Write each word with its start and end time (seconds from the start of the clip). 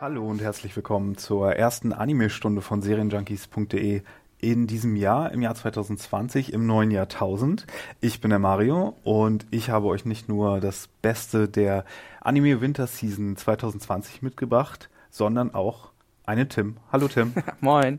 Hallo 0.00 0.24
und 0.28 0.40
herzlich 0.40 0.76
willkommen 0.76 1.16
zur 1.16 1.56
ersten 1.56 1.92
Anime-Stunde 1.92 2.60
von 2.60 2.82
Serienjunkies.de 2.82 4.02
in 4.38 4.66
diesem 4.68 4.94
Jahr, 4.94 5.32
im 5.32 5.42
Jahr 5.42 5.56
2020, 5.56 6.52
im 6.52 6.66
neuen 6.66 6.92
Jahrtausend. 6.92 7.66
Ich 8.00 8.20
bin 8.20 8.30
der 8.30 8.38
Mario 8.38 8.94
und 9.02 9.46
ich 9.50 9.70
habe 9.70 9.88
euch 9.88 10.04
nicht 10.04 10.28
nur 10.28 10.60
das 10.60 10.88
Beste 11.02 11.48
der 11.48 11.84
Anime 12.20 12.60
Winter 12.60 12.86
Season 12.86 13.36
2020 13.36 14.22
mitgebracht, 14.22 14.88
sondern 15.10 15.52
auch 15.52 15.90
eine 16.24 16.46
Tim. 16.46 16.76
Hallo 16.92 17.08
Tim. 17.08 17.32
Moin. 17.60 17.98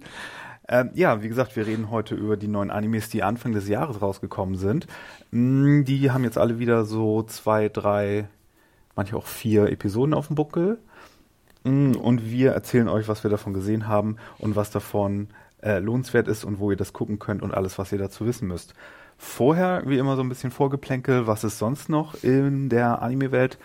Ähm, 0.70 0.92
ja, 0.94 1.22
wie 1.22 1.28
gesagt, 1.28 1.58
wir 1.58 1.68
reden 1.68 1.92
heute 1.92 2.16
über 2.16 2.38
die 2.38 2.48
neuen 2.48 2.72
Animes, 2.72 3.10
die 3.10 3.24
Anfang 3.24 3.52
des 3.52 3.68
Jahres 3.68 4.02
rausgekommen 4.02 4.56
sind. 4.56 4.88
Mm, 5.32 5.84
Die 5.84 6.12
haben 6.12 6.24
jetzt 6.24 6.38
alle 6.38 6.60
wieder 6.60 6.86
so 6.86 7.24
zwei, 7.24 7.68
drei, 7.68 8.30
manche 8.96 9.18
auch 9.18 9.26
vier 9.26 9.70
Episoden 9.70 10.14
auf 10.14 10.28
dem 10.28 10.38
Buckel. 10.38 10.80
Mm, 11.64 11.92
Und 11.94 12.30
wir 12.30 12.52
erzählen 12.52 12.88
euch, 12.88 13.08
was 13.08 13.24
wir 13.24 13.32
davon 13.32 13.54
gesehen 13.54 13.88
haben 13.88 14.18
und 14.38 14.56
was 14.56 14.72
davon 14.72 15.28
äh, 15.62 15.80
lohnenswert 15.80 16.28
ist 16.28 16.44
und 16.46 16.60
wo 16.60 16.72
ihr 16.72 16.78
das 16.78 16.94
gucken 16.94 17.20
könnt 17.20 17.42
und 17.42 17.54
alles, 17.54 17.78
was 17.78 17.92
ihr 17.92 17.98
dazu 17.98 18.26
wissen 18.26 18.48
müsst. 18.48 18.74
Vorher, 19.18 19.84
wie 19.86 19.98
immer, 19.98 20.16
so 20.16 20.22
ein 20.24 20.30
bisschen 20.30 20.52
Vorgeplänkel, 20.52 21.28
was 21.28 21.44
es 21.44 21.60
sonst 21.60 21.90
noch 21.90 22.24
in 22.24 22.70
der 22.70 23.02
Anime-Welt 23.02 23.58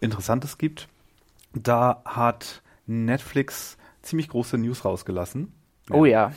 Interessantes 0.00 0.56
gibt. 0.56 0.88
Da 1.52 2.02
hat 2.04 2.62
Netflix 2.86 3.76
ziemlich 4.02 4.28
große 4.28 4.56
News 4.58 4.84
rausgelassen. 4.84 5.52
Oh 5.90 6.04
ja. 6.06 6.32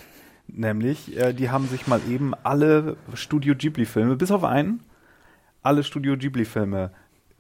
Nämlich, 0.48 1.18
äh, 1.18 1.34
die 1.34 1.50
haben 1.50 1.68
sich 1.68 1.88
mal 1.88 2.02
eben 2.10 2.34
alle 2.44 2.98
Studio 3.14 3.56
Ghibli-Filme, 3.56 4.16
bis 4.18 4.32
auf 4.32 4.44
einen, 4.44 4.82
alle 5.64 5.84
Studio 5.84 6.18
Ghibli-Filme 6.18 6.92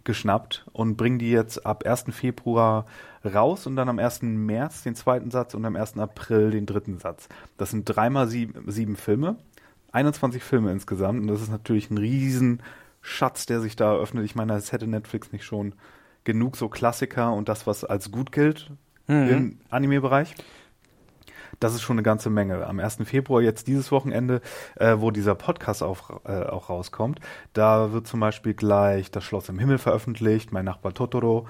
geschnappt 0.04 0.66
und 0.72 0.96
bringen 0.96 1.20
die 1.20 1.32
jetzt 1.32 1.66
ab 1.66 1.86
1. 1.86 2.06
Februar 2.12 2.86
raus 3.28 3.68
und 3.68 3.76
dann 3.76 3.90
am 3.90 4.00
1. 4.00 4.24
März 4.24 4.84
den 4.84 4.96
zweiten 4.96 5.32
Satz 5.32 5.54
und 5.54 5.66
am 5.66 5.76
1. 5.76 5.98
April 5.98 6.52
den 6.52 6.66
dritten 6.66 7.00
Satz. 7.00 7.30
Das 7.58 7.72
sind 7.72 7.86
dreimal 7.86 8.28
sieben, 8.28 8.70
sieben 8.72 8.96
Filme, 8.96 9.38
21 9.92 10.44
Filme 10.44 10.72
insgesamt 10.72 11.22
und 11.22 11.28
das 11.28 11.42
ist 11.42 11.52
natürlich 11.52 11.90
ein 11.90 11.98
riesen 11.98 12.62
Schatz, 13.02 13.46
der 13.46 13.62
sich 13.62 13.76
da 13.76 13.94
eröffnet. 13.94 14.26
Ich 14.26 14.36
meine, 14.36 14.54
es 14.56 14.72
hätte 14.72 14.88
Netflix 14.88 15.32
nicht 15.32 15.46
schon 15.46 15.74
genug 16.24 16.58
so 16.58 16.68
Klassiker 16.68 17.34
und 17.34 17.48
das, 17.48 17.68
was 17.68 17.84
als 17.84 18.12
gut 18.12 18.32
gilt 18.32 18.72
im 19.08 19.60
Anime-Bereich. 19.70 20.36
Das 21.60 21.74
ist 21.74 21.82
schon 21.82 21.96
eine 21.96 22.04
ganze 22.04 22.30
Menge. 22.30 22.68
Am 22.68 22.80
1. 22.80 23.00
Februar, 23.06 23.42
jetzt 23.42 23.68
dieses 23.68 23.92
Wochenende, 23.92 24.42
äh, 24.76 24.96
wo 25.00 25.12
dieser 25.12 25.36
Podcast 25.36 25.82
auch, 25.82 26.22
äh, 26.26 26.44
auch 26.44 26.70
rauskommt, 26.70 27.20
da 27.54 27.92
wird 27.94 28.08
zum 28.08 28.20
Beispiel 28.20 28.54
gleich 28.54 29.10
Das 29.10 29.24
Schloss 29.24 29.50
im 29.50 29.58
Himmel 29.58 29.78
veröffentlicht, 29.80 30.52
Mein 30.52 30.66
Nachbar 30.66 30.94
Totoro, 30.94 31.48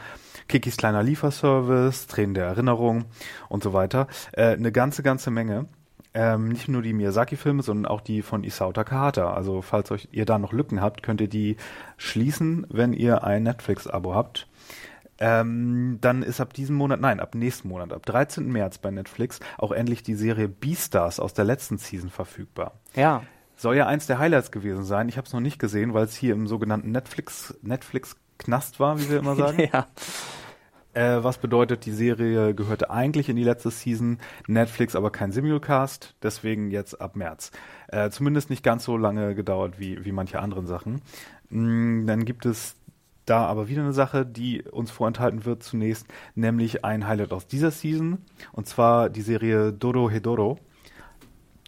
Kikis 0.47 0.77
kleiner 0.77 1.03
Lieferservice, 1.03 2.07
Tränen 2.07 2.35
der 2.35 2.45
Erinnerung 2.45 3.05
und 3.49 3.63
so 3.63 3.73
weiter. 3.73 4.07
Äh, 4.31 4.53
eine 4.53 4.71
ganze, 4.71 5.03
ganze 5.03 5.29
Menge. 5.29 5.65
Ähm, 6.13 6.47
nicht 6.47 6.67
nur 6.67 6.81
die 6.81 6.93
Miyazaki-Filme, 6.93 7.61
sondern 7.61 7.85
auch 7.85 8.01
die 8.01 8.21
von 8.21 8.43
Isao 8.43 8.71
Takahata. 8.71 9.33
Also 9.33 9.61
falls 9.61 9.91
euch 9.91 10.07
ihr 10.11 10.25
da 10.25 10.39
noch 10.39 10.53
Lücken 10.53 10.81
habt, 10.81 11.03
könnt 11.03 11.21
ihr 11.21 11.27
die 11.27 11.57
schließen, 11.97 12.65
wenn 12.69 12.93
ihr 12.93 13.23
ein 13.23 13.43
Netflix-Abo 13.43 14.15
habt. 14.15 14.47
Ähm, 15.19 15.97
dann 16.01 16.23
ist 16.23 16.39
ab 16.39 16.53
diesem 16.53 16.75
Monat, 16.75 16.99
nein, 16.99 17.19
ab 17.19 17.35
nächsten 17.35 17.67
Monat, 17.67 17.91
ab 17.93 18.05
13. 18.05 18.51
März 18.51 18.77
bei 18.77 18.91
Netflix 18.91 19.39
auch 19.57 19.71
endlich 19.71 20.03
die 20.03 20.15
Serie 20.15 20.47
Beastars 20.47 21.19
aus 21.19 21.33
der 21.33 21.45
letzten 21.45 21.77
Season 21.77 22.09
verfügbar. 22.09 22.73
Ja. 22.95 23.23
Soll 23.55 23.75
ja 23.75 23.87
eins 23.87 24.05
der 24.05 24.19
Highlights 24.19 24.51
gewesen 24.51 24.83
sein. 24.83 25.09
Ich 25.09 25.17
habe 25.17 25.25
es 25.25 25.33
noch 25.33 25.39
nicht 25.39 25.57
gesehen, 25.57 25.93
weil 25.93 26.05
es 26.05 26.15
hier 26.15 26.33
im 26.33 26.47
sogenannten 26.47 26.91
Netflix 26.91 27.57
Netflix 27.63 28.15
Knast 28.37 28.79
war, 28.79 28.99
wie 28.99 29.09
wir 29.09 29.17
immer 29.19 29.35
sagen. 29.35 29.67
ja. 29.73 29.87
Äh, 30.93 31.23
was 31.23 31.37
bedeutet, 31.37 31.85
die 31.85 31.91
Serie 31.91 32.55
gehörte 32.55 32.89
eigentlich 32.89 33.29
in 33.29 33.35
die 33.35 33.43
letzte 33.43 33.69
Season, 33.69 34.17
Netflix 34.47 34.95
aber 34.95 35.11
kein 35.11 35.31
Simulcast, 35.31 36.15
deswegen 36.23 36.71
jetzt 36.71 36.99
ab 36.99 37.15
März. 37.15 37.51
Äh, 37.87 38.09
zumindest 38.09 38.49
nicht 38.49 38.63
ganz 38.63 38.83
so 38.83 38.97
lange 38.97 39.35
gedauert 39.35 39.79
wie, 39.79 40.03
wie 40.05 40.11
manche 40.11 40.39
anderen 40.39 40.65
Sachen. 40.65 41.01
Mm, 41.49 42.07
dann 42.07 42.25
gibt 42.25 42.47
es 42.47 42.75
da 43.29 43.45
aber 43.45 43.67
wieder 43.67 43.83
eine 43.83 43.93
Sache, 43.93 44.25
die 44.25 44.63
uns 44.63 44.89
vorenthalten 44.89 45.45
wird 45.45 45.61
zunächst, 45.61 46.07
nämlich 46.35 46.83
ein 46.83 47.07
Highlight 47.07 47.33
aus 47.33 47.47
dieser 47.47 47.71
Season, 47.71 48.19
und 48.53 48.67
zwar 48.67 49.09
die 49.09 49.21
Serie 49.21 49.73
Doro 49.73 50.09
Hedoro, 50.09 50.57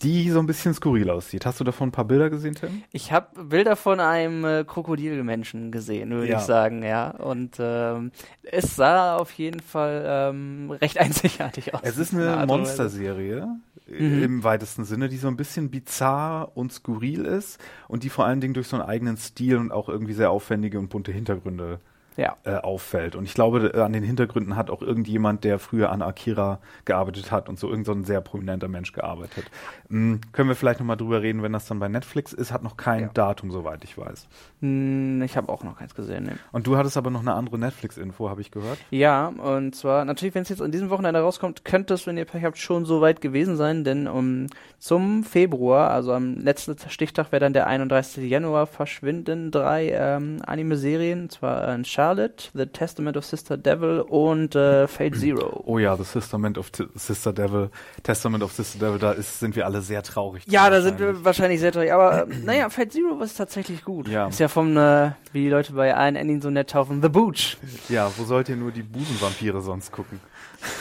die 0.01 0.29
so 0.29 0.39
ein 0.39 0.45
bisschen 0.45 0.73
skurril 0.73 1.09
aussieht. 1.09 1.45
Hast 1.45 1.59
du 1.59 1.63
davon 1.63 1.89
ein 1.89 1.91
paar 1.91 2.05
Bilder 2.05 2.29
gesehen, 2.29 2.55
Tim? 2.55 2.83
Ich 2.91 3.11
habe 3.11 3.43
Bilder 3.45 3.75
von 3.75 3.99
einem 3.99 4.45
äh, 4.45 4.63
Krokodilmenschen 4.65 5.71
gesehen, 5.71 6.09
würde 6.11 6.29
Ja. 6.29 6.37
ich 6.39 6.43
sagen, 6.45 6.83
ja. 6.83 7.11
Und 7.11 7.57
ähm, 7.59 8.11
es 8.43 8.75
sah 8.75 9.17
auf 9.17 9.31
jeden 9.33 9.59
Fall 9.59 10.03
ähm, 10.07 10.71
recht 10.71 10.97
einzigartig 10.99 11.73
aus. 11.73 11.81
Es 11.83 11.97
ist 11.97 12.13
eine. 12.13 12.45
Monsterserie 12.47 13.47
Mhm. 13.91 14.21
im 14.21 14.43
weitesten 14.43 14.83
Sinne, 14.85 15.09
die 15.09 15.17
so 15.17 15.27
ein 15.27 15.35
bisschen 15.35 15.71
bizarr 15.71 16.51
und 16.55 16.71
skurril 16.71 17.25
ist 17.25 17.59
und 17.87 18.03
die 18.03 18.09
vor 18.09 18.23
allen 18.23 18.39
Dingen 18.39 18.53
durch 18.53 18.67
so 18.67 18.75
einen 18.77 18.85
eigenen 18.87 19.17
Stil 19.17 19.57
und 19.57 19.71
auch 19.71 19.89
irgendwie 19.89 20.13
sehr 20.13 20.29
aufwendige 20.29 20.77
und 20.77 20.89
bunte 20.89 21.11
Hintergründe 21.11 21.79
Ja. 22.19 22.35
äh, 22.43 22.55
auffällt. 22.55 23.15
Und 23.15 23.23
ich 23.25 23.33
glaube, 23.33 23.71
äh, 23.73 23.79
an 23.81 23.93
den 23.93 24.03
Hintergründen 24.03 24.55
hat 24.55 24.69
auch 24.69 24.81
irgendjemand, 24.81 25.43
der 25.43 25.57
früher 25.59 25.91
an 25.91 26.01
Akira 26.01 26.59
gearbeitet 26.85 27.31
hat 27.31 27.47
und 27.49 27.57
so 27.57 27.69
irgend 27.69 27.85
so 27.85 27.91
ein 27.93 28.03
sehr 28.03 28.21
prominenter 28.21 28.67
Mensch 28.67 28.91
gearbeitet. 28.93 29.45
Hm, 29.89 30.19
können 30.33 30.49
wir 30.49 30.55
vielleicht 30.55 30.79
nochmal 30.79 30.97
drüber 30.97 31.21
reden, 31.21 31.41
wenn 31.43 31.53
das 31.53 31.65
dann 31.67 31.79
bei 31.79 31.87
Netflix 31.87 32.33
ist, 32.33 32.51
hat 32.51 32.63
noch 32.63 32.77
kein 32.77 33.03
Ja. 33.03 33.09
Datum, 33.13 33.51
soweit 33.51 33.83
ich 33.83 33.97
weiß. 33.97 34.27
Hm, 34.61 35.21
ich 35.23 35.37
habe 35.37 35.49
auch 35.51 35.63
noch 35.63 35.77
keins 35.77 35.95
gesehen. 35.95 36.25
Ne. 36.25 36.37
Und 36.51 36.67
du 36.67 36.75
hattest 36.77 36.97
aber 36.97 37.09
noch 37.09 37.21
eine 37.21 37.33
andere 37.33 37.57
Netflix-Info, 37.57 38.29
habe 38.29 38.41
ich 38.41 38.51
gehört. 38.51 38.77
Ja, 38.91 39.27
und 39.27 39.75
zwar, 39.75 40.03
natürlich, 40.05 40.35
wenn 40.35 40.41
es 40.43 40.49
jetzt 40.49 40.61
an 40.61 40.71
diesem 40.71 40.89
Wochenende 40.89 41.21
rauskommt, 41.21 41.63
könnte 41.63 41.93
es, 41.93 42.05
wenn 42.07 42.17
ihr 42.17 42.25
Pech 42.25 42.43
habt, 42.43 42.57
schon 42.57 42.85
so 42.85 43.01
weit 43.01 43.21
gewesen 43.21 43.55
sein, 43.55 43.83
denn 43.83 44.07
um, 44.07 44.47
zum 44.77 45.23
Februar, 45.23 45.91
also 45.91 46.13
am 46.13 46.35
letzten 46.37 46.75
Stichtag, 46.89 47.31
wäre 47.31 47.39
dann 47.39 47.53
der 47.53 47.67
31. 47.67 48.29
Januar, 48.29 48.67
verschwinden 48.67 49.51
drei 49.51 49.89
ähm, 49.91 50.41
Anime-Serien, 50.45 51.23
und 51.23 51.31
zwar 51.31 51.67
äh, 51.67 51.83
Charlotte, 52.09 52.49
The 52.55 52.65
Testament 52.65 53.17
of 53.17 53.25
Sister 53.25 53.55
Devil 53.55 54.01
und 54.01 54.55
äh, 54.55 54.87
Fate 54.87 55.15
Zero. 55.15 55.61
Oh 55.65 55.77
ja, 55.77 55.95
The 55.95 56.03
Testament 56.03 56.57
of 56.57 56.71
T 56.71 56.85
Sister 56.95 57.31
Devil, 57.31 57.69
Testament 58.01 58.43
of 58.43 58.51
Sister 58.51 58.79
Devil, 58.79 58.97
da 58.97 59.11
ist, 59.11 59.39
sind 59.39 59.55
wir 59.55 59.65
alle 59.65 59.81
sehr 59.81 60.01
traurig. 60.01 60.43
Ja, 60.47 60.69
da 60.71 60.81
sind 60.81 60.99
wir 60.99 61.23
wahrscheinlich 61.23 61.59
sehr 61.59 61.71
traurig, 61.71 61.93
aber 61.93 62.23
äh, 62.23 62.35
naja, 62.43 62.69
Fate 62.69 62.91
Zero 62.93 63.21
ist 63.21 63.35
tatsächlich 63.37 63.83
gut. 63.83 64.07
Ja. 64.07 64.27
Ist 64.27 64.39
ja 64.39 64.47
vom, 64.47 64.75
äh, 64.75 65.11
wie 65.33 65.43
die 65.43 65.49
Leute 65.49 65.73
bei 65.73 65.95
allen 65.95 66.15
Endings 66.15 66.43
so 66.43 66.49
nett 66.49 66.71
taufen, 66.71 67.01
The 67.01 67.09
Booch. 67.09 67.57
Ja, 67.89 68.11
wo 68.17 68.23
sollt 68.23 68.49
ihr 68.49 68.55
nur 68.55 68.71
die 68.71 68.83
Busenvampire 68.83 69.61
sonst 69.61 69.91
gucken? 69.91 70.19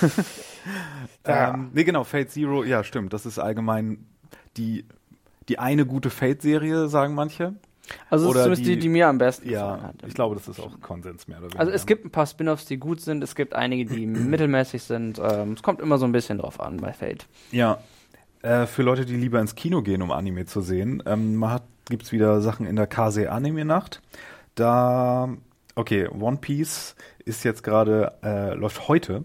Ja. 1.26 1.54
ähm, 1.54 1.70
nee, 1.72 1.84
genau, 1.84 2.04
Fate 2.04 2.30
Zero, 2.30 2.62
ja, 2.62 2.84
stimmt. 2.84 3.14
Das 3.14 3.24
ist 3.24 3.38
allgemein 3.38 4.06
die, 4.58 4.84
die 5.48 5.58
eine 5.58 5.86
gute 5.86 6.10
Fate-Serie, 6.10 6.88
sagen 6.88 7.14
manche. 7.14 7.54
Also 8.10 8.26
das 8.26 8.30
Oder 8.30 8.40
ist 8.40 8.44
zumindest 8.44 8.66
die, 8.66 8.74
die- 8.74 8.80
die 8.80 8.88
mir 8.88 9.08
am 9.08 9.18
besten 9.18 9.48
Ja, 9.48 9.62
gefallen 9.74 9.82
hat. 9.82 9.94
ich 10.06 10.14
glaube, 10.14 10.34
das 10.34 10.48
ist 10.48 10.60
auch 10.60 10.80
Konsens 10.80 11.26
mehr 11.28 11.38
oder 11.38 11.46
weniger. 11.46 11.60
Also 11.60 11.72
es 11.72 11.86
gibt 11.86 12.04
ein 12.04 12.10
paar 12.10 12.26
Spin-offs, 12.26 12.64
die 12.66 12.76
gut 12.78 13.00
sind, 13.00 13.22
es 13.22 13.34
gibt 13.34 13.54
einige, 13.54 13.84
die 13.86 14.06
mittelmäßig 14.06 14.82
sind. 14.82 15.18
Ähm, 15.22 15.52
es 15.52 15.62
kommt 15.62 15.80
immer 15.80 15.98
so 15.98 16.04
ein 16.06 16.12
bisschen 16.12 16.38
drauf 16.38 16.60
an 16.60 16.76
bei 16.78 16.92
Fate. 16.92 17.26
Ja, 17.50 17.78
äh, 18.42 18.66
für 18.66 18.82
Leute, 18.82 19.04
die 19.04 19.16
lieber 19.16 19.40
ins 19.40 19.54
Kino 19.54 19.82
gehen, 19.82 20.02
um 20.02 20.10
Anime 20.12 20.46
zu 20.46 20.60
sehen, 20.60 21.02
ähm, 21.06 21.48
hat, 21.48 21.62
gibt's 21.88 22.12
wieder 22.12 22.40
Sachen 22.40 22.66
in 22.66 22.76
der 22.76 22.86
Kase 22.86 23.30
Anime 23.32 23.64
Nacht. 23.64 24.00
Da, 24.54 25.28
okay, 25.74 26.08
One 26.08 26.38
Piece 26.38 26.94
ist 27.24 27.44
jetzt 27.44 27.62
gerade, 27.62 28.12
äh, 28.22 28.54
läuft 28.54 28.88
heute, 28.88 29.24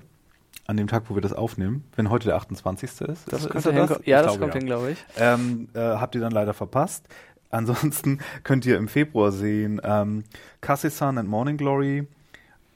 an 0.66 0.78
dem 0.78 0.88
Tag, 0.88 1.04
wo 1.10 1.16
wir 1.16 1.22
das 1.22 1.34
aufnehmen, 1.34 1.84
wenn 1.98 2.10
heute 2.10 2.28
der 2.30 2.38
28. 2.38 2.90
ist. 2.90 3.02
ist, 3.02 3.28
ist 3.48 3.66
er 3.66 3.74
hin, 3.74 3.90
ja, 4.06 4.22
Ich 4.22 4.26
das 4.28 4.38
glaube, 4.38 4.40
kommt 4.40 4.54
ja. 4.54 4.60
hin, 4.60 4.66
glaube 4.68 4.92
ich. 4.92 4.98
Ähm, 5.18 5.68
äh, 5.74 5.80
habt 5.80 6.16
ihr 6.16 6.22
dann 6.22 6.32
leider 6.32 6.54
verpasst. 6.54 7.06
Ansonsten 7.54 8.20
könnt 8.44 8.66
ihr 8.66 8.78
im 8.78 8.88
Februar 8.88 9.32
sehen 9.32 9.80
ähm, 9.84 10.24
Kase-san 10.62 11.18
and 11.18 11.30
Morning 11.30 11.58
Glory 11.58 12.08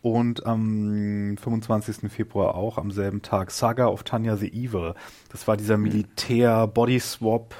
und 0.02 0.46
am 0.46 1.36
25. 1.38 2.12
Februar 2.12 2.56
auch 2.56 2.78
am 2.78 2.92
selben 2.92 3.22
Tag 3.22 3.52
Saga 3.52 3.88
of 3.88 4.04
Tanya 4.04 4.38
the 4.38 4.48
Evil. 4.48 4.94
Das 5.32 5.48
war 5.48 5.58
dieser 5.58 5.78
Militär-Body-Swap 5.78 7.54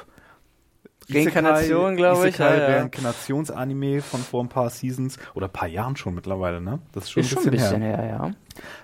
Reinkarnation, 1.10 1.96
glaube 1.96 2.30
ich. 2.30 2.38
Ja, 2.38 2.54
ja. 2.54 2.78
Reinkarnations-Anime 2.80 4.02
von 4.02 4.20
vor 4.20 4.44
ein 4.44 4.50
paar 4.50 4.70
Seasons 4.70 5.18
oder 5.36 5.48
ein 5.48 5.54
paar 5.54 5.70
Jahren 5.70 5.96
schon 5.96 6.14
mittlerweile, 6.14 6.60
ne? 6.60 6.80
Das 6.92 7.06
ist 7.06 7.12
schon 7.12 7.24
Ist 7.24 7.38
ein 7.38 7.44
schon 7.44 7.52
bisschen, 7.52 7.68
ein 7.68 7.80
bisschen 7.80 7.82
her. 7.82 7.98
her, 7.98 8.10
ja. 8.10 8.32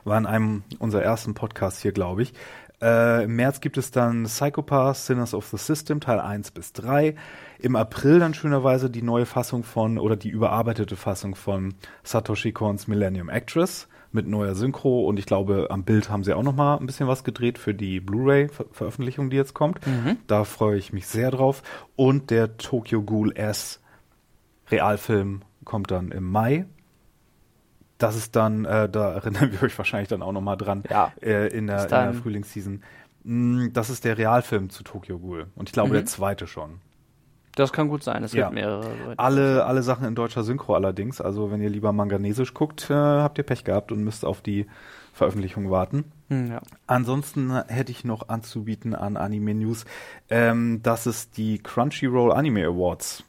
War 0.06 0.18
in 0.18 0.25
einem 0.25 0.63
unserer 0.79 1.03
ersten 1.03 1.33
Podcasts 1.33 1.81
hier, 1.81 1.91
glaube 1.91 2.24
ich. 2.24 2.33
Äh, 2.81 3.25
Im 3.25 3.36
März 3.36 3.62
gibt 3.62 3.77
es 3.77 3.91
dann 3.91 4.24
Psychopath, 4.24 4.97
Sinners 4.97 5.33
of 5.33 5.47
the 5.47 5.57
System, 5.57 6.00
Teil 6.00 6.19
1 6.19 6.51
bis 6.51 6.74
3. 6.74 7.15
Im 7.63 7.77
April 7.77 8.19
dann 8.19 8.33
schönerweise 8.33 8.89
die 8.89 9.01
neue 9.01 9.25
Fassung 9.25 9.63
von, 9.63 9.98
oder 9.98 10.18
die 10.18 10.27
überarbeitete 10.27 10.98
Fassung 10.98 11.33
von 11.33 11.75
Satoshi 12.04 12.51
Kons 12.51 12.88
Millennium 12.89 13.30
Actress 13.30 13.88
mit 14.12 14.27
neuer 14.27 14.54
Synchro 14.54 15.07
und 15.07 15.18
ich 15.18 15.25
glaube, 15.25 15.68
am 15.69 15.86
Bild 15.86 16.10
haben 16.10 16.25
sie 16.25 16.33
auch 16.33 16.44
noch 16.44 16.54
mal 16.56 16.75
ein 16.77 16.86
bisschen 16.86 17.07
was 17.07 17.24
gedreht 17.24 17.57
für 17.57 17.74
die 17.74 18.01
Blu-ray-Veröffentlichung, 18.01 19.30
die 19.30 19.38
jetzt 19.38 19.54
kommt. 19.54 19.80
Da 20.27 20.44
freue 20.44 20.77
ich 20.77 20.92
mich 20.92 21.07
sehr 21.07 21.31
drauf. 21.31 21.63
Und 21.95 22.31
der 22.31 22.57
Tokyo 22.57 23.01
Ghoul 23.01 23.31
S 23.38 23.81
Realfilm 24.69 25.42
kommt 25.63 25.89
dann 25.89 26.12
im 26.12 26.30
Mai. 26.30 26.65
Das 27.98 28.18
ist 28.18 28.36
dann, 28.36 28.65
äh, 28.65 28.89
da 28.89 29.13
erinnern 29.13 29.51
wir 29.54 29.63
euch 29.63 29.77
wahrscheinlich 29.77 30.10
dann 30.10 30.21
auch 30.21 30.33
noch 30.33 30.42
mal 30.42 30.57
dran, 30.57 30.83
Ja. 30.89 31.13
äh, 31.21 31.48
in, 31.48 31.68
der, 31.68 31.83
in 31.83 31.89
der. 31.89 32.13
Frühlingsseason. 32.13 32.83
Mm, 33.24 33.68
Das 33.71 33.89
ist 33.89 34.04
der 34.04 34.18
Realfilm 34.18 34.69
zu 34.69 34.83
Tokyo 34.83 35.18
Ghoul. 35.18 35.48
Und 35.56 35.69
ich 35.69 35.74
glaube, 35.74 35.89
Mhm. 35.92 35.94
der 35.94 36.06
zweite 36.06 36.45
schon. 36.45 36.81
Das 37.55 37.71
kann 37.71 37.88
gut 37.88 38.03
sein. 38.03 38.23
Es 38.23 38.33
Ja. 38.33 38.45
wird 38.45 38.53
mehrere. 38.53 39.13
Alle, 39.17 39.65
alle 39.65 39.83
Sachen 39.83 40.07
in 40.07 40.15
deutscher 40.15 40.44
Synchro 40.44 40.73
allerdings. 40.75 41.21
Also 41.21 41.51
wenn 41.51 41.61
ihr 41.61 41.69
lieber 41.69 41.91
manganesisch 41.94 42.53
guckt, 42.53 42.89
äh, 42.89 42.94
habt 42.94 43.38
ihr 43.38 43.44
Pech 43.44 43.63
gehabt 43.63 43.91
und 43.91 44.03
müsst 44.03 44.25
auf 44.25 44.41
die 44.41 44.65
Veröffentlichung 45.13 45.69
warten. 45.69 46.05
Hm, 46.29 46.50
ja. 46.51 46.61
Ansonsten 46.88 47.53
hätte 47.67 47.91
ich 47.91 48.03
noch 48.03 48.29
anzubieten 48.29 48.95
an 48.95 49.15
Anime 49.17 49.53
News, 49.53 49.85
ähm, 50.31 50.81
dass 50.81 51.05
es 51.05 51.29
die 51.29 51.59
Crunchyroll 51.59 52.31
Anime 52.31 52.65
Awards. 52.65 53.23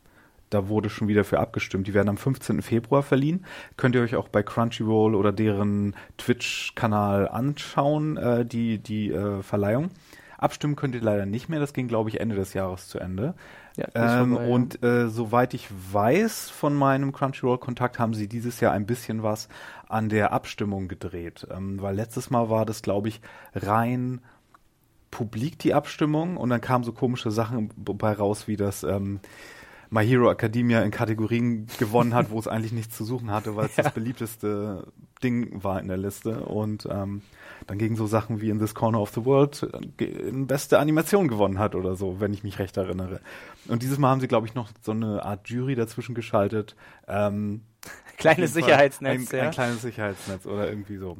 Da 0.48 0.68
wurde 0.68 0.88
schon 0.88 1.08
wieder 1.08 1.24
für 1.24 1.40
abgestimmt. 1.40 1.86
Die 1.86 1.94
werden 1.94 2.08
am 2.08 2.16
15. 2.16 2.62
Februar 2.62 3.02
verliehen. 3.02 3.44
Könnt 3.76 3.94
ihr 3.94 4.00
euch 4.02 4.14
auch 4.16 4.28
bei 4.28 4.42
Crunchyroll 4.42 5.14
oder 5.14 5.32
deren 5.32 5.94
Twitch-Kanal 6.16 7.28
anschauen, 7.28 8.16
äh, 8.16 8.46
die, 8.46 8.78
die 8.78 9.10
äh, 9.10 9.42
Verleihung. 9.42 9.90
Abstimmen 10.38 10.76
könnt 10.76 10.94
ihr 10.94 11.00
leider 11.00 11.26
nicht 11.26 11.48
mehr. 11.48 11.60
Das 11.60 11.72
ging, 11.72 11.88
glaube 11.88 12.08
ich, 12.10 12.20
Ende 12.20 12.36
des 12.36 12.54
Jahres 12.54 12.88
zu 12.88 12.98
Ende. 12.98 13.34
Ja, 13.76 13.88
Ähm, 13.94 14.30
vorbei, 14.30 14.46
ja. 14.46 14.54
und 14.54 14.84
äh, 14.84 15.08
soweit 15.08 15.54
ich 15.54 15.68
weiß 15.92 16.50
von 16.50 16.74
meinem 16.74 17.12
Crunchyroll-Kontakt, 17.12 17.98
haben 17.98 18.14
sie 18.14 18.28
dieses 18.28 18.60
Jahr 18.60 18.72
ein 18.72 18.86
bisschen 18.86 19.22
was 19.22 19.48
an 19.88 20.08
der 20.08 20.32
Abstimmung 20.32 20.88
gedreht. 20.88 21.46
Ähm, 21.50 21.80
weil 21.82 21.96
letztes 21.96 22.30
Mal 22.30 22.50
war 22.50 22.64
das, 22.66 22.82
glaube 22.82 23.08
ich, 23.08 23.20
rein 23.54 24.20
publik 25.10 25.58
die 25.60 25.74
Abstimmung 25.74 26.36
und 26.36 26.50
dann 26.50 26.60
kamen 26.60 26.82
so 26.82 26.92
komische 26.92 27.30
Sachen 27.30 27.70
bei 27.76 28.12
raus, 28.12 28.48
wie 28.48 28.56
das 28.56 28.82
ähm, 28.82 29.20
My 29.90 30.04
Hero 30.04 30.28
Academia 30.30 30.82
in 30.82 30.90
Kategorien 30.90 31.68
gewonnen 31.78 32.14
hat, 32.14 32.30
wo 32.30 32.38
es 32.38 32.48
eigentlich 32.48 32.72
nichts 32.72 32.96
zu 32.96 33.04
suchen 33.04 33.30
hatte, 33.30 33.54
weil 33.54 33.66
es 33.66 33.76
das 33.76 33.92
beliebteste 33.92 34.88
Ding 35.22 35.62
war 35.62 35.80
in 35.80 35.86
der 35.88 35.96
Liste. 35.98 36.40
Und 36.40 36.88
ähm, 36.90 37.22
dann 37.66 37.78
gegen 37.78 37.96
so 37.96 38.06
Sachen 38.06 38.40
wie 38.40 38.50
in 38.50 38.58
This 38.58 38.74
Corner 38.74 39.00
of 39.00 39.10
the 39.10 39.24
World 39.24 39.68
äh, 39.98 40.30
beste 40.32 40.78
Animation 40.78 41.28
gewonnen 41.28 41.58
hat 41.58 41.74
oder 41.74 41.96
so, 41.96 42.20
wenn 42.20 42.32
ich 42.32 42.42
mich 42.44 42.58
recht 42.58 42.76
erinnere. 42.76 43.20
Und 43.68 43.82
dieses 43.82 43.98
Mal 43.98 44.10
haben 44.10 44.20
sie, 44.20 44.28
glaube 44.28 44.46
ich, 44.46 44.54
noch 44.54 44.70
so 44.82 44.92
eine 44.92 45.24
Art 45.24 45.48
Jury 45.48 45.74
dazwischen 45.74 46.14
geschaltet. 46.14 46.76
Ähm, 47.08 47.62
Kleines 48.16 48.54
Sicherheitsnetz, 48.54 49.32
ein, 49.32 49.38
ja. 49.38 49.44
ein 49.44 49.50
kleines 49.50 49.82
Sicherheitsnetz 49.82 50.46
oder 50.46 50.68
irgendwie 50.68 50.98
so. 50.98 51.18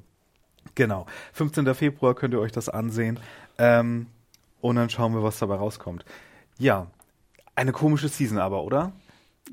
Genau. 0.74 1.06
15. 1.32 1.74
Februar 1.74 2.14
könnt 2.14 2.34
ihr 2.34 2.40
euch 2.40 2.52
das 2.52 2.68
ansehen. 2.68 3.18
Ähm, 3.58 4.06
und 4.60 4.76
dann 4.76 4.90
schauen 4.90 5.12
wir, 5.14 5.22
was 5.22 5.38
dabei 5.38 5.56
rauskommt. 5.56 6.04
Ja, 6.58 6.86
eine 7.56 7.72
komische 7.72 8.08
Season 8.08 8.38
aber, 8.38 8.62
oder? 8.62 8.92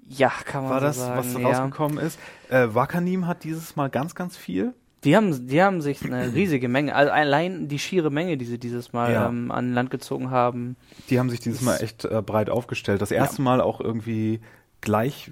ja, 0.08 0.32
kann 0.46 0.64
man 0.64 0.72
War 0.72 0.80
so 0.80 0.86
das, 0.86 0.98
sagen. 0.98 1.18
was 1.18 1.34
ja. 1.34 1.48
rausgekommen 1.48 1.98
ist? 1.98 2.20
Äh, 2.50 2.68
Wakanim 2.74 3.28
hat 3.28 3.44
dieses 3.44 3.76
Mal 3.76 3.90
ganz, 3.90 4.16
ganz 4.16 4.38
viel. 4.38 4.74
Die 5.04 5.16
haben, 5.16 5.48
die 5.48 5.62
haben 5.64 5.82
sich 5.82 6.04
eine 6.06 6.34
riesige 6.36 6.70
Menge, 6.70 6.94
also 6.96 7.12
allein 7.12 7.68
die 7.68 7.80
schiere 7.80 8.12
Menge, 8.12 8.38
die 8.38 8.46
sie 8.46 8.60
dieses 8.60 8.94
Mal 8.94 9.14
Ja. 9.14 9.28
ähm, 9.30 9.52
an 9.52 9.74
Land 9.74 9.90
gezogen 9.90 10.30
haben. 10.30 10.76
Die 11.10 11.20
haben 11.20 11.30
sich 11.30 11.40
dieses 11.40 11.62
Mal 11.62 11.78
echt 11.78 12.06
äh, 12.06 12.22
breit 12.22 12.50
aufgestellt. 12.50 13.02
Das 13.02 13.12
erste 13.12 13.42
Mal 13.42 13.62
auch 13.62 13.82
irgendwie 13.82 14.42
gleich, 14.82 15.32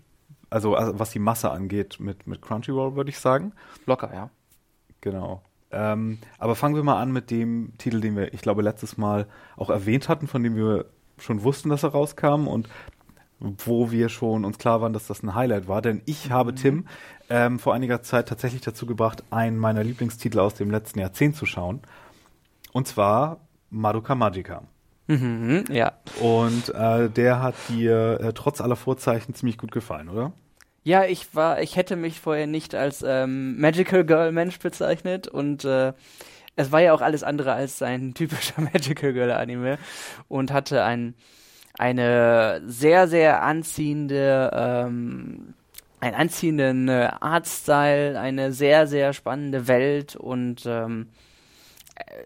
also, 0.50 0.75
also 0.75 0.98
was 0.98 1.12
die 1.12 1.19
Masse 1.19 1.51
angeht, 1.51 2.00
mit, 2.00 2.25
mit 2.25 2.42
Crunchyroll, 2.42 2.95
würde 2.95 3.10
ich 3.12 3.19
sagen. 3.19 3.54
Locker, 3.86 4.12
ja. 4.13 4.30
Genau. 5.01 5.44
Ähm, 5.71 6.18
aber 6.39 6.56
fangen 6.56 6.74
wir 6.75 6.83
mal 6.83 7.00
an 7.00 7.12
mit 7.12 7.30
dem 7.30 7.74
Titel, 7.77 8.01
den 8.01 8.16
wir, 8.16 8.33
ich 8.33 8.42
glaube, 8.42 8.63
letztes 8.63 8.98
Mal 8.98 9.27
auch 9.56 9.69
erwähnt 9.69 10.10
hatten, 10.10 10.25
von 10.27 10.42
dem 10.42 10.56
wir 10.56 10.86
schon 11.19 11.44
wussten, 11.44 11.69
dass 11.69 11.83
er 11.83 11.89
rauskam 11.89 12.48
und 12.48 12.68
wo 13.39 13.92
wir 13.92 14.10
schon 14.10 14.45
uns 14.45 14.57
klar 14.57 14.81
waren, 14.81 14.94
dass 14.94 15.07
das 15.07 15.21
ein 15.24 15.36
Highlight 15.36 15.68
war. 15.68 15.81
Denn 15.81 16.01
ich 16.06 16.31
habe 16.31 16.56
Tim 16.56 16.86
ähm, 17.30 17.60
vor 17.60 17.74
einiger 17.74 18.02
Zeit 18.02 18.28
tatsächlich 18.28 18.62
dazu 18.62 18.86
gebracht, 18.86 19.24
einen 19.30 19.58
meiner 19.58 19.84
Lieblingstitel 19.84 20.40
aus 20.40 20.56
dem 20.56 20.72
letzten 20.72 21.00
Jahrzehnt 21.00 21.36
zu 21.36 21.46
schauen. 21.46 21.81
Und 22.72 22.88
zwar 22.88 23.42
Madoka 23.70 24.16
Magica. 24.16 24.64
Mhm, 25.08 25.66
ja. 25.72 25.94
Und 26.22 26.70
äh, 26.70 27.10
der 27.10 27.42
hat 27.42 27.56
dir 27.68 28.20
äh, 28.22 28.34
trotz 28.34 28.62
aller 28.62 28.76
Vorzeichen 28.76 29.34
ziemlich 29.34 29.58
gut 29.58 29.72
gefallen, 29.72 30.10
oder? 30.10 30.34
Ja, 30.84 31.04
ich 31.06 31.36
war, 31.36 31.62
ich 31.62 31.76
hätte 31.76 31.96
mich 31.96 32.20
vorher 32.20 32.48
nicht 32.48 32.74
als 32.76 33.04
ähm, 33.06 33.60
Magical 33.60 34.06
Girl 34.06 34.31
Mensch 34.31 34.60
bezeichnet 34.60 35.28
und 35.28 35.66
äh, 35.66 35.94
es 36.56 36.72
war 36.72 36.81
ja 36.81 36.94
auch 36.94 37.02
alles 37.02 37.24
andere 37.24 37.54
als 37.54 37.81
ein 37.81 38.14
typischer 38.14 38.62
Magical 38.74 39.14
Girl 39.14 39.31
Anime 39.31 39.78
und 40.28 40.52
hatte 40.52 40.84
ein 40.84 41.16
eine 41.78 42.62
sehr 42.66 43.08
sehr 43.08 43.42
anziehende 43.42 44.52
ähm, 44.54 45.54
einen 46.01 46.16
anziehenden 46.16 46.88
äh, 46.88 47.10
Artstyle, 47.19 48.19
eine 48.19 48.51
sehr 48.51 48.88
sehr 48.88 49.13
spannende 49.13 49.68
Welt 49.68 50.16
und 50.16 50.66
ähm, 50.66 51.07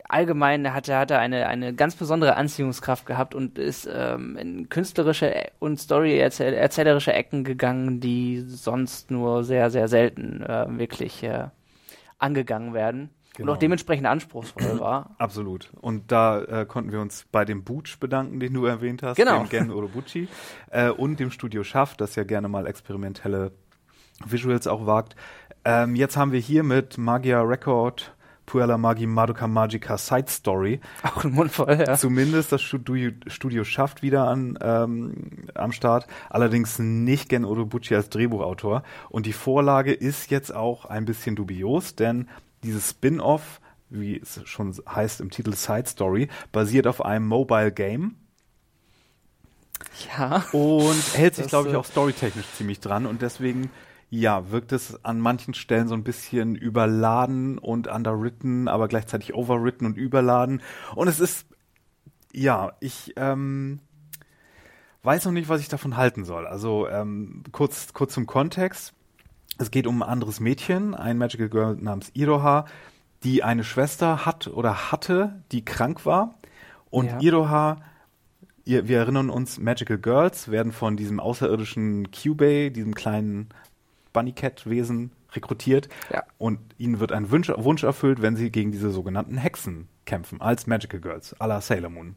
allgemein 0.08 0.74
hat 0.74 0.88
er, 0.88 1.00
hat 1.00 1.12
er 1.12 1.20
eine, 1.20 1.48
eine 1.48 1.74
ganz 1.74 1.96
besondere 1.96 2.36
Anziehungskraft 2.36 3.06
gehabt 3.06 3.36
und 3.36 3.58
ist 3.58 3.90
ähm, 3.92 4.38
in 4.38 4.70
künstlerische 4.70 5.34
und 5.60 5.80
Story-erzählerische 5.80 7.14
Ecken 7.14 7.44
gegangen, 7.44 8.00
die 8.00 8.44
sonst 8.48 9.12
nur 9.12 9.44
sehr, 9.44 9.70
sehr 9.70 9.88
selten 9.88 10.42
äh, 10.44 10.66
wirklich 10.78 11.24
äh, 11.24 11.48
angegangen 12.20 12.74
werden. 12.74 13.10
Genau. 13.36 13.50
Und 13.52 13.56
auch 13.56 13.60
dementsprechend 13.60 14.06
anspruchsvoll 14.06 14.80
war. 14.80 15.16
Absolut. 15.18 15.72
Und 15.82 16.12
da 16.12 16.42
äh, 16.44 16.66
konnten 16.68 16.92
wir 16.92 17.02
uns 17.02 17.26
bei 17.32 17.46
dem 17.46 17.64
Butch 17.64 18.00
bedanken, 18.00 18.40
den 18.40 18.54
du 18.54 18.66
erwähnt 18.66 19.02
hast, 19.02 19.18
Genau. 19.18 19.40
dem 19.40 19.50
Gen 19.50 19.72
Urobuchi, 19.72 20.28
äh, 20.70 20.90
und 20.90 21.20
dem 21.20 21.32
Studio 21.32 21.64
Schaff, 21.64 21.98
das 21.98 22.16
ja 22.16 22.24
gerne 22.24 22.48
mal 22.48 22.68
experimentelle 22.68 23.52
Visuals 24.26 24.68
auch 24.68 24.86
wagt. 24.86 25.16
Ähm, 25.66 25.96
jetzt 25.96 26.18
haben 26.18 26.32
wir 26.32 26.40
hier 26.40 26.64
mit 26.64 26.98
Magia 26.98 27.42
Record 27.42 28.16
Puella 28.46 28.78
Magi 28.78 29.08
Madoka 29.08 29.48
Magica 29.48 29.98
Side 29.98 30.26
Story 30.28 30.82
Auch 31.04 31.24
ein 31.24 31.32
Mund 31.32 31.52
voll, 31.52 31.82
ja. 31.88 31.96
zumindest 31.96 32.52
das 32.52 32.62
Studio, 32.62 33.12
Studio 33.28 33.64
schafft 33.64 34.02
wieder 34.04 34.28
an 34.28 34.60
ähm, 34.62 35.48
am 35.56 35.72
Start, 35.72 36.08
allerdings 36.30 36.78
nicht 36.80 37.30
Gen 37.30 37.46
Urobuchi 37.46 37.96
als 37.96 38.10
Drehbuchautor. 38.10 38.84
Und 39.10 39.26
die 39.26 39.34
Vorlage 39.34 39.94
ist 39.94 40.30
jetzt 40.30 40.54
auch 40.54 40.86
ein 40.86 41.06
bisschen 41.06 41.36
dubios, 41.38 41.96
denn 41.96 42.28
dieses 42.64 42.90
Spin-off, 42.92 43.62
wie 43.90 44.20
es 44.20 44.42
schon 44.46 44.76
heißt 44.94 45.22
im 45.22 45.30
Titel 45.30 45.54
Side 45.54 45.86
Story, 45.88 46.28
basiert 46.52 46.88
auf 46.88 47.04
einem 47.06 47.28
Mobile 47.28 47.72
Game 47.72 48.16
Ja. 50.18 50.44
und 50.52 50.96
hält 51.16 51.36
sich, 51.36 51.48
glaube 51.48 51.70
ich, 51.70 51.76
äh, 51.76 51.78
auch 51.78 51.86
storytechnisch 51.86 52.46
ziemlich 52.58 52.80
dran 52.82 53.06
und 53.06 53.22
deswegen 53.22 53.70
ja, 54.14 54.52
wirkt 54.52 54.72
es 54.74 55.04
an 55.04 55.20
manchen 55.20 55.56
Stellen 55.56 55.88
so 55.88 55.96
ein 55.96 56.04
bisschen 56.04 56.56
überladen 56.56 57.58
und 57.58 57.88
underwritten, 57.88 58.68
aber 58.68 58.88
gleichzeitig 58.88 59.34
overwritten 59.34 59.88
und 59.88 59.98
überladen. 59.98 60.62
Und 60.94 61.08
es 61.08 61.20
ist, 61.20 61.48
ja, 62.32 62.74
ich 62.80 63.14
ähm, 63.16 63.80
weiß 65.02 65.26
noch 65.26 65.32
nicht, 65.32 65.50
was 65.50 65.62
ich 65.62 65.68
davon 65.68 65.98
halten 65.98 66.26
soll. 66.26 66.46
Also 66.46 66.88
ähm, 66.88 67.42
kurz, 67.52 67.94
kurz 67.94 68.14
zum 68.14 68.28
Kontext. 68.28 68.94
Es 69.58 69.72
geht 69.72 69.88
um 69.88 70.04
ein 70.04 70.10
anderes 70.10 70.40
Mädchen, 70.40 70.94
ein 70.94 71.18
Magical 71.18 71.50
Girl 71.50 71.76
namens 71.76 72.12
Iroha, 72.14 72.66
die 73.24 73.42
eine 73.42 73.64
Schwester 73.64 74.28
hat 74.28 74.46
oder 74.46 74.92
hatte, 74.92 75.42
die 75.52 75.66
krank 75.66 76.06
war. 76.06 76.36
Und 76.92 77.08
Ja. 77.08 77.20
Iroha 77.20 77.78
wir 78.66 78.98
erinnern 78.98 79.30
uns, 79.30 79.60
Magical 79.60 79.98
Girls 79.98 80.50
werden 80.50 80.72
von 80.72 80.96
diesem 80.96 81.20
außerirdischen 81.20 82.12
Cubey, 82.12 82.72
diesem 82.72 82.96
kleinen 82.96 83.50
Bunny 84.14 84.32
Cat 84.32 84.70
Wesen 84.70 85.12
rekrutiert 85.34 85.90
Ja. 86.12 86.24
und 86.38 86.60
ihnen 86.78 87.00
wird 87.00 87.12
ein 87.12 87.32
Wunsch, 87.32 87.50
Wunsch 87.56 87.84
erfüllt, 87.84 88.22
wenn 88.22 88.36
sie 88.36 88.52
gegen 88.52 88.72
diese 88.72 88.92
sogenannten 88.92 89.38
Hexen 89.38 89.88
kämpfen, 90.06 90.40
als 90.42 90.68
Magical 90.68 91.00
Girls, 91.00 91.36
à 91.42 91.48
la 91.48 91.60
Sailor 91.62 91.90
Moon. 91.90 92.16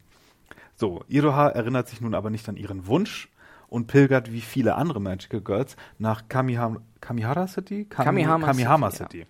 So, 0.75 1.03
Iroha 1.07 1.49
erinnert 1.49 1.87
sich 1.89 2.01
nun 2.01 2.13
aber 2.13 2.29
nicht 2.29 2.47
an 2.47 2.55
ihren 2.55 2.85
Wunsch 2.85 3.29
und 3.67 3.87
pilgert 3.87 4.31
wie 4.31 4.41
viele 4.41 4.75
andere 4.75 5.01
Magical 5.01 5.41
Girls 5.41 5.75
nach 5.97 6.27
Kamiham 6.29 6.81
Kamihara 7.01 7.47
City? 7.47 7.85
Kam 7.85 8.05
Kamihama 8.05 8.45
Kamihama 8.45 8.91
City, 8.91 9.19
City, 9.21 9.25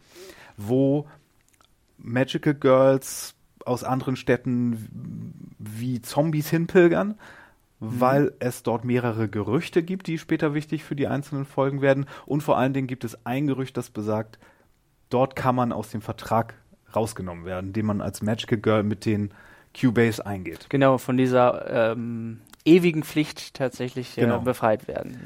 wo 0.57 1.07
Magical 1.97 2.53
Girls 2.53 3.33
aus 3.65 3.83
anderen 3.83 4.15
Städten 4.15 5.49
wie 5.57 6.01
Zombies 6.01 6.49
hinpilgern 6.49 7.15
weil 7.79 8.33
es 8.39 8.63
dort 8.63 8.85
mehrere 8.85 9.29
Gerüchte 9.29 9.83
gibt, 9.83 10.07
die 10.07 10.17
später 10.17 10.53
wichtig 10.53 10.83
für 10.83 10.95
die 10.95 11.07
einzelnen 11.07 11.45
Folgen 11.45 11.81
werden. 11.81 12.05
Und 12.25 12.41
vor 12.41 12.57
allen 12.57 12.73
Dingen 12.73 12.87
gibt 12.87 13.03
es 13.03 13.25
ein 13.25 13.47
Gerücht, 13.47 13.77
das 13.77 13.89
besagt, 13.89 14.39
dort 15.09 15.35
kann 15.35 15.55
man 15.55 15.71
aus 15.71 15.89
dem 15.89 16.01
Vertrag 16.01 16.55
rausgenommen 16.95 17.45
werden, 17.45 17.73
den 17.73 17.85
man 17.85 18.01
als 18.01 18.21
Magical 18.21 18.57
Girl 18.57 18.83
mit 18.83 19.05
den 19.05 19.31
Cubase 19.79 20.25
eingeht. 20.25 20.69
Genau, 20.69 20.97
von 20.97 21.17
dieser 21.17 21.91
ähm, 21.91 22.41
ewigen 22.65 23.03
Pflicht 23.03 23.53
tatsächlich 23.53 24.17
äh, 24.17 24.21
Genau. 24.21 24.39
befreit 24.39 24.87
werden. 24.87 25.19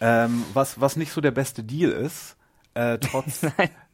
Ähm, 0.00 0.44
was, 0.54 0.80
was 0.80 0.96
nicht 0.96 1.12
so 1.12 1.20
der 1.20 1.32
beste 1.32 1.62
Deal 1.62 1.90
ist, 1.90 2.36
äh, 2.74 2.98
trotz, 3.00 3.46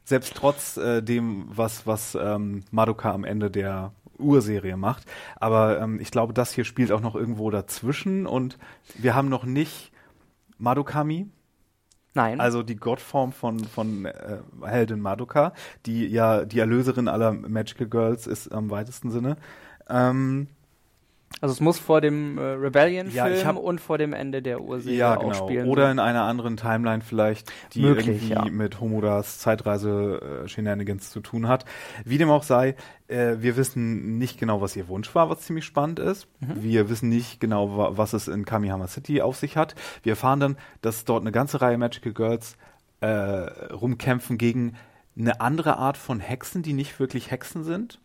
selbst 0.05 0.33
trotz 0.35 0.77
äh, 0.77 1.01
dem, 1.01 1.45
was, 1.49 1.85
was 1.85 2.15
ähm, 2.19 2.63
Madoka 2.71 3.11
am 3.11 3.25
Ende 3.25 3.51
der 3.51 3.91
Urserie 4.19 4.77
macht. 4.77 5.05
Aber 5.35 5.79
ähm, 5.79 5.99
ich 5.99 6.11
glaube, 6.11 6.33
das 6.33 6.51
hier 6.51 6.65
spielt 6.65 6.91
auch 6.91 7.01
noch 7.01 7.15
irgendwo 7.15 7.49
dazwischen 7.49 8.25
und 8.25 8.57
wir 8.95 9.15
haben 9.15 9.29
noch 9.29 9.45
nicht 9.45 9.91
Madokami, 10.57 11.29
Nein. 12.13 12.39
also 12.39 12.63
die 12.63 12.75
Gottform 12.75 13.31
von, 13.31 13.59
von 13.63 14.05
äh, 14.05 14.39
Heldin 14.63 14.99
Madoka, 14.99 15.53
die 15.85 16.07
ja 16.07 16.45
die 16.45 16.59
Erlöserin 16.59 17.07
aller 17.07 17.31
Magical 17.31 17.87
Girls 17.87 18.25
ist 18.25 18.51
am 18.51 18.71
weitesten 18.71 19.11
Sinne. 19.11 19.37
Ähm, 19.87 20.47
Also 21.39 21.53
es 21.53 21.59
muss 21.59 21.77
vor 21.77 22.01
dem 22.01 22.37
äh, 22.37 22.41
Rebellion-Film 22.41 23.35
Ja, 23.35 23.51
und 23.51 23.79
vor 23.79 23.97
dem 23.97 24.13
Ende 24.13 24.41
der 24.41 24.61
Urserie 24.61 24.97
Ja, 24.97 25.17
auch 25.17 25.21
genau. 25.21 25.33
spielen. 25.33 25.67
Oder 25.67 25.91
in 25.91 25.99
einer 25.99 26.23
anderen 26.23 26.57
Timeline 26.57 27.01
vielleicht, 27.01 27.51
die 27.73 27.81
Möglich, 27.81 28.07
irgendwie 28.07 28.29
ja. 28.29 28.45
mit 28.45 28.79
Homodas 28.81 29.37
Zeitreise-Shenanigans 29.39 31.11
zu 31.11 31.19
tun 31.19 31.47
hat. 31.47 31.65
Wie 32.05 32.17
dem 32.17 32.31
auch 32.31 32.41
sei, 32.41 32.75
äh, 33.07 33.35
wir 33.39 33.55
wissen 33.55 34.17
nicht 34.17 34.39
genau, 34.39 34.61
was 34.61 34.75
ihr 34.75 34.87
Wunsch 34.87 35.13
war, 35.13 35.29
was 35.29 35.41
ziemlich 35.41 35.65
spannend 35.65 35.99
ist. 35.99 36.27
Mhm. 36.39 36.63
Wir 36.63 36.89
wissen 36.89 37.09
nicht 37.09 37.39
genau, 37.39 37.77
wa 37.77 37.91
was 37.95 38.13
es 38.13 38.27
in 38.27 38.45
Kamihama 38.45 38.87
City 38.87 39.21
auf 39.21 39.37
sich 39.37 39.57
hat. 39.57 39.75
Wir 40.01 40.13
erfahren 40.13 40.39
dann, 40.39 40.57
dass 40.81 41.05
dort 41.05 41.21
eine 41.21 41.31
ganze 41.31 41.61
Reihe 41.61 41.77
Magical 41.77 42.13
Girls 42.13 42.57
äh, 43.01 43.07
rumkämpfen 43.07 44.39
gegen 44.39 44.73
eine 45.15 45.39
andere 45.39 45.77
Art 45.77 45.97
von 45.97 46.19
Hexen, 46.19 46.63
die 46.63 46.73
nicht 46.73 46.99
wirklich 46.99 47.29
Hexen 47.29 47.63
sind 47.63 47.99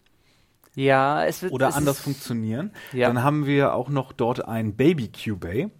ja, 0.74 1.24
es 1.24 1.42
wird 1.42 1.52
oder 1.52 1.68
es 1.68 1.74
anders 1.74 2.00
funktionieren. 2.00 2.72
Ja. 2.92 3.08
Dann 3.08 3.22
haben 3.22 3.46
wir 3.46 3.74
auch 3.74 3.88
noch 3.88 4.12
dort 4.12 4.46
ein 4.46 4.74
Baby 4.74 5.08
Cubey. 5.08 5.70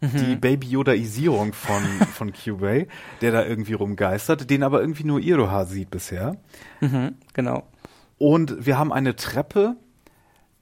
Mhm. 0.00 0.16
Die 0.16 0.36
Baby 0.36 0.68
Yodaisierung 0.68 1.52
von, 1.52 1.82
von 2.14 2.32
Cubey, 2.32 2.88
der 3.20 3.32
da 3.32 3.44
irgendwie 3.44 3.74
rumgeistert, 3.74 4.50
den 4.50 4.62
aber 4.62 4.80
irgendwie 4.80 5.04
nur 5.04 5.20
Iroha 5.20 5.64
sieht 5.64 5.90
bisher. 5.90 6.36
Mhm, 6.80 7.14
genau. 7.34 7.68
Und 8.18 8.66
wir 8.66 8.78
haben 8.78 8.92
eine 8.92 9.14
Treppe, 9.14 9.76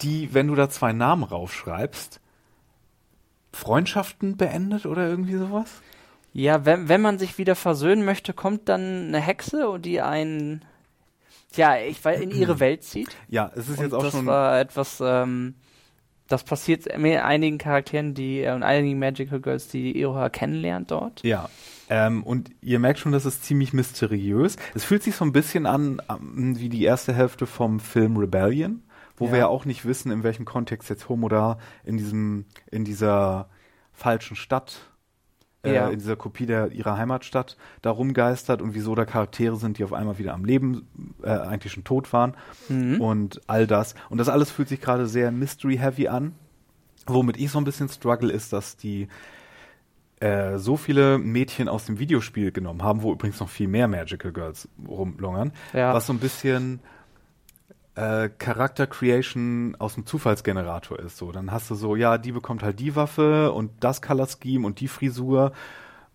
die, 0.03 0.35
wenn 0.35 0.49
du 0.49 0.55
da 0.55 0.69
zwei 0.69 0.93
Namen 0.93 1.23
raufschreibst, 1.23 2.21
Freundschaften 3.53 4.37
beendet 4.37 4.87
oder 4.87 5.09
irgendwie 5.09 5.37
sowas? 5.37 5.71
Ja, 6.33 6.65
wenn, 6.65 6.89
wenn 6.89 7.01
man 7.01 7.19
sich 7.19 7.39
wieder 7.39 7.57
versöhnen 7.57 8.05
möchte, 8.05 8.33
kommt 8.33 8.69
dann 8.69 9.09
eine 9.09 9.21
Hexe, 9.21 9.69
und 9.69 9.85
die 9.85 10.01
einen, 10.01 10.65
ja, 11.57 11.77
ich 11.79 12.03
weiß, 12.05 12.21
in 12.21 12.31
ihre 12.31 12.59
Welt 12.61 12.85
zieht. 12.85 13.17
Ja, 13.29 13.51
es 13.55 13.69
ist 13.69 13.79
Und 13.79 13.85
jetzt 13.85 13.95
auch 13.95 14.03
das 14.03 14.13
schon. 14.13 14.27
war 14.27 14.59
etwas, 14.61 15.01
ähm, 15.05 15.55
das 16.29 16.45
passiert 16.45 16.97
mit 16.99 17.19
einigen 17.19 17.59
Charakteren, 17.59 18.15
die 18.15 18.41
äh, 18.43 18.53
und 18.55 18.63
einigen 18.63 18.99
Magical 18.99 19.41
Girls, 19.41 19.69
die 19.69 19.99
Iroha 19.99 20.29
kennenlernt 20.29 20.91
dort. 20.91 21.23
Ja. 21.25 21.49
Ähm, 21.89 22.23
und 22.23 22.51
ihr 22.63 22.79
merkt 22.79 23.01
schon, 23.01 23.11
das 23.11 23.27
ist 23.27 23.45
ziemlich 23.45 23.73
mysteriös. 23.73 24.55
Es 24.75 24.85
fühlt 24.85 25.03
sich 25.03 25.17
so 25.17 25.25
ein 25.25 25.33
bisschen 25.33 25.67
an 25.67 26.01
ähm, 26.09 26.57
wie 26.59 26.69
die 26.69 26.85
erste 26.85 27.13
Hälfte 27.13 27.47
vom 27.47 27.81
Film 27.81 28.17
Rebellion, 28.17 28.85
wo 29.17 29.27
Ja. 29.27 29.33
wir 29.33 29.39
ja 29.41 29.47
auch 29.49 29.65
nicht 29.65 29.85
wissen, 29.85 30.13
in 30.13 30.23
welchem 30.23 30.45
Kontext 30.45 30.89
jetzt 30.89 31.09
Homoda 31.09 31.59
in 31.85 31.97
diesem, 31.97 32.45
in 32.71 32.85
dieser 32.85 33.49
falschen 33.93 34.37
Stadt, 34.37 34.90
äh, 35.63 35.75
Ja. 35.75 35.89
in 35.89 35.99
dieser 35.99 36.17
Kopie 36.17 36.47
der 36.47 36.73
ihrer 36.73 36.97
Heimatstadt 36.97 37.57
da 37.83 37.91
rumgeistert 37.91 38.63
und 38.63 38.75
wieso 38.75 38.95
da 38.95 39.05
Charaktere 39.05 39.57
sind, 39.57 39.79
die 39.79 39.85
auf 39.85 39.93
einmal 39.93 40.19
wieder 40.19 40.35
am 40.35 40.45
Leben 40.45 40.87
äh, 41.23 41.29
eigentlich 41.31 41.73
schon 41.73 41.85
tot 41.85 42.13
waren 42.13 42.35
Mhm. 42.69 43.01
und 43.01 43.41
all 43.47 43.67
das. 43.67 43.95
Und 44.09 44.19
das 44.19 44.29
alles 44.29 44.51
fühlt 44.51 44.69
sich 44.69 44.81
gerade 44.81 45.07
sehr 45.07 45.31
mystery-heavy 45.33 46.09
an. 46.09 46.35
Womit 47.07 47.39
ich 47.39 47.51
so 47.51 47.59
ein 47.59 47.65
bisschen 47.65 47.89
struggle, 47.89 48.31
ist, 48.33 48.53
dass 48.53 48.77
die 48.77 49.09
äh, 50.21 50.59
so 50.59 50.77
viele 50.77 51.19
Mädchen 51.19 51.69
aus 51.69 51.87
dem 51.87 51.99
Videospiel 51.99 52.53
genommen 52.53 52.83
haben, 52.83 53.03
wo 53.03 53.13
übrigens 53.13 53.41
noch 53.41 53.49
viel 53.49 53.69
mehr 53.69 53.89
Magical 53.89 54.33
Girls 54.33 54.69
rumlungern, 54.87 55.53
Ja. 55.73 55.95
was 55.95 56.07
so 56.07 56.13
ein 56.13 56.19
bisschen 56.19 56.81
äh, 57.97 58.29
Charakter 58.39 58.87
Creation 58.87 59.77
aus 59.79 59.95
dem 59.95 60.07
Zufallsgenerator 60.07 60.99
ist. 60.99 61.17
So, 61.17 61.33
dann 61.33 61.51
hast 61.51 61.71
du 61.71 61.75
so, 61.75 61.97
ja, 61.97 62.19
die 62.19 62.33
bekommt 62.33 62.63
halt 62.63 62.79
die 62.81 62.95
Waffe 62.97 63.53
und 63.53 63.71
das 63.81 64.01
Color 64.03 64.29
Scheme 64.29 64.67
und 64.67 64.81
die 64.81 64.89
Frisur 64.89 65.53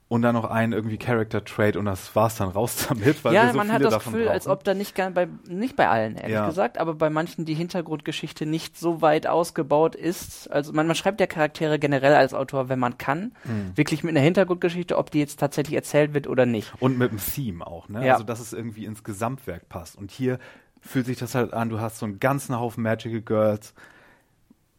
und 0.08 0.22
dann 0.22 0.36
noch 0.36 0.46
einen 0.52 0.72
irgendwie 0.72 1.00
Character 1.00 1.44
Trait 1.44 1.76
und 1.76 1.86
das 1.86 2.16
war's 2.16 2.36
dann 2.38 2.50
raus 2.50 2.86
damit, 2.90 3.26
weil 3.26 3.34
wir 3.34 3.42
ja, 3.44 3.52
so 3.52 3.58
man 3.58 3.66
viele 3.68 3.74
hat 3.74 3.84
das 3.86 3.94
davon 3.96 4.14
Gefühl, 4.14 4.30
als 4.30 4.46
brauchen. 4.46 4.54
ob 4.58 4.64
da 4.64 4.74
nicht 4.76 4.96
bei 4.96 5.28
nicht 5.50 5.76
bei 5.76 5.90
allen 5.90 6.16
ehrlich 6.16 6.32
Ja. 6.32 6.46
gesagt, 6.48 6.78
aber 6.78 6.94
bei 6.94 7.10
manchen 7.10 7.44
die 7.46 7.56
Hintergrundgeschichte 7.56 8.46
nicht 8.46 8.78
so 8.78 9.02
weit 9.02 9.26
ausgebaut 9.26 9.96
ist. 9.96 10.50
Also 10.52 10.74
man, 10.74 10.86
man 10.86 10.96
schreibt 10.96 11.20
ja 11.20 11.26
Charaktere 11.28 11.80
generell 11.80 12.14
als 12.14 12.36
Autor, 12.36 12.70
wenn 12.70 12.78
man 12.80 13.00
kann, 13.00 13.34
Hm. 13.44 13.72
wirklich 13.76 14.04
mit 14.04 14.12
einer 14.12 14.24
Hintergrundgeschichte, 14.24 14.96
ob 14.96 15.10
die 15.10 15.20
jetzt 15.20 15.40
tatsächlich 15.40 15.76
erzählt 15.76 16.14
wird 16.14 16.28
oder 16.28 16.46
nicht. 16.46 16.72
Und 16.80 17.00
mit 17.00 17.12
dem 17.12 17.18
Theme 17.20 17.66
auch, 17.66 17.90
ne? 17.90 18.06
Ja. 18.06 18.14
Also, 18.14 18.26
dass 18.26 18.40
es 18.40 18.54
irgendwie 18.54 18.86
ins 18.86 19.04
Gesamtwerk 19.04 19.68
passt. 19.70 19.98
Und 19.98 20.12
hier 20.12 20.38
fühlt 20.86 21.06
sich 21.08 21.18
das 21.18 21.36
halt 21.36 21.54
an, 21.54 21.70
du 21.70 21.80
hast 21.80 21.98
so 22.00 22.06
einen 22.06 22.20
ganzen 22.20 22.58
Haufen 22.58 22.84
Magical 22.84 23.22
Girls 23.22 23.74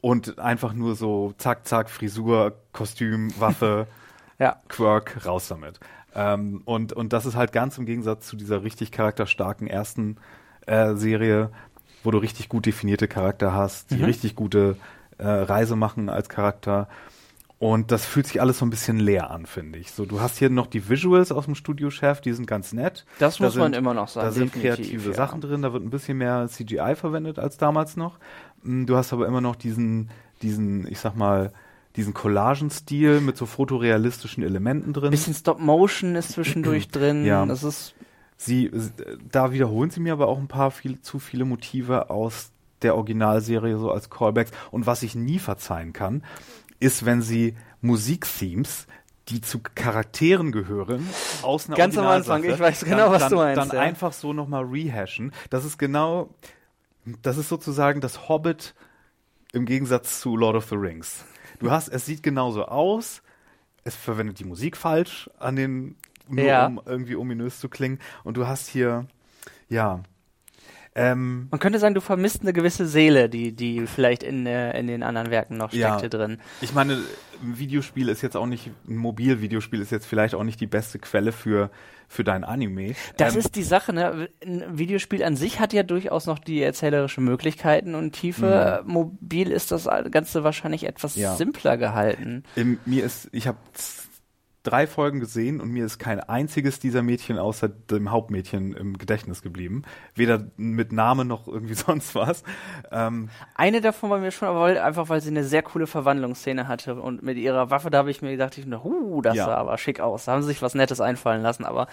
und 0.01 0.39
einfach 0.39 0.73
nur 0.73 0.95
so 0.95 1.35
zack, 1.39 1.67
zack, 1.67 1.91
Frisur, 1.91 2.53
Kostüm, 2.73 3.31
Waffe, 3.41 3.87
Ja. 4.39 4.57
Quirk, 4.69 5.25
raus 5.25 5.49
damit. 5.49 5.81
Ähm, 6.15 6.61
und, 6.67 6.93
und 6.93 7.15
das 7.15 7.25
ist 7.25 7.37
halt 7.37 7.53
ganz 7.53 7.79
im 7.79 7.87
Gegensatz 7.87 8.27
zu 8.27 8.37
dieser 8.37 8.63
richtig 8.63 8.93
charakterstarken 8.93 9.67
ersten 9.67 10.19
äh, 10.67 10.95
Serie, 10.95 11.51
wo 12.05 12.11
du 12.11 12.19
richtig 12.19 12.51
gut 12.51 12.67
definierte 12.67 13.09
Charakter 13.09 13.55
hast, 13.55 13.91
die 13.91 13.97
Mhm. 13.97 14.05
richtig 14.05 14.35
gute 14.37 14.77
äh, 15.19 15.27
Reise 15.27 15.75
machen 15.75 16.11
als 16.11 16.29
Charakter. 16.29 16.89
Und 17.59 17.91
das 17.91 18.05
fühlt 18.05 18.27
sich 18.27 18.41
alles 18.43 18.59
so 18.59 18.67
ein 18.67 18.71
bisschen 18.71 18.99
leer 18.99 19.31
an, 19.31 19.47
finde 19.47 19.79
ich. 19.79 19.91
So, 19.91 20.05
du 20.05 20.21
hast 20.21 20.39
hier 20.39 20.51
noch 20.51 20.67
die 20.67 20.91
Visuals 20.91 21.33
aus 21.33 21.47
dem 21.47 21.55
Studiochef, 21.55 22.21
die 22.21 22.35
sind 22.35 22.47
ganz 22.47 22.75
nett. 22.75 23.07
Das 23.19 23.39
Da 23.39 23.45
muss 23.45 23.57
man 23.57 23.73
sind- 23.73 23.79
immer 23.79 23.95
noch 23.95 24.09
sagen. 24.09 24.27
Da 24.27 24.33
sind 24.33 24.53
kreative 24.53 25.09
ja. 25.11 25.15
Sachen 25.17 25.41
drin, 25.41 25.63
da 25.63 25.73
wird 25.73 25.83
ein 25.83 25.89
bisschen 25.89 26.19
mehr 26.19 26.49
CGI 26.49 26.95
verwendet 26.97 27.39
als 27.39 27.57
damals 27.57 27.97
noch. 27.97 28.19
Mm, 28.63 28.85
Du 28.85 28.97
hast 28.97 29.15
aber 29.15 29.27
immer 29.27 29.41
noch 29.41 29.57
diesen, 29.57 30.11
diesen, 30.43 30.87
ich 30.91 30.99
sag 31.01 31.17
mal, 31.17 31.51
diesen 31.97 32.13
Collagenstil 32.13 33.23
mit 33.23 33.39
so 33.39 33.47
fotorealistischen 33.47 34.43
Elementen 34.43 34.93
drin. 34.93 35.11
Bisschen 35.11 35.33
Stop 35.33 35.59
Motion 35.59 36.15
ist 36.15 36.33
zwischendurch 36.33 36.89
drin. 36.91 37.25
Ja. 37.25 37.47
Das 37.47 37.63
ist 37.63 37.95
Sie, 38.39 38.71
da 39.33 39.51
wiederholen 39.55 39.89
sie 39.89 40.01
mir 40.01 40.13
aber 40.13 40.29
auch 40.29 40.39
ein 40.39 40.47
paar 40.47 40.71
viel, 40.71 41.01
zu 41.01 41.19
viele 41.19 41.47
Motive 41.47 42.11
aus 42.11 42.51
der 42.83 42.95
Originalserie 42.95 43.79
so 43.79 43.91
als 43.91 44.11
Callbacks. 44.11 44.51
Und 44.71 44.87
was 44.87 45.03
ich 45.03 45.15
nie 45.15 45.39
verzeihen 45.39 45.95
kann, 45.95 46.23
ist, 46.81 47.05
wenn 47.05 47.23
sie 47.23 47.57
Musikthemes, 47.81 48.87
die 49.29 49.41
zu 49.41 49.61
Charakteren 49.75 50.53
gehören, 50.53 51.09
aus 51.43 51.67
einer 51.67 51.77
Ganz 51.77 51.99
am 51.99 52.07
Anfang, 52.07 52.45
ich 52.45 52.59
weiß 52.59 52.85
genau, 52.85 52.97
dann, 52.97 53.13
was 53.13 53.23
dann, 53.23 53.31
du 53.31 53.37
meinst, 53.37 53.59
Dann 53.59 53.69
ja. 53.71 53.81
einfach 53.81 54.13
so 54.13 54.33
nochmal 54.33 54.65
rehashen. 54.65 55.33
Das 55.51 55.65
ist 55.65 55.79
genau, 55.79 56.35
das 57.23 57.37
ist 57.39 57.49
sozusagen 57.49 58.01
das 58.01 58.29
Hobbit 58.29 58.75
im 59.53 59.65
Gegensatz 59.67 60.21
zu 60.21 60.37
Lord 60.37 60.57
of 60.57 60.69
the 60.69 60.77
Rings. 60.77 61.25
Du 61.59 61.71
hast, 61.71 61.89
es 61.89 62.07
sieht 62.07 62.23
genauso 62.23 62.67
aus, 62.67 63.23
es 63.85 63.97
verwendet 63.97 64.39
die 64.39 64.45
Musik 64.45 64.77
falsch 64.77 65.31
an 65.39 65.57
den, 65.57 65.97
nur 66.29 66.45
Ja. 66.45 66.67
um 66.67 66.81
irgendwie 66.85 67.17
ominös 67.17 67.59
zu 67.61 67.69
klingen. 67.69 67.99
Und 68.25 68.37
du 68.37 68.47
hast 68.47 68.69
hier, 68.69 69.07
ja, 69.69 70.03
ähm, 70.97 71.49
Man 71.51 71.61
könnte 71.61 71.79
sagen, 71.79 71.95
du 71.95 72.01
vermisst 72.01 72.41
eine 72.43 72.53
gewisse 72.53 72.87
Seele, 72.87 73.29
die, 73.29 73.53
die 73.53 73.87
vielleicht 73.87 74.23
in, 74.23 74.47
äh, 74.47 74.79
in 74.79 74.87
den 74.89 75.03
anderen 75.03 75.31
Werken 75.31 75.57
noch 75.57 75.73
Ja. 75.73 75.99
steckte 75.99 76.17
drin. 76.19 76.39
ich 76.61 76.73
meine, 76.75 76.95
ein 77.43 77.59
Videospiel 77.59 78.09
ist 78.09 78.23
jetzt 78.23 78.37
auch 78.37 78.47
nicht, 78.47 78.71
ein 78.89 78.97
Mobilvideospiel 78.97 79.81
ist 79.83 79.93
jetzt 79.93 80.07
vielleicht 80.07 80.35
auch 80.35 80.43
nicht 80.43 80.59
die 80.61 80.67
beste 80.67 80.99
Quelle 80.99 81.33
für, 81.33 81.71
für 82.09 82.25
dein 82.25 82.45
Anime. 82.45 82.95
Das 83.19 83.35
Ähm, 83.35 83.41
ist 83.41 83.57
die 83.57 83.63
Sache, 83.63 83.93
ne? 83.93 84.29
Ein 84.43 84.79
Videospiel 84.79 85.23
an 85.23 85.37
sich 85.37 85.61
hat 85.61 85.75
ja 85.75 85.83
durchaus 85.83 86.25
noch 86.27 86.39
die 86.39 86.63
erzählerischen 86.63 87.25
Möglichkeiten 87.25 87.95
und 87.95 88.13
Tiefe. 88.13 88.83
Mobil 88.87 89.51
ist 89.51 89.71
das 89.71 89.87
Ganze 90.11 90.45
wahrscheinlich 90.45 90.85
etwas 90.85 91.17
Mhm. 91.17 91.23
Ja. 91.23 91.37
simpler 91.37 91.77
gehalten. 91.77 92.43
Im, 92.55 92.79
mir 92.87 93.05
ist, 93.05 93.29
ich 93.33 93.47
habe 93.47 93.59
drei 94.67 94.87
Folgen 94.87 95.21
gesehen 95.21 95.61
und 95.61 95.71
mir 95.71 95.87
ist 95.87 95.99
kein 95.99 96.21
einziges 96.21 96.79
dieser 96.79 97.03
Mädchen 97.03 97.39
außer 97.39 97.69
dem 97.69 98.11
Hauptmädchen 98.11 98.73
im 98.75 98.99
Gedächtnis 98.99 99.43
geblieben. 99.43 99.83
Weder 100.15 100.47
mit 100.57 100.93
Name 100.93 101.25
noch 101.25 101.47
irgendwie 101.49 101.75
sonst 101.87 102.15
was. 102.15 102.43
Ähm, 102.91 103.29
Eine 103.55 103.81
davon 103.81 104.11
war 104.11 104.19
mir 104.19 104.31
schon, 104.31 104.49
aber 104.49 104.83
einfach 104.83 105.09
weil 105.09 105.21
sie 105.21 105.31
eine 105.31 105.45
sehr 105.45 105.63
coole 105.63 105.87
Verwandlungsszene 105.87 106.69
hatte 106.69 107.01
und 107.01 107.23
mit 107.23 107.37
ihrer 107.39 107.71
Waffe, 107.71 107.91
da 107.91 107.99
habe 107.99 108.11
ich 108.11 108.23
mir 108.23 108.31
gedacht, 108.33 108.59
ich, 108.59 108.67
huh, 108.67 109.21
das 109.23 109.37
Ja. 109.37 109.47
sah 109.47 109.57
aber 109.57 109.79
schick 109.79 110.01
aus. 110.01 110.25
Da 110.25 110.33
haben 110.33 110.43
sie 110.43 110.49
sich 110.49 110.63
was 110.63 110.75
Nettes 110.75 111.01
einfallen 111.01 111.43
lassen, 111.43 111.65
aber 111.65 111.87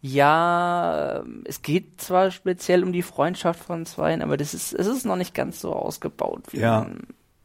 ja, 0.00 1.22
es 1.44 1.62
geht 1.62 2.00
zwar 2.00 2.30
speziell 2.30 2.84
um 2.84 2.92
die 2.92 3.02
Freundschaft 3.02 3.64
von 3.64 3.86
zweien, 3.86 4.22
aber 4.22 4.36
das 4.36 4.54
ist, 4.54 4.72
es 4.72 4.86
ist 4.86 5.04
noch 5.06 5.16
nicht 5.16 5.34
ganz 5.34 5.60
so 5.60 5.72
ausgebaut 5.72 6.44
wie 6.52 6.60
Ja. 6.60 6.86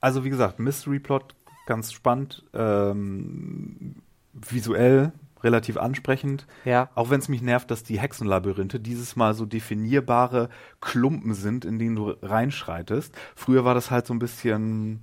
also 0.02 0.24
wie 0.24 0.30
gesagt, 0.30 0.60
Mystery 0.60 1.00
Plot 1.00 1.36
ganz 1.66 1.94
spannend, 1.94 2.44
ähm, 2.54 3.96
visuell 4.34 5.12
relativ 5.44 5.78
ansprechend. 5.78 6.48
Ja. 6.66 6.90
Auch 6.96 7.10
wenn 7.10 7.20
es 7.20 7.28
mich 7.28 7.42
nervt, 7.42 7.70
dass 7.70 7.84
die 7.84 8.00
Hexenlabyrinthe 8.00 8.80
dieses 8.80 9.16
Mal 9.16 9.34
so 9.34 9.46
definierbare 9.46 10.50
Klumpen 10.80 11.34
sind, 11.34 11.66
in 11.66 11.80
denen 11.80 11.96
du 11.96 12.16
reinschreitest. 12.22 13.14
Früher 13.36 13.66
war 13.66 13.76
das 13.76 13.92
halt 13.92 14.08
so 14.08 14.14
ein 14.14 14.20
bisschen 14.20 15.02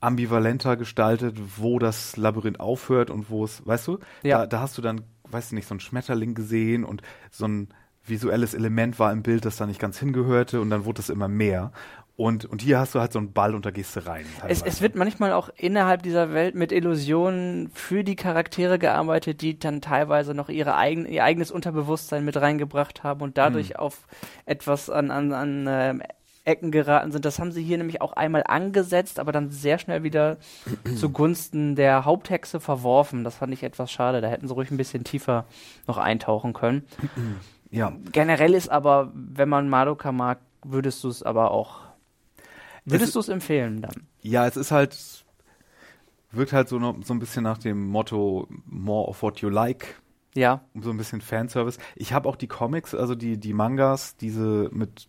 ambivalenter 0.00 0.76
gestaltet, 0.76 1.36
wo 1.56 1.78
das 1.78 2.16
Labyrinth 2.16 2.60
aufhört 2.60 3.10
und 3.10 3.30
wo 3.30 3.44
es, 3.44 3.66
weißt 3.66 3.88
du? 3.88 3.98
Ja. 4.22 4.40
Da, 4.40 4.46
da 4.46 4.60
hast 4.60 4.78
du 4.78 4.82
dann, 4.82 5.02
weißt 5.30 5.50
du 5.50 5.56
nicht, 5.56 5.68
so 5.68 5.74
einen 5.74 5.80
Schmetterling 5.80 6.34
gesehen 6.34 6.84
und 6.84 7.02
so 7.30 7.46
ein 7.46 7.68
visuelles 8.08 8.54
Element 8.54 8.98
war 8.98 9.12
im 9.12 9.22
Bild, 9.22 9.44
das 9.44 9.56
da 9.56 9.66
nicht 9.66 9.80
ganz 9.80 9.98
hingehörte 9.98 10.60
und 10.60 10.70
dann 10.70 10.84
wurde 10.84 11.00
es 11.00 11.08
immer 11.10 11.28
mehr. 11.28 11.72
Und, 12.16 12.46
und 12.46 12.62
hier 12.62 12.78
hast 12.78 12.94
du 12.94 13.00
halt 13.00 13.12
so 13.12 13.18
einen 13.18 13.32
Ball 13.34 13.54
und 13.54 13.66
da 13.66 13.70
gehst 13.70 13.94
du 13.94 14.06
rein. 14.06 14.24
Es, 14.48 14.62
es 14.62 14.80
wird 14.80 14.94
manchmal 14.94 15.34
auch 15.34 15.50
innerhalb 15.54 16.02
dieser 16.02 16.32
Welt 16.32 16.54
mit 16.54 16.72
Illusionen 16.72 17.68
für 17.74 18.04
die 18.04 18.16
Charaktere 18.16 18.78
gearbeitet, 18.78 19.42
die 19.42 19.58
dann 19.58 19.82
teilweise 19.82 20.32
noch 20.32 20.48
ihre 20.48 20.76
eigen, 20.76 21.04
ihr 21.04 21.24
eigenes 21.24 21.50
Unterbewusstsein 21.50 22.24
mit 22.24 22.38
reingebracht 22.38 23.02
haben 23.04 23.20
und 23.20 23.36
dadurch 23.36 23.70
Hm. 23.70 23.76
auf 23.76 24.06
etwas 24.46 24.88
an, 24.88 25.10
an, 25.10 25.32
an 25.34 25.66
ähm, 25.68 26.02
Ecken 26.46 26.70
geraten 26.70 27.12
sind. 27.12 27.26
Das 27.26 27.38
haben 27.38 27.52
sie 27.52 27.62
hier 27.62 27.76
nämlich 27.76 28.00
auch 28.00 28.14
einmal 28.14 28.44
angesetzt, 28.46 29.18
aber 29.18 29.32
dann 29.32 29.50
sehr 29.50 29.78
schnell 29.78 30.02
wieder 30.02 30.38
zugunsten 30.96 31.74
der 31.76 32.06
Haupthexe 32.06 32.60
verworfen. 32.60 33.24
Das 33.24 33.34
fand 33.36 33.52
ich 33.52 33.62
etwas 33.62 33.90
schade. 33.92 34.22
Da 34.22 34.28
hätten 34.28 34.48
sie 34.48 34.54
ruhig 34.54 34.70
ein 34.70 34.76
bisschen 34.78 35.04
tiefer 35.04 35.44
noch 35.86 35.98
eintauchen 35.98 36.54
können. 36.54 36.84
ja. 37.70 37.92
Generell 38.12 38.54
ist 38.54 38.68
aber, 38.68 39.10
wenn 39.14 39.48
man 39.48 39.68
Madoka 39.68 40.12
mag, 40.12 40.38
würdest 40.64 41.02
du 41.04 41.08
es 41.08 41.22
aber 41.22 41.50
auch. 41.50 41.80
Würdest 42.84 43.14
du 43.14 43.20
es 43.20 43.28
empfehlen 43.28 43.82
dann? 43.82 44.06
Ja, 44.22 44.46
es 44.46 44.56
ist 44.56 44.70
halt, 44.70 44.96
wirkt 46.30 46.52
halt 46.52 46.68
so, 46.68 46.78
so 47.02 47.14
ein 47.14 47.18
bisschen 47.18 47.42
nach 47.42 47.58
dem 47.58 47.86
Motto 47.88 48.46
More 48.64 49.08
of 49.08 49.22
what 49.22 49.40
you 49.40 49.48
like, 49.48 50.00
Ja. 50.34 50.60
so 50.80 50.90
ein 50.90 50.96
bisschen 50.96 51.20
Fanservice. 51.20 51.78
Ich 51.96 52.12
habe 52.12 52.28
auch 52.28 52.36
die 52.36 52.46
Comics, 52.46 52.94
also 52.94 53.14
die, 53.16 53.38
die 53.38 53.52
Mangas, 53.52 54.16
diese 54.16 54.68
mit 54.72 55.08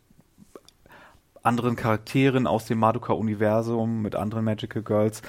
anderen 1.43 1.75
Charakteren 1.75 2.47
aus 2.47 2.65
dem 2.65 2.79
Madoka-Universum, 2.79 4.01
mit 4.01 4.15
anderen 4.15 4.43
Magical 4.43 4.81
Girls, 4.81 5.21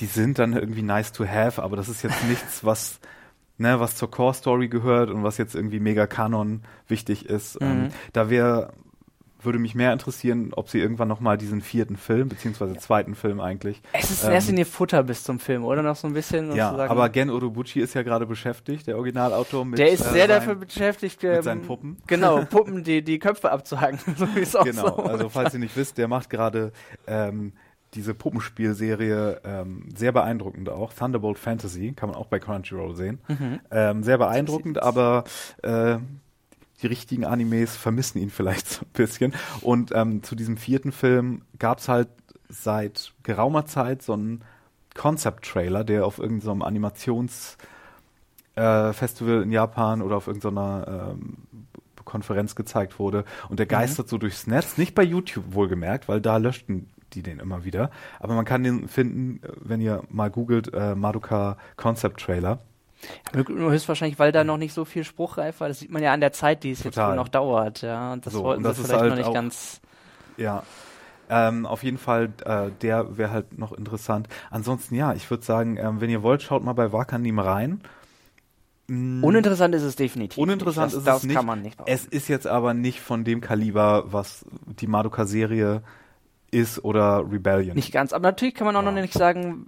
die 0.00 0.06
sind 0.06 0.38
dann 0.38 0.54
irgendwie 0.54 0.82
nice 0.82 1.12
to 1.12 1.26
have, 1.26 1.62
aber 1.62 1.76
das 1.76 1.88
ist 1.88 2.02
jetzt 2.02 2.24
nichts, 2.28 2.64
was, 2.64 3.00
ne, 3.62 3.80
was 3.80 3.96
zur 3.96 4.10
Core-Story 4.10 4.68
gehört 4.68 5.10
und 5.10 5.22
was 5.24 5.38
jetzt 5.38 5.54
irgendwie 5.54 5.80
mega 5.80 6.06
Kanon 6.06 6.62
wichtig 6.88 7.26
ist. 7.26 7.58
Ähm, 7.60 7.88
da 8.12 8.28
wäre 8.28 8.72
würde 9.44 9.58
mich 9.58 9.74
mehr 9.74 9.92
interessieren, 9.92 10.52
ob 10.54 10.68
sie 10.68 10.78
irgendwann 10.78 11.08
noch 11.08 11.18
mal 11.18 11.36
diesen 11.36 11.62
vierten 11.62 11.96
Film, 11.96 12.28
beziehungsweise 12.28 12.76
zweiten 12.76 13.16
Film 13.16 13.40
eigentlich. 13.40 13.82
Es 13.92 14.10
ist 14.12 14.22
Ähm, 14.22 14.30
erst 14.32 14.48
in 14.50 14.56
ihr 14.56 14.66
Futter 14.66 15.02
bis 15.02 15.24
zum 15.24 15.40
Film, 15.40 15.64
oder? 15.64 15.82
Noch 15.82 15.96
so 15.96 16.06
ein 16.06 16.14
bisschen. 16.14 16.54
Ja, 16.54 16.70
aber 16.70 17.08
Gen 17.08 17.28
Urobuchi 17.28 17.80
ist 17.80 17.94
ja 17.94 18.02
gerade 18.04 18.24
beschäftigt, 18.26 18.86
der 18.86 18.96
Originalautor 18.96 19.64
mit 19.64 19.80
der 19.80 19.90
ist 19.90 20.00
äh, 20.02 20.10
sehr 20.10 20.28
sein- 20.28 20.28
dafür 20.28 20.54
beschäftigt, 20.54 21.24
ähm, 21.24 21.42
seinen 21.42 21.62
Puppen. 21.62 21.96
Genau, 22.06 22.44
Puppen, 22.50 22.84
die, 22.84 23.02
die 23.02 23.18
Köpfe 23.18 23.50
abzuhaken. 23.50 23.98
so 24.16 24.28
wie 24.36 24.40
es 24.42 24.54
auch 24.54 24.64
Genau, 24.64 24.86
so 24.86 25.02
also 25.02 25.28
falls 25.28 25.52
ihr 25.54 25.58
nicht 25.60 25.76
wisst, 25.76 25.98
der 25.98 26.06
macht 26.06 26.30
gerade 26.30 26.70
ähm, 27.08 27.52
diese 27.94 28.14
Puppenspielserie 28.14 29.40
ähm, 29.44 29.88
sehr 29.94 30.12
beeindruckend 30.12 30.68
auch. 30.68 30.92
Thunderbolt 30.92 31.38
Fantasy 31.38 31.92
kann 31.92 32.08
man 32.08 32.16
auch 32.16 32.26
bei 32.26 32.38
Crunchyroll 32.38 32.96
sehen. 32.96 33.18
Mhm. 33.28 33.60
Ähm, 33.70 34.02
sehr 34.02 34.18
beeindruckend, 34.18 34.82
aber 34.82 35.24
äh, 35.62 35.98
die 36.80 36.86
richtigen 36.86 37.24
Animes 37.24 37.76
vermissen 37.76 38.18
ihn 38.18 38.30
vielleicht 38.30 38.68
so 38.68 38.84
ein 38.84 38.92
bisschen. 38.92 39.34
Und 39.60 39.92
ähm, 39.94 40.22
zu 40.22 40.34
diesem 40.34 40.56
vierten 40.56 40.92
Film 40.92 41.42
gab's 41.58 41.88
halt 41.88 42.08
seit 42.48 43.12
geraumer 43.22 43.66
Zeit 43.66 44.02
so 44.02 44.14
einen 44.14 44.42
Concept-Trailer, 44.94 45.84
der 45.84 46.06
auf 46.06 46.18
irgendeinem 46.18 46.62
Animations 46.62 47.56
äh, 48.56 48.92
Festival 48.92 49.42
in 49.42 49.50
Japan 49.50 50.02
oder 50.02 50.16
auf 50.16 50.26
irgendeiner 50.26 51.12
ähm, 51.12 51.36
Konferenz 52.04 52.54
gezeigt 52.54 52.98
wurde. 52.98 53.24
Und 53.48 53.58
der 53.58 53.66
geistert 53.66 54.08
so 54.08 54.18
durchs 54.18 54.46
Netz, 54.46 54.76
nicht 54.76 54.94
bei 54.94 55.02
YouTube 55.02 55.54
wohlgemerkt, 55.54 56.08
weil 56.08 56.20
da 56.20 56.36
löschten 56.36 56.88
die 57.14 57.22
den 57.22 57.38
immer 57.38 57.64
wieder. 57.64 57.90
Aber 58.20 58.34
man 58.34 58.44
kann 58.44 58.62
den 58.62 58.88
finden, 58.88 59.40
äh, 59.44 59.48
wenn 59.60 59.80
ihr 59.80 60.02
mal 60.10 60.30
googelt, 60.30 60.72
äh, 60.74 60.94
Madoka 60.94 61.56
Concept 61.76 62.20
Trailer. 62.20 62.58
Nur 63.48 63.72
höchstwahrscheinlich, 63.72 64.18
weil 64.20 64.30
da 64.30 64.44
noch 64.44 64.58
nicht 64.58 64.72
so 64.72 64.84
viel 64.84 65.02
spruchreif 65.04 65.60
war. 65.60 65.68
Das 65.68 65.80
sieht 65.80 65.90
man 65.90 66.02
ja 66.02 66.12
an 66.12 66.20
der 66.20 66.32
Zeit, 66.32 66.62
die 66.62 66.70
es 66.70 66.84
jetzt 66.84 66.94
Total. 66.94 67.10
wohl 67.10 67.16
noch 67.16 67.28
dauert. 67.28 67.82
Ja, 67.82 68.12
und 68.12 68.24
das 68.24 68.32
So, 68.32 68.44
wollten 68.44 68.58
und 68.58 68.64
das 68.64 68.76
sie 68.76 68.82
ist 68.82 68.86
vielleicht 68.88 69.00
halt 69.00 69.10
noch 69.10 69.16
nicht 69.18 69.26
auch- 69.26 69.34
ganz. 69.34 69.80
Ja. 70.36 70.62
Ähm, 71.28 71.66
auf 71.66 71.82
jeden 71.82 71.98
Fall, 71.98 72.30
äh, 72.44 72.70
der 72.82 73.16
wäre 73.16 73.30
halt 73.30 73.58
noch 73.58 73.72
interessant. 73.72 74.28
Ansonsten, 74.50 74.94
ja, 74.94 75.14
ich 75.14 75.28
würde 75.30 75.42
sagen, 75.44 75.78
ähm, 75.78 76.00
wenn 76.00 76.10
ihr 76.10 76.22
wollt, 76.22 76.42
schaut 76.42 76.62
mal 76.62 76.74
bei 76.74 76.92
Wakanim 76.92 77.38
rein. 77.38 77.80
Mm, 78.88 79.24
Uninteressant 79.24 79.74
ist 79.74 79.82
es 79.82 79.96
definitiv. 79.96 80.38
Uninteressant 80.38 80.88
nicht. 80.92 80.98
ist 80.98 81.06
das, 81.06 81.14
es 81.16 81.20
das 81.22 81.26
nicht. 81.28 81.36
kann 81.36 81.46
man 81.46 81.62
nicht 81.62 81.76
behaupten. 81.76 81.92
Es 81.92 82.04
ist 82.04 82.28
jetzt 82.28 82.46
aber 82.46 82.74
nicht 82.74 83.00
von 83.00 83.24
dem 83.24 83.40
Kaliber, 83.40 84.12
was 84.12 84.44
die 84.66 84.86
Madoka-Serie 84.86 85.82
ist 86.52 86.84
oder 86.84 87.24
Rebellion. 87.28 87.74
Nicht 87.74 87.90
ganz. 87.92 88.12
Aber 88.12 88.28
natürlich 88.28 88.54
kann 88.54 88.66
man 88.66 88.76
auch 88.76 88.82
Ja. 88.84 88.92
noch 88.92 89.00
nicht 89.00 89.12
sagen, 89.12 89.66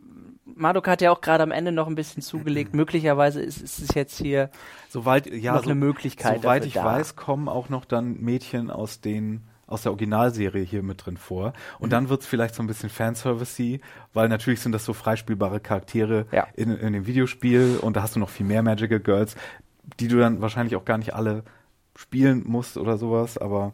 Madoka 0.57 0.93
hat 0.93 1.01
ja 1.03 1.11
auch 1.11 1.21
gerade 1.21 1.43
am 1.43 1.51
Ende 1.51 1.73
noch 1.73 1.89
ein 1.89 1.97
bisschen 1.97 2.23
zugelegt. 2.23 2.75
Möglicherweise 2.75 3.41
ist, 3.43 3.61
ist 3.61 3.81
es 3.81 3.95
jetzt 3.95 4.17
hier 4.19 4.51
Soweit, 4.89 5.27
ja, 5.27 5.55
noch 5.55 5.65
so, 5.65 5.71
eine 5.71 5.75
Möglichkeit. 5.81 6.43
soweit 6.43 6.65
ich 6.65 6.75
da. 6.75 6.85
weiß, 6.85 7.17
kommen 7.17 7.49
auch 7.49 7.69
noch 7.71 7.85
dann 7.85 8.21
Mädchen 8.21 8.71
aus 8.71 9.01
den 9.01 9.43
aus 9.67 9.81
der 9.83 9.93
Originalserie 9.93 10.63
hier 10.63 10.83
mit 10.83 11.05
drin 11.07 11.17
vor. 11.17 11.55
Und 11.79 11.91
dann 11.95 12.11
wird's 12.11 12.27
vielleicht 12.27 12.55
so 12.55 12.63
ein 12.63 12.67
bisschen 12.67 12.91
Fanservice 12.91 13.81
weil 14.13 14.29
natürlich 14.29 14.61
sind 14.61 14.73
das 14.73 14.85
so 14.85 14.93
freispielbare 14.93 15.59
Charaktere 15.59 16.27
Ja. 16.33 16.47
in, 16.55 16.71
in 16.77 16.93
dem 16.93 17.07
Videospiel 17.07 17.79
und 17.81 17.97
da 17.97 18.03
hast 18.03 18.15
du 18.15 18.21
noch 18.21 18.29
viel 18.29 18.45
mehr 18.45 18.63
Magical 18.63 19.01
Girls, 19.01 19.37
die 20.01 20.09
du 20.09 20.19
dann 20.19 20.43
wahrscheinlich 20.43 20.77
auch 20.77 20.85
gar 20.85 20.99
nicht 20.99 21.15
alle 21.15 21.45
spielen 21.97 22.43
musst 22.47 22.77
oder 22.77 22.97
sowas, 22.99 23.39
aber 23.39 23.73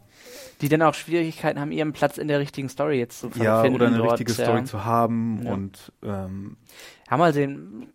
Die 0.61 0.69
dann 0.69 0.81
auch 0.83 0.93
Schwierigkeiten 0.93 1.59
haben, 1.59 1.71
ihren 1.71 1.91
Platz 1.93 2.17
in 2.17 2.27
der 2.27 2.39
richtigen 2.39 2.69
Story 2.69 2.99
jetzt 2.99 3.19
zu 3.19 3.29
finden. 3.29 3.43
ja, 3.45 3.63
oder 3.63 3.87
eine 3.87 3.97
dort, 3.97 4.11
richtige 4.19 4.31
ja. 4.33 4.45
Story 4.45 4.63
zu 4.65 4.85
haben 4.85 5.41
Ja. 5.43 5.53
und 5.53 5.91
ähm, 6.03 6.57
Ja, 7.09 7.17
mal 7.17 7.33
sehen. 7.33 7.91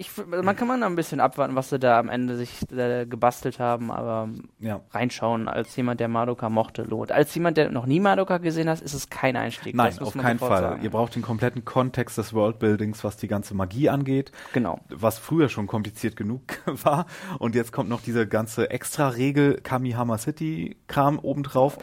Ich, 0.00 0.12
man 0.16 0.54
kann 0.54 0.80
da 0.80 0.86
ein 0.86 0.94
bisschen 0.94 1.18
abwarten, 1.18 1.56
was 1.56 1.70
sie 1.70 1.80
da 1.80 1.98
am 1.98 2.08
Ende 2.08 2.36
sich 2.36 2.70
äh, 2.70 3.04
gebastelt 3.04 3.58
haben, 3.58 3.90
aber 3.90 4.28
ja. 4.60 4.80
reinschauen 4.92 5.48
als 5.48 5.74
jemand, 5.74 5.98
der 5.98 6.06
Madoka 6.06 6.48
mochte, 6.48 6.84
lohnt. 6.84 7.10
Als 7.10 7.34
jemand, 7.34 7.56
der 7.56 7.72
noch 7.72 7.84
nie 7.84 7.98
Madoka 7.98 8.38
gesehen 8.38 8.68
hat, 8.68 8.80
ist 8.80 8.94
es 8.94 9.10
kein 9.10 9.34
Einstieg. 9.34 9.74
Nein, 9.74 9.98
auf 9.98 10.16
keinen 10.16 10.38
Fall. 10.38 10.62
sagen. 10.62 10.82
Ihr 10.84 10.90
braucht 10.90 11.16
den 11.16 11.22
kompletten 11.22 11.64
Kontext 11.64 12.16
des 12.16 12.32
Worldbuildings, 12.32 13.02
was 13.02 13.16
die 13.16 13.26
ganze 13.26 13.54
Magie 13.54 13.88
angeht. 13.88 14.30
Genau. 14.52 14.78
was 14.88 15.18
früher 15.18 15.48
schon 15.48 15.66
kompliziert 15.66 16.14
genug 16.14 16.42
war. 16.84 17.06
Und 17.40 17.56
jetzt 17.56 17.72
kommt 17.72 17.88
noch 17.88 18.00
diese 18.00 18.28
ganze 18.28 18.70
Extra-Regel 18.70 19.60
Kamihama 19.62 20.16
City-Kram 20.16 21.18
obendrauf. 21.18 21.76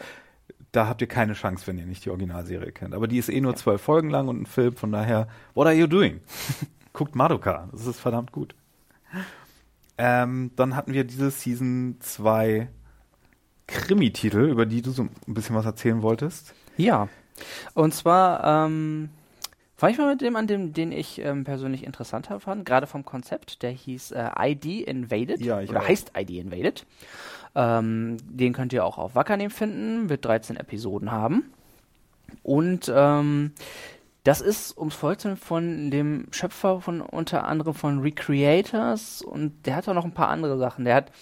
Da 0.72 0.88
habt 0.88 1.02
ihr 1.02 1.06
keine 1.06 1.34
Chance, 1.34 1.66
wenn 1.66 1.76
ihr 1.76 1.84
nicht 1.84 2.06
die 2.06 2.10
Originalserie 2.10 2.72
kennt. 2.72 2.94
Aber 2.94 3.08
die 3.08 3.18
ist 3.18 3.28
eh 3.28 3.42
nur 3.42 3.56
zwölf 3.56 3.82
Folgen 3.82 4.08
lang 4.08 4.28
und 4.28 4.40
ein 4.40 4.46
Film, 4.46 4.74
von 4.74 4.90
daher, 4.90 5.28
what 5.52 5.66
are 5.66 5.76
you 5.76 5.86
doing? 5.86 6.22
Guckt 6.96 7.14
Madoka, 7.14 7.68
das 7.72 7.84
ist 7.84 8.00
verdammt 8.00 8.32
gut. 8.32 8.54
Ähm, 9.98 10.50
dann 10.56 10.74
hatten 10.74 10.94
wir 10.94 11.04
diese 11.04 11.30
Season 11.30 11.98
2 12.00 12.70
Krimi-Titel, 13.66 14.48
über 14.48 14.64
die 14.64 14.80
du 14.80 14.92
so 14.92 15.02
ein 15.02 15.34
bisschen 15.34 15.54
was 15.54 15.66
erzählen 15.66 16.00
wolltest. 16.00 16.54
Ja. 16.78 17.08
Und 17.74 17.92
zwar, 17.92 18.64
ähm, 18.64 19.10
fange 19.76 19.92
ich 19.92 19.98
mal 19.98 20.10
mit 20.10 20.22
dem 20.22 20.36
an, 20.36 20.46
dem, 20.46 20.72
den 20.72 20.90
ich 20.90 21.20
ähm, 21.20 21.44
persönlich 21.44 21.84
interessanter 21.84 22.40
fand, 22.40 22.64
gerade 22.64 22.86
vom 22.86 23.04
Konzept. 23.04 23.62
Der 23.62 23.72
hieß 23.72 24.12
äh, 24.12 24.30
ID 24.38 24.64
Invaded. 24.88 25.42
Ja, 25.42 25.60
ich 25.60 25.68
oder 25.68 25.82
auch. 25.82 25.88
heißt 25.88 26.12
ID 26.16 26.30
Invaded. 26.30 26.86
Ähm, 27.54 28.16
den 28.22 28.54
könnt 28.54 28.72
ihr 28.72 28.86
auch 28.86 28.96
auf 28.96 29.14
Wakanim 29.14 29.50
finden, 29.50 30.08
wird 30.08 30.24
13 30.24 30.56
Episoden 30.56 31.12
haben. 31.12 31.52
Und 32.42 32.90
ähm, 32.94 33.52
das 34.26 34.40
ist, 34.40 34.76
ums 34.76 34.94
Vollziehen 34.94 35.36
von 35.36 35.90
dem 35.90 36.26
Schöpfer 36.32 36.80
von 36.80 37.00
unter 37.00 37.46
anderem 37.46 37.74
von 37.74 38.00
Recreators 38.00 39.22
und 39.22 39.66
der 39.66 39.76
hat 39.76 39.88
auch 39.88 39.94
noch 39.94 40.04
ein 40.04 40.14
paar 40.14 40.28
andere 40.28 40.58
Sachen. 40.58 40.84
Der 40.84 40.96
hat 40.96 41.12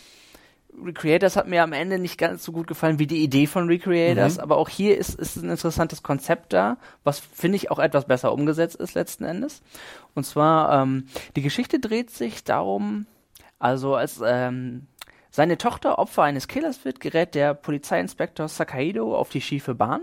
Recreators 0.82 1.36
hat 1.36 1.46
mir 1.46 1.62
am 1.62 1.72
Ende 1.72 1.98
nicht 2.00 2.18
ganz 2.18 2.42
so 2.42 2.50
gut 2.50 2.66
gefallen 2.66 2.98
wie 2.98 3.06
die 3.06 3.22
Idee 3.22 3.46
von 3.46 3.68
Recreators, 3.68 4.36
Mhm. 4.36 4.42
aber 4.42 4.56
auch 4.56 4.68
hier 4.68 4.98
ist, 4.98 5.14
ist 5.20 5.36
ein 5.36 5.50
interessantes 5.50 6.02
Konzept 6.02 6.52
da, 6.52 6.78
was 7.04 7.20
finde 7.20 7.56
ich 7.56 7.70
auch 7.70 7.78
etwas 7.78 8.06
besser 8.06 8.32
umgesetzt 8.32 8.76
ist 8.76 8.94
letzten 8.94 9.24
Endes. 9.24 9.62
Und 10.14 10.24
zwar, 10.24 10.82
ähm, 10.82 11.06
die 11.36 11.42
Geschichte 11.42 11.78
dreht 11.78 12.10
sich 12.10 12.42
darum, 12.42 13.06
also 13.60 13.94
als 13.94 14.20
ähm, 14.24 14.86
seine 15.30 15.58
Tochter 15.58 15.98
Opfer 15.98 16.22
eines 16.24 16.48
Killers 16.48 16.84
wird, 16.84 17.00
gerät 17.00 17.34
der 17.36 17.54
Polizeiinspektor 17.54 18.48
Sakaido 18.48 19.16
auf 19.16 19.28
die 19.28 19.40
schiefe 19.40 19.74
Bahn. 19.74 20.02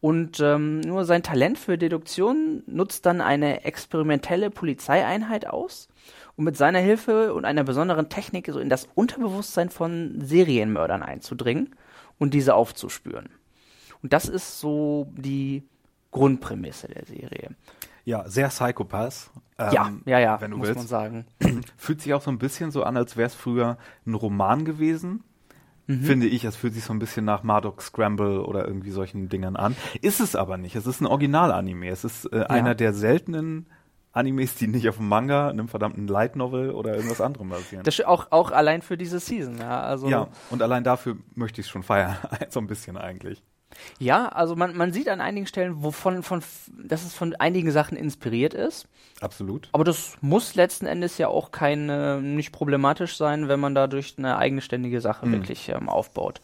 Und 0.00 0.38
ähm, 0.40 0.80
nur 0.80 1.04
sein 1.04 1.24
Talent 1.24 1.58
für 1.58 1.76
Deduktion 1.76 2.62
nutzt 2.66 3.04
dann 3.04 3.20
eine 3.20 3.64
experimentelle 3.64 4.50
Polizeieinheit 4.50 5.46
aus, 5.46 5.88
um 6.36 6.44
mit 6.44 6.56
seiner 6.56 6.78
Hilfe 6.78 7.34
und 7.34 7.44
einer 7.44 7.64
besonderen 7.64 8.08
Technik 8.08 8.48
so 8.52 8.60
in 8.60 8.68
das 8.68 8.88
Unterbewusstsein 8.94 9.70
von 9.70 10.20
Serienmördern 10.20 11.02
einzudringen 11.02 11.74
und 12.18 12.32
diese 12.32 12.54
aufzuspüren. 12.54 13.28
Und 14.02 14.12
das 14.12 14.28
ist 14.28 14.60
so 14.60 15.12
die 15.16 15.64
Grundprämisse 16.12 16.88
der 16.88 17.04
Serie. 17.04 17.50
Ja, 18.04 18.28
sehr 18.28 18.48
Psychopath. 18.48 19.30
Ähm, 19.58 19.72
ja, 19.72 19.92
ja, 20.06 20.18
ja, 20.20 20.40
wenn 20.40 20.52
du 20.52 20.58
muss 20.58 20.68
willst. 20.68 20.78
man 20.78 20.86
sagen. 20.86 21.26
Fühlt 21.76 22.00
sich 22.00 22.14
auch 22.14 22.22
so 22.22 22.30
ein 22.30 22.38
bisschen 22.38 22.70
so 22.70 22.84
an, 22.84 22.96
als 22.96 23.16
wäre 23.16 23.26
es 23.26 23.34
früher 23.34 23.76
ein 24.06 24.14
Roman 24.14 24.64
gewesen. 24.64 25.24
Mhm. 25.88 26.02
Finde 26.02 26.26
ich, 26.26 26.44
es 26.44 26.54
fühlt 26.54 26.74
sich 26.74 26.84
so 26.84 26.92
ein 26.92 26.98
bisschen 26.98 27.24
nach 27.24 27.42
Marduk 27.42 27.80
Scramble 27.80 28.44
oder 28.44 28.66
irgendwie 28.68 28.90
solchen 28.90 29.30
Dingern 29.30 29.56
an. 29.56 29.74
Ist 30.02 30.20
es 30.20 30.36
aber 30.36 30.58
nicht. 30.58 30.76
Es 30.76 30.86
ist 30.86 31.00
ein 31.00 31.06
Original-Anime. 31.06 31.88
Es 31.88 32.04
ist 32.04 32.26
äh, 32.30 32.44
einer 32.44 32.74
der 32.74 32.92
seltenen 32.92 33.66
Animes, 34.12 34.54
die 34.54 34.66
nicht 34.66 34.86
auf 34.88 34.98
einem 34.98 35.08
Manga, 35.08 35.48
einem 35.48 35.68
verdammten 35.68 36.06
Light 36.06 36.36
Novel 36.36 36.72
oder 36.72 36.94
irgendwas 36.94 37.22
anderem 37.22 37.48
basieren. 37.48 37.84
Das 37.84 37.98
ist 37.98 38.06
auch, 38.06 38.30
auch 38.30 38.50
allein 38.50 38.82
für 38.82 38.98
diese 38.98 39.18
Season, 39.18 39.58
ja. 39.58 39.80
Also, 39.80 40.08
ja, 40.08 40.28
und 40.50 40.62
allein 40.62 40.84
dafür 40.84 41.16
möchte 41.34 41.60
ich 41.62 41.66
es 41.66 41.70
schon 41.70 41.82
feiern. 41.82 42.16
so 42.50 42.60
ein 42.60 42.66
bisschen 42.66 42.98
eigentlich. 42.98 43.42
Ja, 43.98 44.28
also 44.28 44.56
man, 44.56 44.76
man 44.76 44.92
sieht 44.92 45.08
an 45.08 45.20
einigen 45.20 45.46
Stellen, 45.46 45.82
wovon, 45.82 46.22
von, 46.22 46.42
dass 46.82 47.04
es 47.04 47.14
von 47.14 47.34
einigen 47.36 47.70
Sachen 47.70 47.96
inspiriert 47.96 48.54
ist. 48.54 48.88
Absolut. 49.20 49.68
Aber 49.72 49.84
das 49.84 50.16
muss 50.20 50.54
letzten 50.54 50.86
Endes 50.86 51.18
ja 51.18 51.28
auch 51.28 51.50
keine, 51.50 52.20
nicht 52.22 52.52
problematisch 52.52 53.16
sein, 53.16 53.48
wenn 53.48 53.60
man 53.60 53.74
dadurch 53.74 54.14
eine 54.18 54.36
eigenständige 54.38 55.00
Sache 55.00 55.26
Mhm. 55.26 55.32
wirklich 55.32 55.68
ähm, 55.68 55.88
aufbaut. 55.88 56.40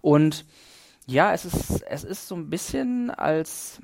Und 0.00 0.44
ja, 1.06 1.32
es 1.32 1.44
ist, 1.44 1.82
es 1.82 2.04
ist 2.04 2.28
so 2.28 2.34
ein 2.36 2.50
bisschen 2.50 3.10
als 3.10 3.80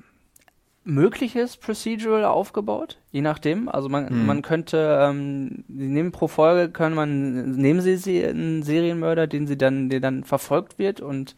mögliches 0.86 1.56
Procedural 1.56 2.24
aufgebaut, 2.26 2.98
je 3.10 3.22
nachdem. 3.22 3.68
Also 3.70 3.88
man, 3.88 4.04
Mhm. 4.20 4.26
man 4.26 4.42
könnte, 4.42 4.98
ähm, 5.00 5.64
sie 5.68 5.88
nehmen 5.88 6.12
pro 6.12 6.28
Folge, 6.28 6.70
können 6.70 6.94
man, 6.94 7.52
nehmen 7.52 7.80
sie, 7.80 7.96
sie 7.96 8.24
einen 8.24 8.62
Serienmörder, 8.62 9.26
den 9.26 9.46
sie 9.46 9.56
dann, 9.56 9.88
der 9.88 10.00
dann 10.00 10.24
verfolgt 10.24 10.78
wird 10.78 11.00
und 11.00 11.34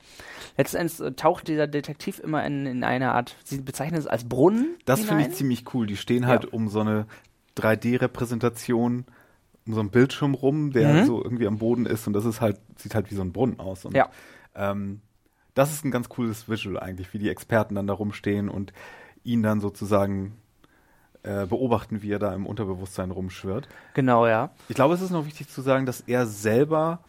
letztendlich 0.56 1.00
äh, 1.00 1.12
taucht 1.12 1.48
dieser 1.48 1.66
Detektiv 1.66 2.18
immer 2.18 2.44
in, 2.46 2.66
in 2.66 2.84
eine 2.84 3.12
Art, 3.12 3.36
sie 3.44 3.60
bezeichnen 3.60 3.98
es 3.98 4.06
als 4.06 4.24
Brunnen 4.28 4.76
Das 4.84 5.04
finde 5.04 5.24
ich 5.24 5.32
ziemlich 5.32 5.72
cool. 5.74 5.86
Die 5.86 5.96
stehen 5.96 6.26
halt 6.26 6.44
Ja. 6.44 6.50
um 6.52 6.68
so 6.68 6.80
eine 6.80 7.06
3D-Repräsentation, 7.56 9.04
um 9.66 9.74
so 9.74 9.80
einen 9.80 9.90
Bildschirm 9.90 10.34
rum, 10.34 10.72
der 10.72 10.88
Mhm. 10.94 11.04
so 11.04 11.22
irgendwie 11.22 11.46
am 11.46 11.58
Boden 11.58 11.86
ist 11.86 12.06
und 12.06 12.12
das 12.12 12.24
ist 12.24 12.40
halt, 12.40 12.58
sieht 12.76 12.94
halt 12.94 13.10
wie 13.10 13.14
so 13.14 13.22
ein 13.22 13.32
Brunnen 13.32 13.58
aus. 13.60 13.84
Und, 13.84 13.94
Ja. 13.96 14.08
ähm, 14.54 15.00
das 15.54 15.72
ist 15.72 15.84
ein 15.84 15.90
ganz 15.90 16.08
cooles 16.08 16.48
Visual 16.48 16.78
eigentlich, 16.78 17.12
wie 17.14 17.18
die 17.18 17.30
Experten 17.30 17.74
dann 17.74 17.86
da 17.86 17.94
rumstehen 17.94 18.48
und 18.48 18.72
ihn 19.24 19.42
dann 19.42 19.60
sozusagen 19.60 20.36
äh, 21.22 21.46
beobachten, 21.46 22.02
wie 22.02 22.12
er 22.12 22.20
da 22.20 22.32
im 22.34 22.46
Unterbewusstsein 22.46 23.10
rumschwirrt. 23.10 23.66
Genau, 23.94 24.28
ja. 24.28 24.50
Ich 24.68 24.76
glaube, 24.76 24.94
es 24.94 25.00
ist 25.00 25.10
noch 25.10 25.26
wichtig 25.26 25.48
zu 25.48 25.60
sagen, 25.60 25.84
dass 25.84 26.00
er 26.02 26.26
selber 26.26 27.00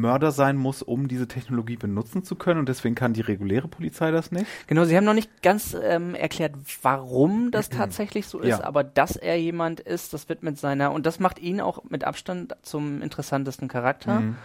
Mörder 0.00 0.32
sein 0.32 0.56
muss, 0.56 0.82
um 0.82 1.06
diese 1.08 1.28
Technologie 1.28 1.76
benutzen 1.76 2.24
zu 2.24 2.34
können 2.36 2.58
und 2.60 2.68
deswegen 2.68 2.94
kann 2.94 3.12
die 3.12 3.20
reguläre 3.20 3.68
Polizei 3.68 4.10
das 4.10 4.32
nicht. 4.32 4.46
Genau, 4.66 4.84
Sie 4.84 4.96
haben 4.96 5.04
noch 5.04 5.14
nicht 5.14 5.42
ganz 5.42 5.76
ähm, 5.80 6.14
erklärt, 6.14 6.54
warum 6.82 7.50
das 7.50 7.68
tatsächlich 7.68 8.26
so 8.26 8.40
ist, 8.40 8.48
Ja. 8.60 8.64
aber 8.64 8.82
dass 8.84 9.16
er 9.16 9.36
jemand 9.38 9.80
ist, 9.80 10.12
das 10.12 10.28
wird 10.28 10.42
mit 10.42 10.58
seiner, 10.58 10.92
und 10.92 11.06
das 11.06 11.20
macht 11.20 11.38
ihn 11.38 11.60
auch 11.60 11.84
mit 11.88 12.04
Abstand 12.04 12.56
zum 12.62 13.02
interessantesten 13.02 13.68
Charakter, 13.68 14.20
Mhm. 14.20 14.36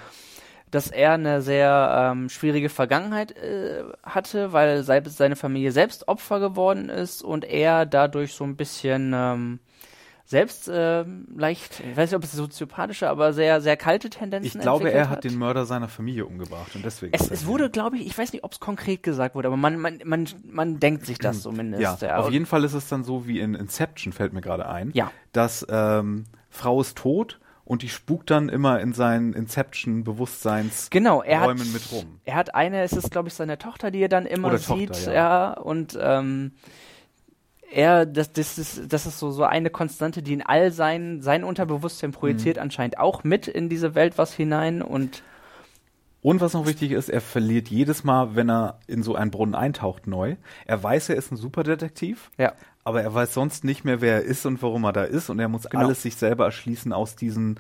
dass 0.70 0.90
er 0.92 1.14
eine 1.14 1.42
sehr 1.42 2.12
ähm, 2.12 2.30
schwierige 2.30 2.70
Vergangenheit 2.70 3.32
äh, 3.38 3.84
hatte, 4.04 4.52
weil 4.54 4.84
sei- 4.84 5.02
seine 5.06 5.36
Familie 5.38 5.72
selbst 5.72 6.08
Opfer 6.10 6.40
geworden 6.42 6.90
ist 6.90 7.24
und 7.24 7.46
er 7.46 7.86
dadurch 7.86 8.34
so 8.34 8.44
ein 8.44 8.58
bisschen 8.58 9.14
ähm, 9.16 9.60
selbst 10.30 10.70
ähm, 10.72 11.26
leicht, 11.38 11.80
ich 11.80 11.96
weiß 11.96 12.12
nicht, 12.12 12.18
ob 12.18 12.24
es 12.26 12.34
soziopathische, 12.34 13.10
aber 13.10 13.32
sehr, 13.32 13.62
sehr 13.62 13.78
kalte 13.78 14.10
Tendenzen 14.10 14.58
Ich 14.58 14.62
glaube, 14.62 14.92
er 14.92 15.10
hat 15.10 15.24
den 15.24 15.38
Mörder 15.38 15.66
seiner 15.66 15.88
Familie 15.88 16.26
umgebracht 16.26 16.76
und 16.76 16.84
deswegen. 16.84 17.14
es, 17.14 17.32
es 17.32 17.46
wurde, 17.46 17.70
glaube 17.70 17.96
ich, 17.98 18.06
ich 18.08 18.18
weiß 18.18 18.34
nicht, 18.34 18.44
ob 18.44 18.52
es 18.52 18.60
konkret 18.60 19.04
gesagt 19.04 19.36
wurde, 19.36 19.48
aber 19.48 19.56
man, 19.56 19.80
man, 19.80 20.00
man, 20.04 20.28
man 20.44 20.80
denkt 20.82 21.06
sich 21.06 21.18
das 21.18 21.42
zumindest. 21.42 22.02
Ja, 22.02 22.18
auf 22.18 22.30
jeden 22.30 22.46
Fall 22.46 22.66
ist 22.66 22.74
es 22.74 22.90
dann 22.90 23.06
so 23.06 23.26
wie 23.26 23.40
in 23.40 23.56
Inception, 23.56 24.12
fällt 24.12 24.34
mir 24.34 24.42
gerade 24.42 24.68
ein, 24.68 24.92
Ja. 24.94 25.12
dass 25.32 25.66
ähm, 25.70 26.26
Frau 26.50 26.82
ist 26.82 26.98
tot 26.98 27.40
und 27.64 27.82
die 27.82 27.90
spukt 27.90 28.30
dann 28.30 28.50
immer 28.50 28.82
in 28.82 28.92
seinen 28.92 29.32
Inception-Bewusstseinsräumen 29.32 30.90
Genau, 30.90 31.22
er 31.22 31.40
hat, 31.40 31.58
mit 31.58 31.92
rum. 31.92 32.20
er 32.26 32.36
hat 32.36 32.54
eine, 32.54 32.82
es 32.82 32.92
ist, 32.92 33.12
glaube 33.12 33.30
ich, 33.30 33.34
seine 33.34 33.58
Tochter, 33.58 33.92
die 33.92 34.00
er 34.02 34.10
dann 34.10 34.26
immer 34.26 34.50
Oder 34.50 34.58
sieht, 34.58 34.90
Tochter, 34.90 35.14
ja. 35.14 35.52
ja. 35.52 35.54
und 35.54 35.98
ähm, 36.02 36.52
er, 37.72 38.06
das, 38.06 38.32
das 38.32 38.58
ist, 38.58 38.92
das 38.94 39.06
ist 39.06 39.20
so, 39.20 39.32
so 39.32 39.44
eine 39.44 39.70
Konstante, 39.70 40.22
die 40.24 40.34
in 40.34 40.42
all 40.42 40.72
sein, 40.72 41.22
sein 41.22 41.44
Unterbewusstsein 41.44 42.12
Mhm. 42.12 42.16
projiziert 42.16 42.58
anscheinend 42.60 42.98
auch 42.98 43.24
mit 43.24 43.48
in 43.48 43.70
diese 43.70 43.94
Welt 43.96 44.18
was 44.18 44.34
hinein 44.34 44.82
und 44.82 45.24
Und 46.22 46.42
was 46.42 46.54
noch 46.54 46.66
wichtig 46.66 46.92
ist, 46.92 47.10
er 47.10 47.22
verliert 47.22 47.68
jedes 47.70 48.04
Mal, 48.04 48.36
wenn 48.36 48.50
er 48.50 48.80
in 48.88 49.04
so 49.04 49.16
einen 49.16 49.32
Brunnen 49.32 49.56
eintaucht, 49.56 50.08
neu. 50.08 50.36
Er 50.66 50.82
weiß, 50.82 51.10
er 51.10 51.16
ist 51.16 51.32
ein 51.32 51.38
Superdetektiv, 51.38 52.32
ja, 52.38 52.54
aber 52.84 53.02
er 53.04 53.14
weiß 53.14 53.34
sonst 53.34 53.64
nicht 53.64 53.84
mehr, 53.86 54.02
wer 54.02 54.16
er 54.16 54.22
ist 54.24 54.46
und 54.46 54.62
warum 54.62 54.84
er 54.86 54.94
da 54.94 55.04
ist. 55.04 55.30
Und 55.30 55.40
er 55.40 55.48
muss 55.50 55.64
Genau. 55.70 55.84
alles 55.86 56.02
sich 56.02 56.16
selber 56.16 56.46
erschließen 56.46 56.92
aus 56.94 57.16
diesen 57.16 57.58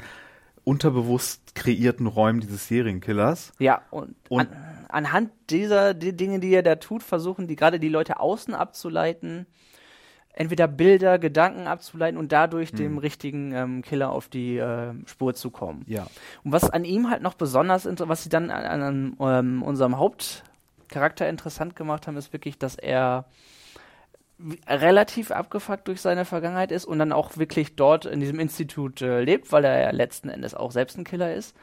unterbewusst 0.64 1.56
kreierten 1.56 2.08
Räumen 2.08 2.42
dieses 2.42 2.68
Serienkillers. 2.68 3.54
ja, 3.60 3.82
und, 3.90 4.16
Und- 4.30 4.42
an, 4.52 4.86
anhand 4.90 5.32
dieser 5.50 5.94
die 5.94 6.16
Dinge, 6.16 6.40
die 6.40 6.54
er 6.54 6.64
da 6.64 6.76
tut, 6.76 7.04
versuchen 7.04 7.48
die 7.48 7.56
gerade 7.56 7.80
die 7.80 7.90
Leute 7.90 8.20
außen 8.20 8.54
abzuleiten, 8.54 9.46
entweder 10.38 10.68
Bilder, 10.68 11.20
Gedanken 11.20 11.68
abzuleiten 11.68 12.18
und 12.18 12.32
dadurch 12.32 12.70
Hm. 12.70 12.78
dem 12.78 12.98
richtigen 12.98 13.52
ähm, 13.54 13.82
Killer 13.82 14.12
auf 14.12 14.28
die 14.28 14.58
äh, 14.58 14.94
Spur 15.06 15.34
zu 15.34 15.50
kommen. 15.50 15.84
Ja. 15.88 16.08
Und 16.44 16.52
was 16.52 16.70
an 16.70 16.86
ihm 16.86 17.10
halt 17.10 17.22
noch 17.22 17.34
besonders, 17.34 17.86
was 17.86 18.24
sie 18.24 18.30
dann 18.30 18.50
an, 18.52 18.82
an 18.82 19.18
ähm, 19.20 19.64
unserem 19.64 19.98
Hauptcharakter 19.98 21.28
interessant 21.28 21.76
gemacht 21.76 22.08
haben, 22.08 22.18
ist 22.18 22.34
wirklich, 22.34 22.58
dass 22.58 22.76
er 22.76 23.26
relativ 24.68 25.32
abgefuckt 25.32 25.88
durch 25.88 26.02
seine 26.02 26.26
Vergangenheit 26.26 26.72
ist 26.72 26.86
und 26.86 27.00
dann 27.00 27.12
auch 27.12 27.38
wirklich 27.38 27.76
dort 27.76 28.06
in 28.06 28.20
diesem 28.20 28.40
Institut 28.40 29.02
äh, 29.02 29.22
lebt, 29.22 29.52
weil 29.52 29.66
er 29.66 29.82
ja 29.82 29.92
letzten 29.92 30.30
Endes 30.30 30.54
auch 30.54 30.72
selbst 30.72 30.98
ein 30.98 31.04
Killer 31.04 31.34
ist. 31.34 31.56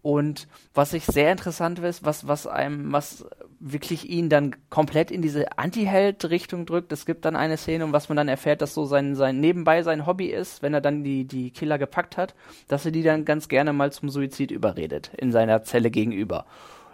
Und 0.00 0.46
was 0.72 0.92
ich 0.92 1.04
sehr 1.04 1.32
interessant 1.32 1.80
ist, 1.80 2.04
was, 2.04 2.28
was 2.28 2.46
einem, 2.46 2.92
was 2.92 3.26
wirklich 3.58 4.08
ihn 4.08 4.28
dann 4.28 4.54
komplett 4.70 5.10
in 5.10 5.20
diese 5.20 5.58
Anti-Held-Richtung 5.58 6.64
drückt. 6.64 6.92
Es 6.92 7.06
gibt 7.06 7.24
dann 7.24 7.34
eine 7.34 7.56
Szene, 7.56 7.84
um 7.84 7.92
was 7.92 8.08
man 8.08 8.16
dann 8.16 8.28
erfährt, 8.28 8.62
dass 8.62 8.72
so 8.72 8.84
sein, 8.84 9.16
sein 9.16 9.40
nebenbei 9.40 9.82
sein 9.82 10.06
Hobby 10.06 10.26
ist, 10.26 10.62
wenn 10.62 10.74
er 10.74 10.80
dann 10.80 11.02
die, 11.02 11.24
die 11.24 11.50
Killer 11.50 11.76
gepackt 11.78 12.16
hat, 12.16 12.34
dass 12.68 12.86
er 12.86 12.92
die 12.92 13.02
dann 13.02 13.24
ganz 13.24 13.48
gerne 13.48 13.72
mal 13.72 13.90
zum 13.92 14.08
Suizid 14.08 14.52
überredet, 14.52 15.10
in 15.18 15.32
seiner 15.32 15.64
Zelle 15.64 15.90
gegenüber. 15.90 16.46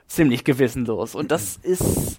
Ziemlich 0.06 0.44
gewissenlos. 0.44 1.14
Und 1.14 1.30
das 1.30 1.56
ist, 1.62 2.18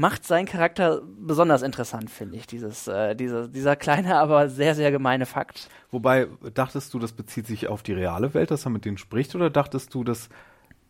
macht 0.00 0.24
seinen 0.24 0.46
Charakter 0.46 1.02
besonders 1.18 1.60
interessant, 1.62 2.10
finde 2.10 2.36
ich, 2.38 2.46
dieses, 2.46 2.88
äh, 2.88 3.14
dieser, 3.14 3.48
dieser 3.48 3.76
kleine, 3.76 4.16
aber 4.24 4.48
sehr, 4.48 4.74
sehr 4.74 4.90
gemeine 4.90 5.26
Fakt. 5.26 5.68
Wobei, 5.90 6.26
dachtest 6.54 6.94
du, 6.94 6.98
das 6.98 7.12
bezieht 7.12 7.46
sich 7.46 7.68
auf 7.68 7.82
die 7.82 7.92
reale 7.92 8.32
Welt, 8.32 8.50
dass 8.50 8.64
er 8.66 8.70
mit 8.70 8.84
denen 8.86 8.96
spricht, 8.98 9.34
oder 9.34 9.50
dachtest 9.50 9.92
du, 9.94 10.02
das 10.02 10.28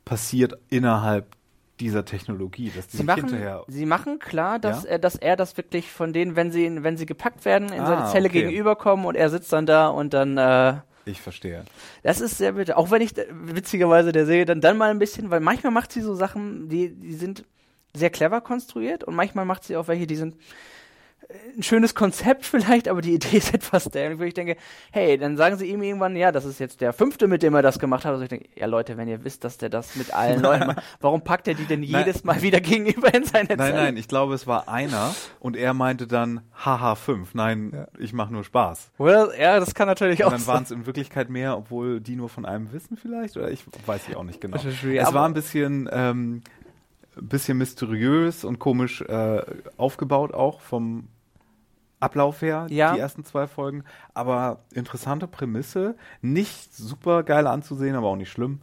passiert 0.05 0.55
innerhalb 0.69 1.37
dieser 1.81 2.05
Technologie, 2.05 2.71
dass 2.77 2.89
die 2.89 2.99
Sie 2.99 3.03
machen, 3.05 3.21
hinterher. 3.29 3.65
sie 3.67 3.87
machen 3.87 4.19
klar, 4.19 4.59
dass, 4.59 4.85
Ja? 4.85 4.91
er, 4.91 4.99
dass 4.99 5.17
er 5.17 5.35
das 5.37 5.57
wirklich 5.57 5.91
von 5.91 6.13
denen, 6.13 6.37
wenn 6.37 6.53
sie, 6.53 6.83
wenn 6.85 6.97
sie 6.97 7.07
gepackt 7.07 7.45
werden, 7.47 7.73
in 7.73 7.81
Ah, 7.81 7.87
seine 7.87 8.13
Zelle 8.13 8.29
okay. 8.29 8.43
gegenüberkommen 8.43 9.07
und 9.07 9.15
er 9.17 9.31
sitzt 9.31 9.53
dann 9.53 9.65
da 9.67 9.89
und 9.89 10.13
dann, 10.13 10.37
äh, 10.37 10.75
Ich 11.07 11.21
verstehe. 11.23 11.65
das 12.03 12.21
ist 12.21 12.37
sehr 12.39 12.53
bitter. 12.53 12.77
Auch 12.77 12.91
wenn 12.91 13.01
ich 13.01 13.17
äh, 13.17 13.27
witzigerweise 13.31 14.13
der 14.13 14.27
Serie 14.27 14.45
dann, 14.45 14.61
dann 14.61 14.77
mal 14.77 14.91
ein 14.91 14.99
bisschen, 14.99 15.31
weil 15.31 15.41
manchmal 15.41 15.73
macht 15.73 15.91
sie 15.91 16.03
so 16.03 16.15
Sachen, 16.15 16.69
die, 16.69 16.91
die 16.95 17.15
sind 17.15 17.45
sehr 17.95 18.11
clever 18.11 18.41
konstruiert 18.41 19.05
und 19.05 19.15
manchmal 19.15 19.45
macht 19.45 19.65
sie 19.65 19.77
auch 19.77 19.89
welche, 19.89 20.07
die 20.07 20.17
sind 20.17 20.37
äh, 21.29 21.35
ein 21.57 21.63
schönes 21.63 21.95
Konzept 21.95 22.45
vielleicht, 22.47 22.89
aber 22.89 23.03
die 23.03 23.15
Idee 23.15 23.37
ist 23.37 23.53
etwas 23.53 23.85
dämlich, 23.85 24.19
wo 24.19 24.23
ich 24.23 24.35
denke, 24.35 24.57
hey, 24.93 25.19
dann 25.19 25.37
sagen 25.37 25.57
sie 25.57 25.67
ihm 25.67 25.83
irgendwann, 25.83 26.17
ja, 26.17 26.33
das 26.33 26.45
ist 26.45 26.61
jetzt 26.61 26.81
der 26.81 26.93
fünfte, 26.93 27.27
mit 27.29 27.43
dem 27.43 27.55
er 27.55 27.63
das 27.63 27.79
gemacht 27.79 28.05
hat. 28.05 28.13
Also 28.13 28.23
ich 28.23 28.29
denke, 28.29 28.49
ja 28.55 28.67
Leute, 28.67 28.97
wenn 28.97 29.09
ihr 29.09 29.25
wisst, 29.25 29.45
dass 29.45 29.59
der 29.59 29.69
das 29.69 29.97
mit 29.97 30.15
allen 30.15 30.41
Leuten 30.43 30.69
macht, 30.69 30.83
warum 31.01 31.23
packt 31.23 31.49
er 31.49 31.55
die 31.55 31.65
denn 31.65 31.81
Nein. 31.81 32.05
jedes 32.07 32.25
Mal 32.25 32.41
wieder 32.43 32.61
gegenüber 32.61 33.13
in 33.13 33.25
seine 33.25 33.49
Nein, 33.49 33.59
Zelle? 33.59 33.73
nein, 33.75 33.97
ich 33.97 34.09
glaube, 34.09 34.35
es 34.35 34.47
war 34.47 34.69
einer 34.69 35.15
und 35.41 35.57
er 35.57 35.75
meinte 35.75 36.07
dann, 36.07 36.43
haha, 36.65 36.95
fünf. 36.95 37.35
Nein, 37.35 37.87
ich 37.99 38.13
mache 38.13 38.33
nur 38.33 38.45
Spaß. 38.45 38.93
Oder? 38.99 39.39
Ja, 39.39 39.59
das 39.61 39.75
kann 39.75 39.89
natürlich 39.89 40.21
Und 40.21 40.27
auch 40.27 40.31
dann 40.31 40.41
sein. 40.41 40.55
waren 40.55 40.63
es 40.63 40.71
in 40.71 40.87
Wirklichkeit 40.87 41.29
mehr, 41.29 41.57
obwohl 41.57 42.01
die 42.01 42.17
nur 42.17 42.29
von 42.29 42.47
einem 42.47 42.73
wissen 42.73 42.97
vielleicht, 42.97 43.37
oder 43.37 43.51
ich 43.51 43.65
weiß 43.87 44.09
ich 44.09 44.17
auch 44.17 44.25
nicht 44.25 44.41
genau. 44.41 44.57
Es 44.57 45.13
war 45.15 45.27
ein 45.27 45.35
bisschen, 45.35 45.89
ähm, 45.93 46.43
bisschen 47.23 47.59
mysteriös 47.59 48.45
und 48.45 48.59
komisch 48.59 49.03
äh, 49.03 49.43
aufgebaut 49.77 50.33
auch 50.35 50.61
vom 50.61 51.09
Ablauf 52.01 52.41
her, 52.41 52.67
Ja. 52.71 52.95
die 52.95 53.01
ersten 53.01 53.25
zwei 53.25 53.47
Folgen. 53.47 53.85
Aber 54.15 54.61
interessante 54.73 55.27
Prämisse, 55.27 55.97
nicht 56.23 56.75
super 56.75 57.23
geil 57.23 57.47
anzusehen, 57.47 57.95
aber 57.95 58.07
auch 58.09 58.17
nicht 58.17 58.31
schlimm. 58.31 58.61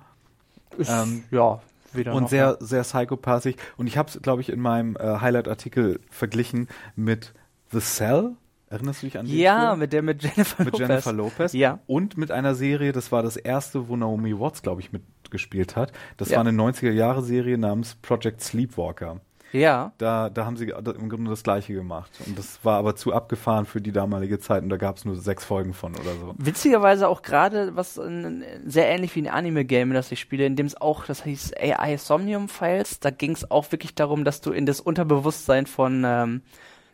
Ist, 0.77 0.89
ähm, 0.89 1.23
ja, 1.31 1.59
wieder 1.93 2.13
und 2.13 2.23
noch, 2.23 2.29
sehr, 2.29 2.57
ja. 2.59 2.65
sehr 2.65 2.81
psychopathisch. 2.83 3.55
Und 3.77 3.87
ich 3.87 3.97
habe 3.97 4.09
es, 4.09 4.19
glaube 4.21 4.41
ich, 4.41 4.49
in 4.49 4.59
meinem 4.59 4.95
äh, 4.95 5.19
Highlight-Artikel 5.19 5.99
verglichen 6.09 6.67
mit 6.95 7.33
The 7.71 7.79
Cell. 7.79 8.31
Erinnerst 8.69 9.01
du 9.01 9.05
dich 9.07 9.17
an 9.17 9.25
den 9.27 9.37
Ja, 9.37 9.69
Film? 9.69 9.79
mit 9.79 9.93
der 9.93 10.01
mit 10.01 10.23
Jennifer 10.23 10.63
mit 10.63 10.73
Lopez. 10.73 10.87
Jennifer 10.89 11.13
Lopez. 11.13 11.53
Ja. 11.53 11.79
Und 11.87 12.17
mit 12.17 12.31
einer 12.31 12.53
Serie, 12.55 12.91
das 12.91 13.11
war 13.11 13.23
das 13.23 13.37
erste, 13.37 13.87
wo 13.87 13.95
Naomi 13.95 14.37
Watts, 14.37 14.61
glaube 14.61 14.81
ich, 14.81 14.91
mitgespielt 15.27 15.75
hat. 15.75 15.91
Das 16.17 16.29
Ja. 16.29 16.37
war 16.37 16.45
eine 16.45 16.51
90er-Jahre-Serie 16.57 17.57
namens 17.57 17.95
Project 17.95 18.41
Sleepwalker. 18.41 19.19
Ja. 19.53 19.93
Da, 19.97 20.29
da 20.29 20.45
haben 20.45 20.57
sie 20.57 20.65
im 20.69 21.07
Grunde 21.09 21.29
das 21.31 21.41
Gleiche 21.41 21.73
gemacht. 21.73 22.11
Und 22.25 22.37
das 22.37 22.59
war 22.63 22.77
aber 22.77 22.97
zu 22.97 23.13
abgefahren 23.13 23.65
für 23.65 23.79
die 23.79 23.93
damalige 23.93 24.39
Zeit 24.39 24.61
und 24.63 24.67
da 24.69 24.75
gab 24.75 24.97
es 24.97 25.05
nur 25.05 25.15
sechs 25.15 25.45
Folgen 25.45 25.73
von 25.73 25.93
oder 25.95 26.11
so. 26.19 26.35
Witzigerweise 26.37 27.07
auch 27.07 27.21
gerade 27.21 27.73
was 27.75 27.97
äh, 27.97 28.41
sehr 28.65 28.87
ähnlich 28.89 29.15
wie 29.15 29.21
ein 29.21 29.29
Anime-Game, 29.29 29.93
das 29.93 30.11
ich 30.11 30.19
spiele, 30.19 30.45
in 30.45 30.57
dem 30.57 30.65
es 30.65 30.79
auch, 30.79 31.05
das 31.05 31.23
hieß 31.23 31.53
AI 31.57 31.95
Somnium 31.97 32.49
Files, 32.49 32.99
da 32.99 33.09
ging 33.09 33.31
es 33.31 33.49
auch 33.49 33.71
wirklich 33.71 33.95
darum, 33.95 34.25
dass 34.25 34.41
du 34.41 34.51
in 34.51 34.65
das 34.65 34.81
Unterbewusstsein 34.81 35.65
von 35.65 36.03
ähm, 36.05 36.41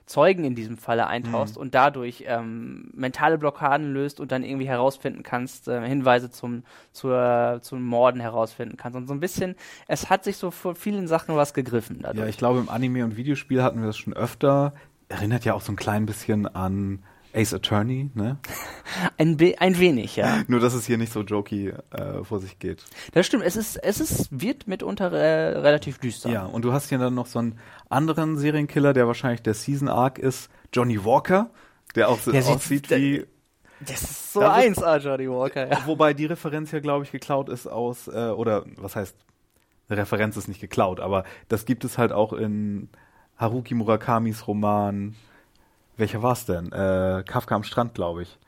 Zeugen 0.05 0.43
in 0.43 0.55
diesem 0.55 0.77
Falle 0.77 1.07
eintauchst 1.07 1.55
mhm. 1.55 1.61
und 1.61 1.75
dadurch 1.75 2.25
ähm, 2.27 2.89
mentale 2.93 3.37
Blockaden 3.37 3.93
löst 3.93 4.19
und 4.19 4.31
dann 4.31 4.43
irgendwie 4.43 4.67
herausfinden 4.67 5.23
kannst, 5.23 5.67
äh, 5.67 5.87
Hinweise 5.87 6.29
zum, 6.29 6.63
zur, 6.91 7.59
zum 7.61 7.83
Morden 7.83 8.19
herausfinden 8.19 8.77
kannst. 8.77 8.97
Und 8.97 9.07
so 9.07 9.13
ein 9.13 9.19
bisschen, 9.19 9.55
es 9.87 10.09
hat 10.09 10.23
sich 10.23 10.37
so 10.37 10.51
vor 10.51 10.75
vielen 10.75 11.07
Sachen 11.07 11.35
was 11.35 11.53
gegriffen. 11.53 11.99
Dadurch. 12.01 12.19
Ja, 12.19 12.27
ich 12.27 12.37
glaube, 12.37 12.59
im 12.59 12.69
Anime- 12.69 13.03
und 13.03 13.15
Videospiel 13.15 13.63
hatten 13.63 13.79
wir 13.79 13.87
das 13.87 13.97
schon 13.97 14.13
öfter. 14.13 14.73
Erinnert 15.07 15.45
ja 15.45 15.53
auch 15.53 15.61
so 15.61 15.71
ein 15.71 15.77
klein 15.77 16.05
bisschen 16.05 16.47
an 16.47 17.03
Ace 17.34 17.54
Attorney, 17.54 18.10
ne? 18.13 18.38
Ein, 19.17 19.38
ein 19.58 19.80
wenig, 19.80 20.15
ja. 20.15 20.43
Nur, 20.48 20.60
dass 20.60 20.74
es 20.74 20.86
hier 20.86 20.98
nicht 20.98 21.12
so 21.12 21.22
jokey 21.22 21.74
äh, 21.91 22.24
vor 22.24 22.39
sich 22.39 22.60
geht. 22.60 22.84
Das 23.13 23.26
stimmt, 23.26 23.43
es 23.43 23.56
ist, 23.56 23.78
es 23.78 24.00
ist, 24.00 24.28
wird 24.30 24.67
mitunter 24.67 25.12
äh, 25.12 25.58
relativ 25.58 25.98
düster. 25.98 26.30
Ja, 26.30 26.46
und 26.46 26.63
du 26.63 26.74
hast 26.74 26.89
hier 26.89 27.00
dann 27.00 27.15
noch 27.15 27.26
so 27.26 27.39
einen 27.39 27.58
anderen 27.89 28.38
Serienkiller, 28.38 28.93
der 28.93 29.08
wahrscheinlich 29.08 29.41
der 29.41 29.56
Season 29.56 29.88
Arc 29.88 30.19
ist, 30.19 30.50
Johnny 30.72 31.04
Walker, 31.04 31.50
der 31.96 32.10
auch 32.10 32.19
so 32.19 32.32
der 32.32 32.46
aussieht 32.46 32.88
sieht, 32.88 32.91
wie. 32.91 33.26
Das 33.80 34.02
ist 34.02 34.34
so 34.34 34.41
das 34.41 34.58
1A, 34.58 34.98
Johnny 34.98 35.30
Walker, 35.30 35.69
ja. 35.69 35.86
Wobei 35.86 36.13
die 36.13 36.26
Referenz 36.26 36.72
ja, 36.72 36.80
glaube 36.80 37.04
ich, 37.04 37.12
geklaut 37.12 37.50
ist 37.50 37.67
aus, 37.67 38.08
äh, 38.08 38.30
oder 38.30 38.65
was 38.78 38.96
heißt, 38.96 39.15
eine 39.89 40.00
Referenz 40.00 40.38
ist 40.38 40.48
nicht 40.48 40.62
geklaut, 40.62 41.00
aber 41.00 41.24
das 41.48 41.65
gibt 41.65 41.84
es 41.84 41.98
halt 41.98 42.12
auch 42.12 42.34
in 42.34 42.89
Haruki 43.38 43.74
Murakamis 43.74 44.48
Roman 44.48 45.15
welcher 45.97 46.21
war 46.21 46.34
es 46.34 46.45
denn? 46.45 46.71
Äh, 46.71 47.23
Kafka 47.25 47.56
am 47.56 47.63
Strand, 47.63 47.93
glaube 47.93 48.23
ich. 48.23 48.39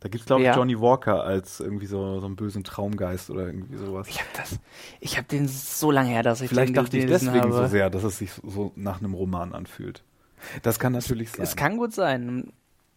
Da 0.00 0.10
gibt 0.10 0.20
es, 0.20 0.26
glaube 0.26 0.42
ich, 0.42 0.48
ja. 0.48 0.54
Johnny 0.54 0.78
Walker 0.78 1.24
als 1.24 1.60
irgendwie 1.60 1.86
so, 1.86 2.20
so 2.20 2.26
einen 2.26 2.36
bösen 2.36 2.62
Traumgeist 2.62 3.30
oder 3.30 3.46
irgendwie 3.46 3.78
sowas. 3.78 4.06
Ich 4.06 4.18
habe 4.18 4.28
das, 4.36 4.58
ich 5.00 5.16
habe 5.16 5.26
den 5.26 5.48
so 5.48 5.90
lange 5.90 6.10
her, 6.10 6.22
dass 6.22 6.42
ich 6.42 6.50
Vielleicht 6.50 6.68
den 6.68 6.74
dachte 6.74 6.98
ich 6.98 7.06
deswegen 7.06 7.40
habe. 7.40 7.52
so 7.52 7.66
sehr, 7.68 7.88
dass 7.88 8.04
es 8.04 8.18
sich 8.18 8.30
so 8.46 8.72
nach 8.76 9.00
einem 9.00 9.14
Roman 9.14 9.54
anfühlt. 9.54 10.02
Das 10.62 10.78
kann 10.78 10.92
natürlich 10.92 11.30
sein. 11.30 11.42
Es 11.42 11.56
kann 11.56 11.78
gut 11.78 11.94
sein. 11.94 12.52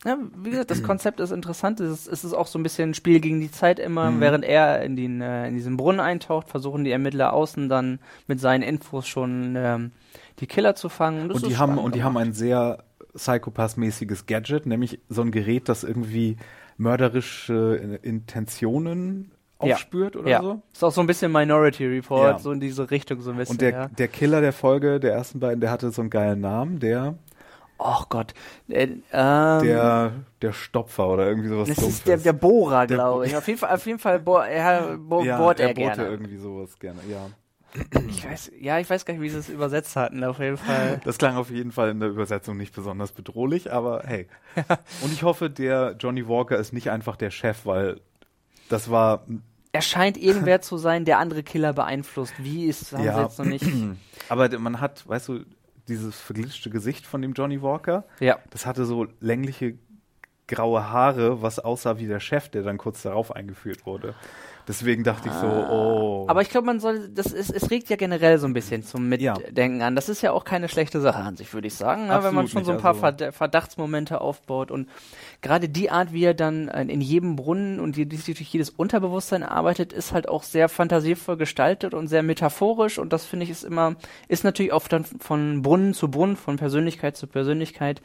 Ja, 0.06 0.18
wie 0.36 0.50
gesagt, 0.52 0.70
das 0.70 0.84
Konzept 0.84 1.22
ist 1.22 1.32
interessant. 1.32 1.80
Es 1.80 1.92
ist, 1.92 2.08
es 2.08 2.24
ist 2.24 2.34
auch 2.34 2.48
so 2.48 2.60
ein 2.60 2.64
bisschen 2.64 2.90
ein 2.90 2.94
Spiel 2.94 3.20
gegen 3.20 3.40
die 3.40 3.52
Zeit 3.52 3.80
immer. 3.80 4.12
Mhm. 4.12 4.20
Während 4.20 4.46
er 4.46 4.82
in, 4.84 4.98
den, 4.98 5.22
äh, 5.22 5.48
in 5.48 5.56
diesen 5.56 5.78
Brunnen 5.78 6.02
eintaucht, 6.02 6.50
versuchen 6.50 6.84
die 6.84 6.92
Ermittler 6.92 7.32
außen 7.32 7.70
dann 7.70 8.00
mit 8.28 8.40
seinen 8.40 8.64
Infos 8.64 9.08
schon 9.08 9.56
ähm, 9.56 9.92
die 10.40 10.48
Killer 10.48 10.76
zu 10.76 10.90
fangen. 10.90 11.32
Und, 11.32 11.36
und 11.36 11.48
die 11.48 11.58
haben 11.58 11.78
und 11.78 11.96
die 11.96 12.04
haben 12.04 12.18
ein 12.18 12.34
sehr 12.34 12.84
Psychopath-mäßiges 13.18 14.26
Gadget, 14.26 14.66
nämlich 14.66 15.00
so 15.10 15.22
ein 15.22 15.32
Gerät, 15.32 15.70
das 15.70 15.84
irgendwie 15.84 16.38
mörderische 16.78 18.00
Intentionen 18.04 19.32
aufspürt 19.60 20.16
ja. 20.16 20.22
oder 20.22 20.30
ja. 20.30 20.42
so. 20.42 20.62
Ist 20.72 20.84
auch 20.84 20.92
so 20.92 21.02
ein 21.02 21.08
bisschen 21.08 21.32
Minority 21.32 21.86
Report, 21.86 22.34
ja. 22.34 22.40
so 22.40 22.52
in 22.52 22.60
diese 22.60 22.90
Richtung 22.92 23.22
so 23.22 23.32
ein 23.32 23.38
bisschen. 23.38 23.54
Und 23.54 23.62
der, 23.62 23.90
der 23.90 24.08
Killer 24.08 24.42
der 24.42 24.54
Folge, 24.54 25.00
der 25.00 25.14
ersten 25.14 25.40
beiden, 25.40 25.60
der 25.60 25.72
hatte 25.72 25.92
so 25.92 26.02
einen 26.02 26.10
geilen 26.10 26.42
Namen, 26.42 26.80
der 26.80 27.16
Oh 27.80 28.04
Gott. 28.10 28.34
Äh, 28.70 28.84
ähm, 28.84 29.02
der, 29.12 30.12
der 30.42 30.52
Stopfer 30.52 31.10
oder 31.10 31.28
irgendwie 31.28 31.50
sowas. 31.50 31.70
Das 31.70 31.78
ist 31.78 32.08
der, 32.08 32.18
der 32.18 32.34
Bohrer, 32.34 32.88
glaube 32.88 33.28
ich. 33.28 33.38
Auf 33.38 33.48
jeden 33.48 33.60
Fall, 33.60 33.76
auf 33.76 33.86
jeden 33.86 34.00
Fall 34.00 34.20
bo 34.20 34.38
er, 34.38 34.98
bo 34.98 35.22
ja, 35.24 35.38
bohrt 35.38 35.60
er, 35.60 35.68
er 35.68 35.74
gerne. 35.76 36.08
irgendwie 36.08 36.38
sowas 36.38 36.78
gerne, 36.80 37.00
ja. 37.10 37.28
Ich 38.10 38.26
weiß, 38.26 38.52
ja, 38.60 38.80
ich 38.80 38.90
weiß 38.90 39.06
gar 39.06 39.14
nicht, 39.14 39.22
wie 39.22 39.30
sie 39.30 39.38
es 39.38 39.50
übersetzt 39.50 39.96
hatten, 39.96 40.24
auf 40.24 40.40
jeden 40.40 40.58
Fall. 40.58 41.00
Das 41.04 41.18
klang 41.18 41.36
auf 41.36 41.52
jeden 41.52 41.72
Fall 41.72 41.90
in 41.90 42.00
der 42.00 42.10
Übersetzung 42.10 42.58
nicht 42.58 42.74
besonders 42.74 43.12
bedrohlich, 43.12 43.72
aber 43.72 44.04
hey. 44.06 44.28
Und 45.04 45.14
ich 45.14 45.24
hoffe, 45.24 45.50
der 45.50 45.96
Johnny 46.00 46.28
Walker 46.28 46.58
ist 46.58 46.74
nicht 46.74 46.90
einfach 46.90 47.16
der 47.16 47.30
Chef, 47.30 47.66
weil 47.66 48.00
das 48.70 48.90
war. 48.90 49.26
Er 49.74 49.82
scheint 49.82 50.18
irgendwer 50.18 50.62
zu 50.62 50.78
sein, 50.78 51.06
der 51.06 51.20
andere 51.20 51.44
Killer 51.44 51.74
beeinflusst. 51.74 52.34
Wie 52.40 52.66
ist, 52.66 52.94
haben 52.94 53.04
ja. 53.04 53.16
sie 53.16 53.22
jetzt 53.24 53.40
noch 53.40 53.46
nicht. 53.46 53.66
Aber 54.30 54.58
man 54.60 54.82
hat, 54.82 55.08
weißt 55.08 55.28
du, 55.28 55.46
dieses 55.88 56.20
verglitschte 56.20 56.70
Gesicht 56.70 57.06
von 57.06 57.22
dem 57.22 57.34
Johnny 57.34 57.62
Walker. 57.62 58.06
Ja. 58.20 58.40
Das 58.50 58.66
hatte 58.66 58.86
so 58.86 59.08
längliche 59.20 59.78
graue 60.48 60.90
Haare, 60.90 61.42
was 61.42 61.60
aussah 61.60 62.00
wie 62.00 62.08
der 62.08 62.20
Chef, 62.20 62.50
der 62.50 62.64
dann 62.64 62.78
kurz 62.78 63.02
darauf 63.02 63.36
eingeführt 63.36 63.86
wurde. 63.86 64.16
Deswegen 64.68 65.06
dachte 65.06 65.30
ich 65.30 65.34
so, 65.34 65.48
ah. 65.48 65.70
oh. 65.72 66.26
Aber 66.28 66.42
ich 66.42 66.50
glaube, 66.50 66.66
man 66.66 66.82
soll, 66.82 67.08
das 67.08 67.28
ist, 67.28 67.52
es 67.52 67.72
regt 67.72 67.90
ja 67.90 67.96
generell 67.96 68.38
so 68.38 68.48
ein 68.48 68.54
bisschen 68.54 68.84
zum 68.84 69.08
Mitdenken 69.08 69.80
ja. 69.80 69.88
an. 69.88 69.96
Das 69.96 70.10
ist 70.10 70.22
ja 70.22 70.34
auch 70.34 70.44
keine 70.44 70.68
schlechte 70.68 71.00
Sache 71.00 71.20
an 71.20 71.38
sich, 71.38 71.54
würde 71.54 71.68
ich 71.68 71.76
sagen, 71.76 72.08
ne? 72.08 72.20
wenn 72.22 72.36
man 72.36 72.50
schon 72.50 72.66
so 72.66 72.74
ein 72.74 72.78
paar 72.80 73.02
also. 73.02 73.32
Verdachtsmomente 73.32 74.20
aufbaut 74.20 74.70
und 74.70 74.90
gerade 75.42 75.70
die 75.70 75.90
Art, 75.90 76.12
wie 76.12 76.26
er 76.26 76.34
dann 76.34 76.68
in 76.68 77.00
jedem 77.00 77.38
Brunnen 77.38 77.80
und 77.80 77.96
die, 77.96 78.08
die 78.08 78.18
durch 78.18 78.42
jedes 78.42 78.70
Unterbewusstsein 78.70 79.44
arbeitet, 79.44 79.94
ist 79.94 80.12
halt 80.12 80.28
auch 80.28 80.44
sehr 80.44 80.68
fantasievoll 80.68 81.38
gestaltet 81.38 81.94
und 81.94 82.08
sehr 82.08 82.24
metaphorisch 82.24 83.00
und 83.00 83.14
das 83.14 83.26
finde 83.26 83.46
ich 83.46 83.50
ist 83.50 83.64
immer, 83.64 83.96
ist 84.28 84.44
natürlich 84.44 84.74
oft 84.74 84.92
dann 84.92 85.06
von 85.06 85.62
Brunnen 85.62 85.94
zu 85.94 86.12
Brunnen, 86.12 86.36
von 86.36 86.58
Persönlichkeit 86.58 87.16
zu 87.16 87.28
Persönlichkeit 87.28 88.02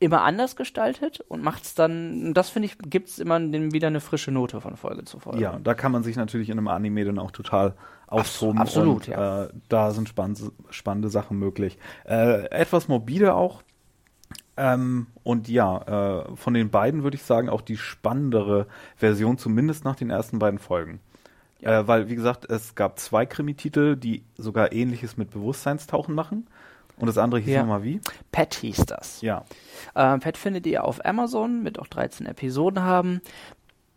immer 0.00 0.22
anders 0.22 0.56
gestaltet 0.56 1.20
und 1.20 1.42
macht 1.42 1.64
es 1.64 1.74
dann, 1.74 2.34
das 2.34 2.50
finde 2.50 2.66
ich, 2.66 2.78
gibt 2.78 3.08
es 3.08 3.18
immer 3.18 3.40
wieder 3.40 3.86
eine 3.86 4.00
frische 4.00 4.30
Note 4.30 4.60
von 4.60 4.76
Folge 4.76 5.04
zu 5.04 5.18
Folge. 5.18 5.40
Ja, 5.40 5.58
da 5.62 5.74
kann 5.74 5.92
man 5.92 6.02
sich 6.02 6.16
natürlich 6.16 6.50
in 6.50 6.58
einem 6.58 6.68
Anime 6.68 7.04
dann 7.04 7.18
auch 7.18 7.30
total 7.30 7.74
austoben. 8.06 8.60
Absolut, 8.60 8.96
und, 8.96 9.06
ja. 9.08 9.44
Äh, 9.44 9.48
da 9.68 9.92
sind 9.92 10.08
spannende, 10.08 10.52
spannende 10.70 11.08
Sachen 11.08 11.38
möglich. 11.38 11.78
Äh, 12.06 12.46
etwas 12.50 12.88
morbide 12.88 13.34
auch. 13.34 13.62
Ähm, 14.56 15.08
und 15.22 15.48
ja, 15.48 16.24
äh, 16.28 16.36
von 16.36 16.54
den 16.54 16.70
beiden 16.70 17.02
würde 17.02 17.16
ich 17.16 17.22
sagen, 17.22 17.48
auch 17.48 17.60
die 17.60 17.76
spannendere 17.76 18.66
Version, 18.96 19.38
zumindest 19.38 19.84
nach 19.84 19.96
den 19.96 20.10
ersten 20.10 20.38
beiden 20.38 20.58
Folgen. 20.58 21.00
Ja. 21.60 21.80
Äh, 21.80 21.88
weil, 21.88 22.08
wie 22.08 22.14
gesagt, 22.14 22.50
es 22.50 22.74
gab 22.74 22.98
zwei 22.98 23.26
Krimititel, 23.26 23.96
die 23.96 24.24
sogar 24.36 24.72
ähnliches 24.72 25.16
mit 25.16 25.30
Bewusstseinstauchen 25.30 26.14
machen. 26.14 26.46
Und 26.96 27.06
das 27.06 27.18
andere 27.18 27.40
hieß 27.40 27.54
ja. 27.54 27.60
nochmal 27.62 27.82
wie? 27.82 28.00
Pet 28.30 28.54
hieß 28.54 28.86
das. 28.86 29.20
Ja. 29.20 29.44
Äh, 29.94 30.18
Pet 30.18 30.36
findet 30.36 30.66
ihr 30.66 30.84
auf 30.84 31.04
Amazon, 31.04 31.62
mit 31.62 31.78
auch 31.78 31.88
13 31.88 32.26
Episoden 32.26 32.82
haben. 32.82 33.20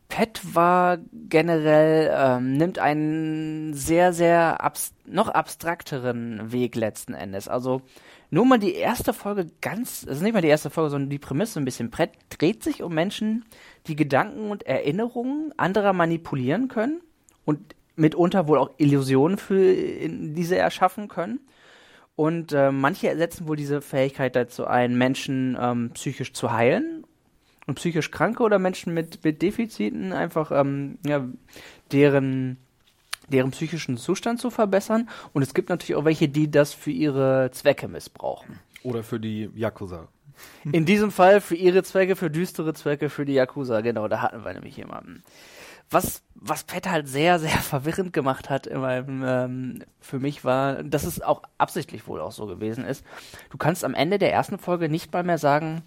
Pet 0.10 0.56
war 0.56 0.98
generell, 1.12 2.12
ähm, 2.14 2.54
nimmt 2.54 2.80
einen 2.80 3.74
sehr, 3.74 4.14
sehr 4.14 4.64
abs 4.64 4.94
noch 5.06 5.28
abstrakteren 5.28 6.52
Weg 6.52 6.76
letzten 6.76 7.14
Endes. 7.14 7.48
Also 7.48 7.82
nur 8.30 8.46
mal 8.46 8.58
die 8.60 8.74
erste 8.74 9.14
Folge 9.14 9.48
ganz, 9.62 10.06
also 10.08 10.24
nicht 10.24 10.34
mal 10.34 10.42
die 10.42 10.48
erste 10.48 10.70
Folge, 10.70 10.92
sondern 10.92 11.10
die 11.10 11.20
Prämisse 11.20 11.60
ein 11.60 11.66
bisschen 11.66 11.92
Pet 11.92 12.12
dreht 12.30 12.64
sich 12.64 12.84
um 12.84 12.94
Menschen, 12.94 13.46
die 13.88 13.96
Gedanken 13.96 14.50
und 14.50 14.64
Erinnerungen 14.64 15.54
anderer 15.58 15.94
manipulieren 15.94 16.68
können 16.68 17.02
und 17.46 17.76
mitunter 17.96 18.48
wohl 18.48 18.60
auch 18.60 18.72
Illusionen 18.78 19.38
für 19.38 19.74
diese 19.74 20.58
erschaffen 20.58 21.08
können. 21.08 21.40
Und 22.18 22.52
äh, 22.52 22.72
manche 22.72 23.16
setzen 23.16 23.48
wohl 23.48 23.58
diese 23.58 23.80
Fähigkeit 23.80 24.36
dazu 24.36 24.66
ein, 24.66 24.98
Menschen 24.98 25.56
ähm, 25.62 25.92
psychisch 25.94 26.34
zu 26.34 26.52
heilen. 26.52 27.06
Und 27.68 27.76
psychisch 27.76 28.10
Kranke 28.10 28.42
oder 28.42 28.58
Menschen 28.58 28.94
mit, 28.94 29.24
mit 29.24 29.44
Defiziten 29.44 30.14
einfach 30.14 30.52
ähm, 30.52 30.98
ja, 31.06 31.24
deren, 31.92 32.58
deren 33.30 33.52
psychischen 33.52 33.98
Zustand 33.98 34.42
zu 34.42 34.50
verbessern. 34.50 35.10
Und 35.32 35.44
es 35.44 35.54
gibt 35.54 35.70
natürlich 35.70 35.96
auch 35.96 36.06
welche, 36.06 36.28
die 36.28 36.50
das 36.50 36.74
für 36.74 36.90
ihre 36.90 37.52
Zwecke 37.52 37.88
missbrauchen. 37.88 38.60
Oder 38.82 39.04
für 39.04 39.20
die 39.20 39.52
Yakuza. 39.54 40.08
In 40.72 40.86
diesem 40.86 41.12
Fall 41.12 41.40
für 41.40 41.56
ihre 41.56 41.84
Zwecke, 41.84 42.16
für 42.16 42.32
düstere 42.32 42.74
Zwecke, 42.74 43.12
für 43.12 43.26
die 43.26 43.34
Yakuza. 43.34 43.82
Genau, 43.82 44.08
da 44.08 44.24
hatten 44.24 44.44
wir 44.44 44.54
nämlich 44.54 44.78
jemanden. 44.78 45.24
Was, 45.92 46.24
was 46.40 46.64
Pet 46.64 46.90
halt 46.90 47.08
sehr, 47.08 47.40
sehr 47.40 47.50
verwirrend 47.58 48.14
gemacht 48.14 48.50
hat 48.50 48.68
in 48.68 48.80
meinem, 48.80 49.24
ähm, 49.26 49.84
für 50.00 50.20
mich 50.20 50.44
war, 50.44 50.84
dass 50.84 51.04
es 51.04 51.22
auch 51.22 51.42
absichtlich 51.58 52.08
wohl 52.08 52.22
auch 52.22 52.32
so 52.32 52.46
gewesen 52.46 52.86
ist. 52.86 53.04
Du 53.50 53.58
kannst 53.58 53.84
am 53.84 53.94
Ende 53.94 54.18
der 54.18 54.32
ersten 54.32 54.58
Folge 54.58 54.90
nicht 54.90 55.12
mal 55.14 55.24
mehr 55.24 55.38
sagen, 55.38 55.84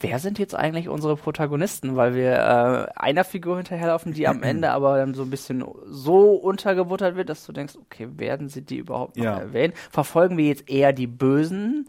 wer 0.00 0.18
sind 0.18 0.38
jetzt 0.38 0.54
eigentlich 0.54 0.88
unsere 0.88 1.16
Protagonisten, 1.16 1.96
weil 1.96 2.14
wir 2.14 2.32
äh, 2.32 3.00
einer 3.00 3.24
Figur 3.24 3.56
hinterherlaufen, 3.56 4.12
die 4.12 4.28
am 4.28 4.42
Ende 4.42 4.70
aber 4.70 4.98
dann 4.98 5.14
so 5.14 5.22
ein 5.22 5.30
bisschen 5.30 5.64
so 5.86 6.32
untergebuttert 6.32 7.16
wird, 7.16 7.28
dass 7.28 7.46
du 7.46 7.52
denkst, 7.52 7.76
okay, 7.76 8.08
werden 8.16 8.48
sie 8.48 8.62
die 8.62 8.78
überhaupt 8.78 9.16
noch 9.16 9.24
ja. 9.24 9.38
erwähnen? 9.38 9.72
Verfolgen 9.90 10.36
wir 10.36 10.46
jetzt 10.46 10.68
eher 10.68 10.92
die 10.92 11.06
Bösen, 11.06 11.88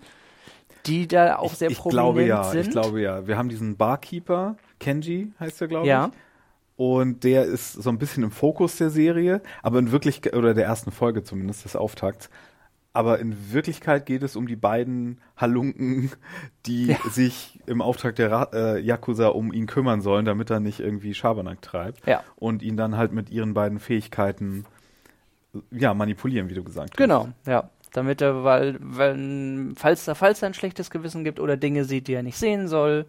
die 0.85 1.07
da 1.07 1.37
auch 1.37 1.53
sehr 1.53 1.69
ich, 1.69 1.77
ich 1.77 1.79
prominent 1.79 2.15
glaube, 2.15 2.23
ja, 2.25 2.43
sind? 2.45 2.67
Ich 2.67 2.71
glaube 2.71 3.01
ja. 3.01 3.27
Wir 3.27 3.37
haben 3.37 3.49
diesen 3.49 3.75
Barkeeper, 3.75 4.55
Kenji 4.79 5.33
heißt 5.39 5.61
er, 5.61 5.67
glaube 5.67 5.87
ja. 5.87 6.07
ich. 6.07 6.26
Und 6.77 7.23
der 7.23 7.43
ist 7.43 7.73
so 7.73 7.89
ein 7.89 7.97
bisschen 7.97 8.23
im 8.23 8.31
Fokus 8.31 8.77
der 8.77 8.91
Serie, 8.91 9.41
aber 9.63 9.79
in 9.79 9.91
Wirklichkeit, 9.91 10.35
oder 10.35 10.53
der 10.53 10.65
ersten 10.65 10.91
Folge 10.91 11.23
zumindest, 11.23 11.65
des 11.65 11.75
Auftakts. 11.75 12.29
Aber 12.93 13.19
in 13.19 13.51
Wirklichkeit 13.51 14.05
geht 14.05 14.23
es 14.23 14.35
um 14.35 14.47
die 14.47 14.55
beiden 14.55 15.19
Halunken, 15.35 16.11
die 16.65 16.87
ja. 16.87 16.97
sich 17.09 17.59
im 17.65 17.81
Auftrag 17.81 18.15
der 18.15 18.31
Ra 18.31 18.49
äh, 18.53 18.79
Yakuza 18.79 19.27
um 19.27 19.51
ihn 19.53 19.65
kümmern 19.65 20.01
sollen, 20.01 20.25
damit 20.25 20.49
er 20.49 20.59
nicht 20.59 20.79
irgendwie 20.79 21.13
Schabernack 21.13 21.61
treibt. 21.61 22.05
Ja. 22.07 22.23
Und 22.35 22.61
ihn 22.61 22.77
dann 22.77 22.95
halt 22.95 23.11
mit 23.11 23.31
ihren 23.31 23.53
beiden 23.55 23.79
Fähigkeiten 23.79 24.65
ja, 25.71 25.93
manipulieren, 25.93 26.49
wie 26.49 26.53
du 26.53 26.63
gesagt 26.63 26.91
hast. 26.91 26.97
Genau, 26.97 27.29
ja. 27.47 27.69
damit 27.91 28.21
er, 28.21 28.43
weil, 28.43 28.77
weil 28.79 29.73
falls 29.75 30.05
da 30.05 30.13
falls 30.13 30.43
er 30.43 30.49
ein 30.49 30.53
schlechtes 30.53 30.91
Gewissen 30.91 31.23
gibt 31.23 31.39
oder 31.39 31.57
Dinge 31.57 31.85
sieht, 31.85 32.07
die 32.07 32.13
er 32.13 32.23
nicht 32.23 32.37
sehen 32.37 32.67
soll, 32.67 33.05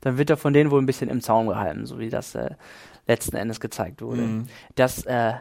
dann 0.00 0.18
wird 0.18 0.30
er 0.30 0.36
von 0.36 0.52
denen 0.52 0.70
wohl 0.70 0.80
ein 0.80 0.86
bisschen 0.86 1.10
im 1.10 1.20
Zaum 1.20 1.46
gehalten, 1.48 1.86
so 1.86 1.98
wie 1.98 2.10
das 2.10 2.34
äh, 2.34 2.50
letzten 3.06 3.36
Endes 3.36 3.60
gezeigt 3.60 4.02
wurde. 4.02 4.22
Mhm. 4.22 4.46
Das, 4.74 5.04
äh, 5.06 5.34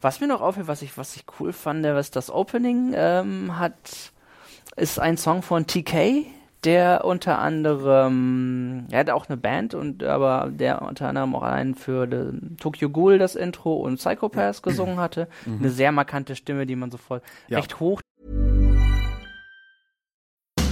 was 0.00 0.20
mir 0.20 0.26
noch 0.26 0.40
aufhört, 0.40 0.66
was 0.68 0.82
ich, 0.82 0.96
was 0.96 1.16
ich 1.16 1.24
cool 1.38 1.52
fand, 1.52 1.84
was 1.84 2.10
das 2.10 2.30
Opening 2.30 2.92
ähm, 2.94 3.58
hat, 3.58 4.12
ist 4.76 4.98
ein 4.98 5.16
Song 5.16 5.42
von 5.42 5.66
TK, 5.66 6.26
der 6.64 7.04
unter 7.04 7.38
anderem, 7.40 8.86
er 8.90 9.00
hat 9.00 9.10
auch 9.10 9.28
eine 9.28 9.36
Band 9.36 9.74
und 9.74 10.02
aber 10.02 10.48
der 10.50 10.82
unter 10.82 11.08
anderem 11.08 11.34
auch 11.34 11.42
einen 11.42 11.74
für 11.74 12.06
den 12.06 12.56
Tokyo 12.58 12.88
Ghoul 12.88 13.18
das 13.18 13.34
Intro 13.36 13.74
und 13.74 13.96
Psychopaths 13.96 14.62
gesungen 14.62 14.98
hatte. 14.98 15.28
Eine 15.46 15.68
sehr 15.70 15.92
markante 15.92 16.34
Stimme, 16.36 16.64
die 16.66 16.76
man 16.76 16.90
sofort 16.90 17.22
Ja. 17.48 17.58
recht 17.58 17.78
hoch 17.80 18.00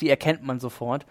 Die 0.00 0.08
erkennt 0.08 0.42
man 0.44 0.60
sofort. 0.60 1.06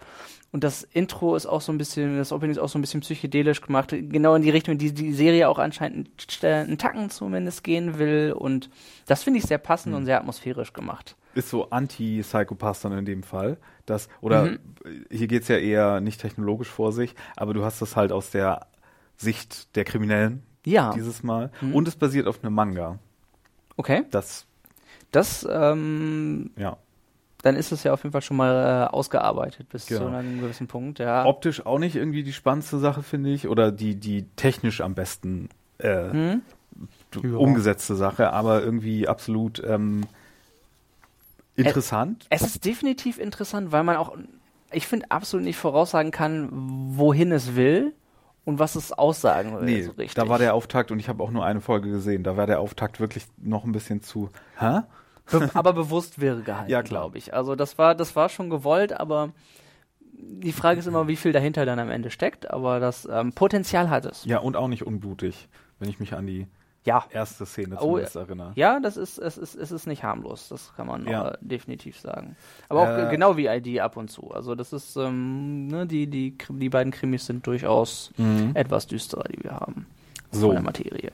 Und 0.52 0.64
das 0.64 0.82
Intro 0.82 1.36
ist 1.36 1.46
auch 1.46 1.60
so 1.60 1.70
ein 1.70 1.78
bisschen, 1.78 2.16
das 2.18 2.32
Opening 2.32 2.50
ist 2.52 2.58
auch 2.58 2.68
so 2.68 2.76
ein 2.78 2.80
bisschen 2.80 3.02
psychedelisch 3.02 3.60
gemacht, 3.60 3.90
genau 3.90 4.34
in 4.34 4.42
die 4.42 4.50
Richtung, 4.50 4.78
die 4.78 4.92
die 4.92 5.12
Serie 5.12 5.48
auch 5.48 5.58
anscheinend 5.60 6.10
einen, 6.42 6.52
einen 6.52 6.78
Tacken 6.78 7.08
zumindest 7.10 7.62
gehen 7.62 7.98
will. 7.98 8.32
Und 8.36 8.68
das 9.06 9.22
finde 9.22 9.38
ich 9.38 9.44
sehr 9.46 9.58
passend 9.58 9.94
und 9.94 10.06
sehr 10.06 10.18
atmosphärisch 10.18 10.72
gemacht. 10.72 11.14
Ist 11.34 11.50
so 11.50 11.70
Anti-Psychopath 11.70 12.84
dann 12.84 12.98
in 12.98 13.04
dem 13.04 13.22
Fall. 13.22 13.58
Das, 13.86 14.08
oder 14.20 14.44
Mhm. 14.46 14.58
hier 15.10 15.28
geht's 15.28 15.46
ja 15.46 15.56
eher 15.58 16.00
nicht 16.00 16.20
technologisch 16.20 16.68
vor 16.68 16.90
sich, 16.92 17.14
aber 17.36 17.54
du 17.54 17.64
hast 17.64 17.80
das 17.80 17.94
halt 17.94 18.10
aus 18.10 18.30
der 18.30 18.66
Sicht 19.16 19.76
der 19.76 19.84
Kriminellen 19.84 20.42
Ja, 20.66 20.92
dieses 20.94 21.22
Mal. 21.22 21.52
Mhm. 21.60 21.74
Und 21.76 21.86
es 21.86 21.94
basiert 21.94 22.26
auf 22.26 22.42
einem 22.42 22.54
Manga. 22.54 22.98
okay. 23.76 24.02
Das, 24.10 24.46
Das, 25.12 25.46
ähm, 25.48 26.50
ja. 26.56 26.76
Dann 27.42 27.56
ist 27.56 27.72
es 27.72 27.84
ja 27.84 27.92
auf 27.92 28.02
jeden 28.02 28.12
Fall 28.12 28.22
schon 28.22 28.36
mal 28.36 28.88
äh, 28.90 28.94
ausgearbeitet 28.94 29.68
bis 29.68 29.86
Genau. 29.86 30.00
zu 30.00 30.06
einem 30.08 30.40
gewissen 30.40 30.66
Punkt, 30.66 30.98
ja. 30.98 31.24
Optisch 31.24 31.64
auch 31.64 31.78
nicht 31.78 31.96
irgendwie 31.96 32.22
die 32.22 32.32
spannendste 32.32 32.78
Sache, 32.78 33.02
finde 33.02 33.30
ich. 33.30 33.48
Oder 33.48 33.72
die, 33.72 33.94
die 33.94 34.24
technisch 34.36 34.80
am 34.80 34.94
besten 34.94 35.48
äh, 35.78 36.10
Hm? 36.10 36.42
umgesetzte 37.34 37.96
Sache, 37.96 38.32
aber 38.32 38.62
irgendwie 38.62 39.08
absolut 39.08 39.62
ähm, 39.66 40.02
interessant. 41.56 42.26
Es 42.30 42.42
ist 42.42 42.64
definitiv 42.64 43.18
interessant, 43.18 43.72
weil 43.72 43.82
man 43.84 43.96
auch, 43.96 44.16
ich 44.72 44.86
finde, 44.86 45.06
absolut 45.10 45.44
nicht 45.44 45.56
voraussagen 45.56 46.10
kann, 46.10 46.48
wohin 46.52 47.32
es 47.32 47.56
will 47.56 47.92
und 48.44 48.58
was 48.58 48.76
es 48.76 48.92
aussagen 48.92 49.54
will. 49.56 49.64
Nee, 49.64 49.82
so 49.82 49.90
richtig. 49.92 50.14
da 50.14 50.28
war 50.28 50.38
der 50.38 50.54
Auftakt 50.54 50.90
und 50.90 50.98
ich 51.00 51.08
habe 51.08 51.22
auch 51.22 51.30
nur 51.30 51.44
eine 51.44 51.60
Folge 51.60 51.90
gesehen. 51.90 52.22
Da 52.22 52.36
war 52.36 52.46
der 52.46 52.60
Auftakt 52.60 53.00
wirklich 53.00 53.26
noch 53.38 53.64
ein 53.64 53.72
bisschen 53.72 54.02
zu. 54.02 54.30
Hä? 54.58 54.80
Be 55.30 55.50
aber 55.54 55.72
bewusst 55.72 56.20
wirr 56.20 56.36
gehalten, 56.42 56.70
Ja, 56.70 56.82
glaube 56.82 57.18
ich. 57.18 57.32
Also 57.34 57.54
das 57.56 57.78
war, 57.78 57.94
das 57.94 58.16
war 58.16 58.28
schon 58.28 58.50
gewollt, 58.50 58.92
aber 58.98 59.30
die 60.02 60.52
Frage 60.52 60.80
ist 60.80 60.86
immer, 60.86 61.08
wie 61.08 61.16
viel 61.16 61.32
dahinter 61.32 61.64
dann 61.66 61.78
am 61.78 61.90
Ende 61.90 62.10
steckt. 62.10 62.50
Aber 62.50 62.80
das 62.80 63.08
ähm, 63.10 63.32
Potenzial 63.32 63.88
hat 63.90 64.04
es. 64.04 64.24
Ja, 64.24 64.38
und 64.38 64.56
auch 64.56 64.68
nicht 64.68 64.86
unblutig, 64.86 65.48
wenn 65.78 65.88
ich 65.88 65.98
mich 65.98 66.12
an 66.14 66.26
die 66.26 66.46
Ja. 66.84 67.04
erste 67.10 67.46
Szene 67.46 67.76
Oh, 67.78 67.86
zumindest 67.86 68.16
erinnere. 68.16 68.52
Ja, 68.54 68.80
das 68.80 68.96
ist, 68.96 69.18
es 69.18 69.38
ist, 69.38 69.54
es 69.54 69.70
ist 69.72 69.86
nicht 69.86 70.02
harmlos, 70.02 70.48
das 70.48 70.72
kann 70.76 70.86
man 70.86 71.06
Ja. 71.06 71.28
äh, 71.30 71.38
definitiv 71.40 71.98
sagen. 71.98 72.36
Aber 72.68 72.82
auch 72.82 72.98
Äh, 72.98 73.10
genau 73.10 73.36
wie 73.36 73.46
ID 73.46 73.80
ab 73.80 73.96
und 73.96 74.10
zu. 74.10 74.30
Also 74.30 74.54
das 74.54 74.72
ist, 74.72 74.96
ähm, 74.96 75.68
ne, 75.68 75.86
die, 75.86 76.06
die, 76.06 76.36
die 76.48 76.68
beiden 76.68 76.92
Krimis 76.92 77.26
sind 77.26 77.46
durchaus 77.46 78.12
etwas 78.54 78.86
düsterer, 78.86 79.24
die 79.24 79.42
wir 79.42 79.52
haben. 79.52 79.86
Mhm. 80.32 80.36
So. 80.38 80.46
Von 80.48 80.56
der 80.56 80.62
Materie. 80.64 81.12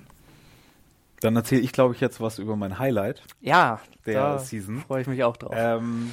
Dann 1.20 1.34
erzähle 1.36 1.62
ich, 1.62 1.72
glaube 1.72 1.94
ich, 1.94 2.00
jetzt 2.00 2.20
was 2.20 2.38
über 2.38 2.56
mein 2.56 2.78
Highlight 2.78 3.22
Ja, 3.40 3.80
der 4.04 4.38
Season. 4.38 4.82
freue 4.86 5.02
ich 5.02 5.06
mich 5.06 5.24
auch 5.24 5.36
drauf. 5.36 5.54
Ähm, 5.56 6.12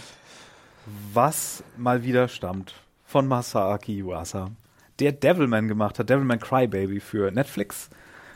was 1.13 1.63
mal 1.77 2.03
wieder 2.03 2.27
stammt 2.27 2.73
von 3.05 3.27
Masaaki 3.27 3.97
Yuasa, 3.99 4.51
der 4.99 5.11
Devilman 5.11 5.67
gemacht 5.67 5.99
hat, 5.99 6.09
Devilman 6.09 6.39
Crybaby 6.39 6.99
für 6.99 7.31
Netflix 7.31 7.89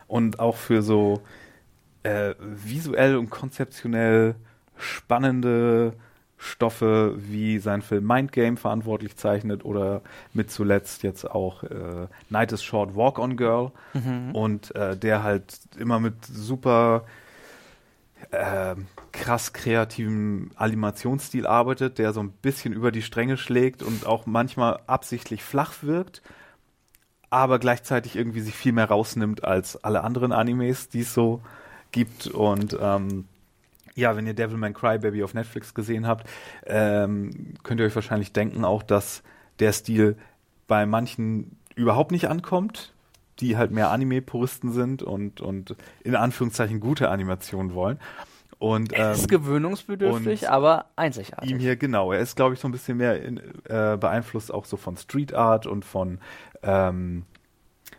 und 0.07 0.39
auch 0.39 0.55
für 0.55 0.81
so 0.81 1.21
äh, 2.03 2.35
visuell 2.39 3.17
und 3.17 3.29
konzeptionell 3.29 4.35
spannende 4.77 5.93
Stoffe 6.37 7.15
wie 7.17 7.57
sein 7.59 7.81
Film 7.81 8.05
Mind 8.05 8.31
Game 8.31 8.57
verantwortlich 8.57 9.17
zeichnet 9.17 9.65
oder 9.65 10.01
mit 10.33 10.51
zuletzt 10.51 11.01
jetzt 11.03 11.29
auch 11.29 11.63
äh, 11.63 12.07
Night 12.29 12.51
is 12.51 12.63
Short 12.63 12.95
Walk 12.95 13.17
on 13.17 13.37
Girl 13.37 13.71
und 14.33 14.75
äh, 14.75 14.95
der 14.95 15.23
halt 15.23 15.59
immer 15.77 15.99
mit 15.99 16.25
super 16.25 17.05
äh, 18.31 18.75
krass 19.11 19.53
kreativen 19.53 20.51
Animationsstil 20.55 21.47
arbeitet, 21.47 21.97
der 21.97 22.13
so 22.13 22.21
ein 22.21 22.31
bisschen 22.31 22.73
über 22.73 22.91
die 22.91 23.01
Stränge 23.01 23.37
schlägt 23.37 23.81
und 23.81 24.05
auch 24.05 24.25
manchmal 24.25 24.79
absichtlich 24.85 25.43
flach 25.43 25.73
wirkt, 25.81 26.21
aber 27.29 27.59
gleichzeitig 27.59 28.15
irgendwie 28.15 28.41
sich 28.41 28.55
viel 28.55 28.73
mehr 28.73 28.89
rausnimmt 28.89 29.43
als 29.43 29.83
alle 29.83 30.03
anderen 30.03 30.31
Animes, 30.31 30.89
die 30.89 31.01
es 31.01 31.13
so 31.13 31.41
gibt. 31.91 32.27
Und 32.27 32.77
ähm, 32.79 33.25
ja, 33.97 34.15
wenn 34.15 34.27
ihr 34.27 34.35
Devilman 34.35 34.73
Crybaby 34.73 35.23
auf 35.23 35.33
Netflix 35.33 35.73
gesehen 35.73 36.05
habt, 36.07 36.29
ähm, 36.65 37.55
könnt 37.63 37.79
ihr 37.79 37.85
euch 37.87 37.95
wahrscheinlich 37.95 38.31
denken 38.31 38.63
auch, 38.63 38.83
dass 38.83 39.23
der 39.59 39.73
Stil 39.73 40.17
bei 40.67 40.85
manchen 40.85 41.57
überhaupt 41.75 42.11
nicht 42.11 42.29
ankommt, 42.29 42.93
die 43.39 43.57
halt 43.57 43.71
mehr 43.71 43.89
Anime-Puristen 43.89 44.71
sind 44.71 45.01
und, 45.01 45.41
und 45.41 45.75
in 46.03 46.15
Anführungszeichen 46.15 46.79
gute 46.79 47.09
Animationen 47.09 47.73
wollen. 47.73 47.99
Und 48.59 48.93
ähm, 48.93 49.11
es 49.11 49.21
ist 49.21 49.29
gewöhnungsbedürftig, 49.29 50.43
und 50.43 50.49
aber 50.49 50.85
einzigartig. 50.95 51.49
ihm 51.49 51.59
hier 51.59 51.75
genau. 51.75 52.11
Er 52.11 52.19
ist, 52.19 52.35
glaube 52.35 52.53
ich, 52.53 52.59
so 52.59 52.67
ein 52.67 52.71
bisschen 52.71 52.97
mehr 52.97 53.21
in, 53.21 53.37
äh, 53.65 53.97
beeinflusst 53.99 54.53
auch 54.53 54.65
so 54.65 54.77
von 54.77 54.95
Street 54.97 55.33
Art 55.33 55.65
und 55.65 55.85
von 55.85 56.19
ähm, 56.63 57.23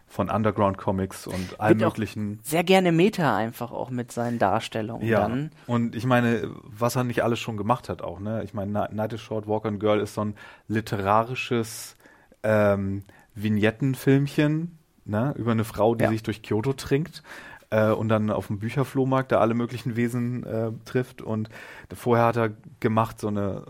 von 0.09 0.31
Underground 0.31 0.79
Comics 0.79 1.27
und 1.27 1.61
allem 1.61 1.79
möglichen. 1.79 2.41
Sehr 2.43 2.65
gerne 2.65 2.93
Meta 2.93 3.37
einfach 3.37 3.73
auch 3.73 3.91
mit 3.91 4.11
seinen 4.11 4.39
Darstellungen 4.39 5.07
Ja, 5.07 5.21
dann. 5.29 5.51
und 5.67 5.95
ich 5.95 6.07
meine, 6.07 6.51
was 6.65 6.97
er 6.97 7.05
nicht 7.05 7.23
alles 7.23 7.39
schon 7.39 7.57
gemacht 7.59 7.89
hat 7.91 8.01
auch, 8.03 8.19
ne? 8.19 8.43
Ich 8.43 8.55
meine, 8.55 8.89
Night 8.91 9.13
is 9.13 9.21
Short, 9.21 9.47
Walk 9.47 9.67
and 9.67 9.79
Girl 9.81 10.01
ist 10.01 10.15
so 10.15 10.23
ein 10.23 10.35
literarisches 10.67 11.95
ähm, 12.43 13.03
Vignettenfilmchen, 13.35 14.79
ne? 15.05 15.35
Über 15.37 15.53
eine 15.53 15.65
Frau, 15.65 15.95
die 15.95 16.05
Ja. 16.05 16.11
sich 16.11 16.23
durch 16.23 16.43
Kyoto 16.43 16.73
trinkt 16.73 17.23
äh, 17.71 17.91
und 17.91 18.09
dann 18.09 18.31
auf 18.31 18.47
dem 18.47 18.59
Bücherflohmarkt 18.59 19.31
da 19.33 19.41
alle 19.41 19.55
möglichen 19.55 19.95
Wesen 19.95 20.45
äh, 20.45 20.73
trifft. 20.87 21.21
Und 21.21 21.51
vorher 21.95 22.27
hat 22.27 22.37
er 22.37 22.51
gemacht 22.81 23.21
so 23.21 23.29
eine 23.29 23.65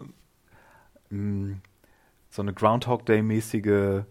mh, 1.11 1.57
so 2.31 2.43
eine 2.43 2.53
Groundhog 2.53 3.07
Day-mäßige 3.07 4.03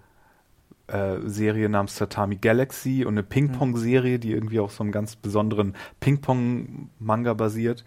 äh, 0.88 1.18
Serie 1.26 1.70
namens 1.70 1.96
Tatami 1.96 2.38
Galaxy 2.38 3.06
und 3.06 3.14
eine 3.14 3.24
Ping-Pong-Serie, 3.24 4.20
die 4.20 4.32
irgendwie 4.32 4.60
auf 4.60 4.74
so 4.74 4.84
einem 4.84 4.92
ganz 4.92 5.16
besonderen 5.16 5.76
Ping-Pong-Manga 6.00 7.34
basiert. 7.34 7.84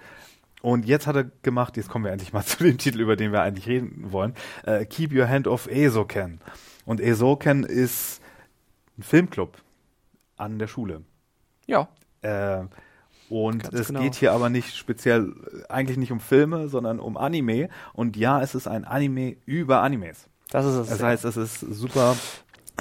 Und 0.63 0.85
jetzt 0.85 1.07
hat 1.07 1.17
er 1.17 1.25
gemacht, 1.43 1.77
jetzt 1.77 1.89
kommen 1.89 2.05
wir 2.05 2.13
endlich 2.13 2.33
mal 2.33 2.45
zu 2.45 2.63
dem 2.63 2.79
Titel, 2.79 3.01
über 3.01 3.17
den 3.17 3.33
wir 3.33 3.43
eigentlich 3.43 3.67
reden 3.67 4.13
wollen, 4.13 4.35
äh, 4.65 4.85
Keep 4.85 5.13
Your 5.15 5.29
Hand 5.29 5.49
Off 5.49 5.67
Esoken. 5.67 6.41
Und 6.85 7.01
Esoken 7.01 7.65
ist 7.65 8.21
ein 8.99 9.03
Filmclub 9.03 9.57
an 10.37 10.59
der 10.59 10.67
Schule. 10.67 11.03
Ja. 11.67 11.89
Äh, 12.23 12.65
und 13.31 13.63
Ganz 13.63 13.75
es 13.75 13.87
genau. 13.87 14.01
geht 14.01 14.17
hier 14.17 14.33
aber 14.33 14.51
nicht 14.51 14.77
speziell, 14.77 15.33
eigentlich 15.69 15.97
nicht 15.97 16.11
um 16.11 16.19
Filme, 16.19 16.69
sondern 16.69 16.99
um 16.99 17.17
Anime. 17.17 17.69
Und 17.93 18.17
ja, 18.17 18.43
es 18.43 18.55
ist 18.55 18.67
ein 18.67 18.85
Anime 18.85 19.37
über 19.47 19.83
Animes. 19.83 20.27
Das 20.51 20.67
ist 20.67 20.75
es. 20.75 20.89
Das 20.89 21.03
heißt, 21.03 21.25
es 21.25 21.37
ist 21.37 21.61
super 21.61 22.17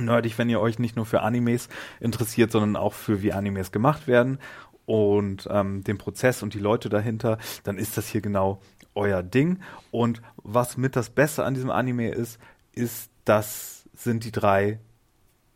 nerdig, 0.01 0.37
wenn 0.37 0.49
ihr 0.49 0.59
euch 0.59 0.79
nicht 0.79 0.95
nur 0.95 1.05
für 1.05 1.21
Animes 1.21 1.69
interessiert, 1.99 2.51
sondern 2.51 2.75
auch 2.75 2.93
für 2.93 3.21
wie 3.21 3.33
Animes 3.33 3.71
gemacht 3.71 4.07
werden 4.07 4.39
und 4.85 5.47
ähm, 5.51 5.83
den 5.83 5.97
Prozess 5.97 6.41
und 6.41 6.53
die 6.53 6.59
Leute 6.59 6.89
dahinter, 6.89 7.37
dann 7.63 7.77
ist 7.77 7.97
das 7.97 8.07
hier 8.07 8.21
genau 8.21 8.59
euer 8.95 9.21
Ding. 9.21 9.59
Und 9.91 10.21
was 10.37 10.77
mit 10.77 10.95
das 10.95 11.09
Beste 11.11 11.43
an 11.45 11.53
diesem 11.53 11.69
Anime 11.69 12.09
ist, 12.09 12.39
ist, 12.73 13.11
das 13.23 13.87
sind 13.93 14.23
die 14.23 14.31
drei 14.31 14.79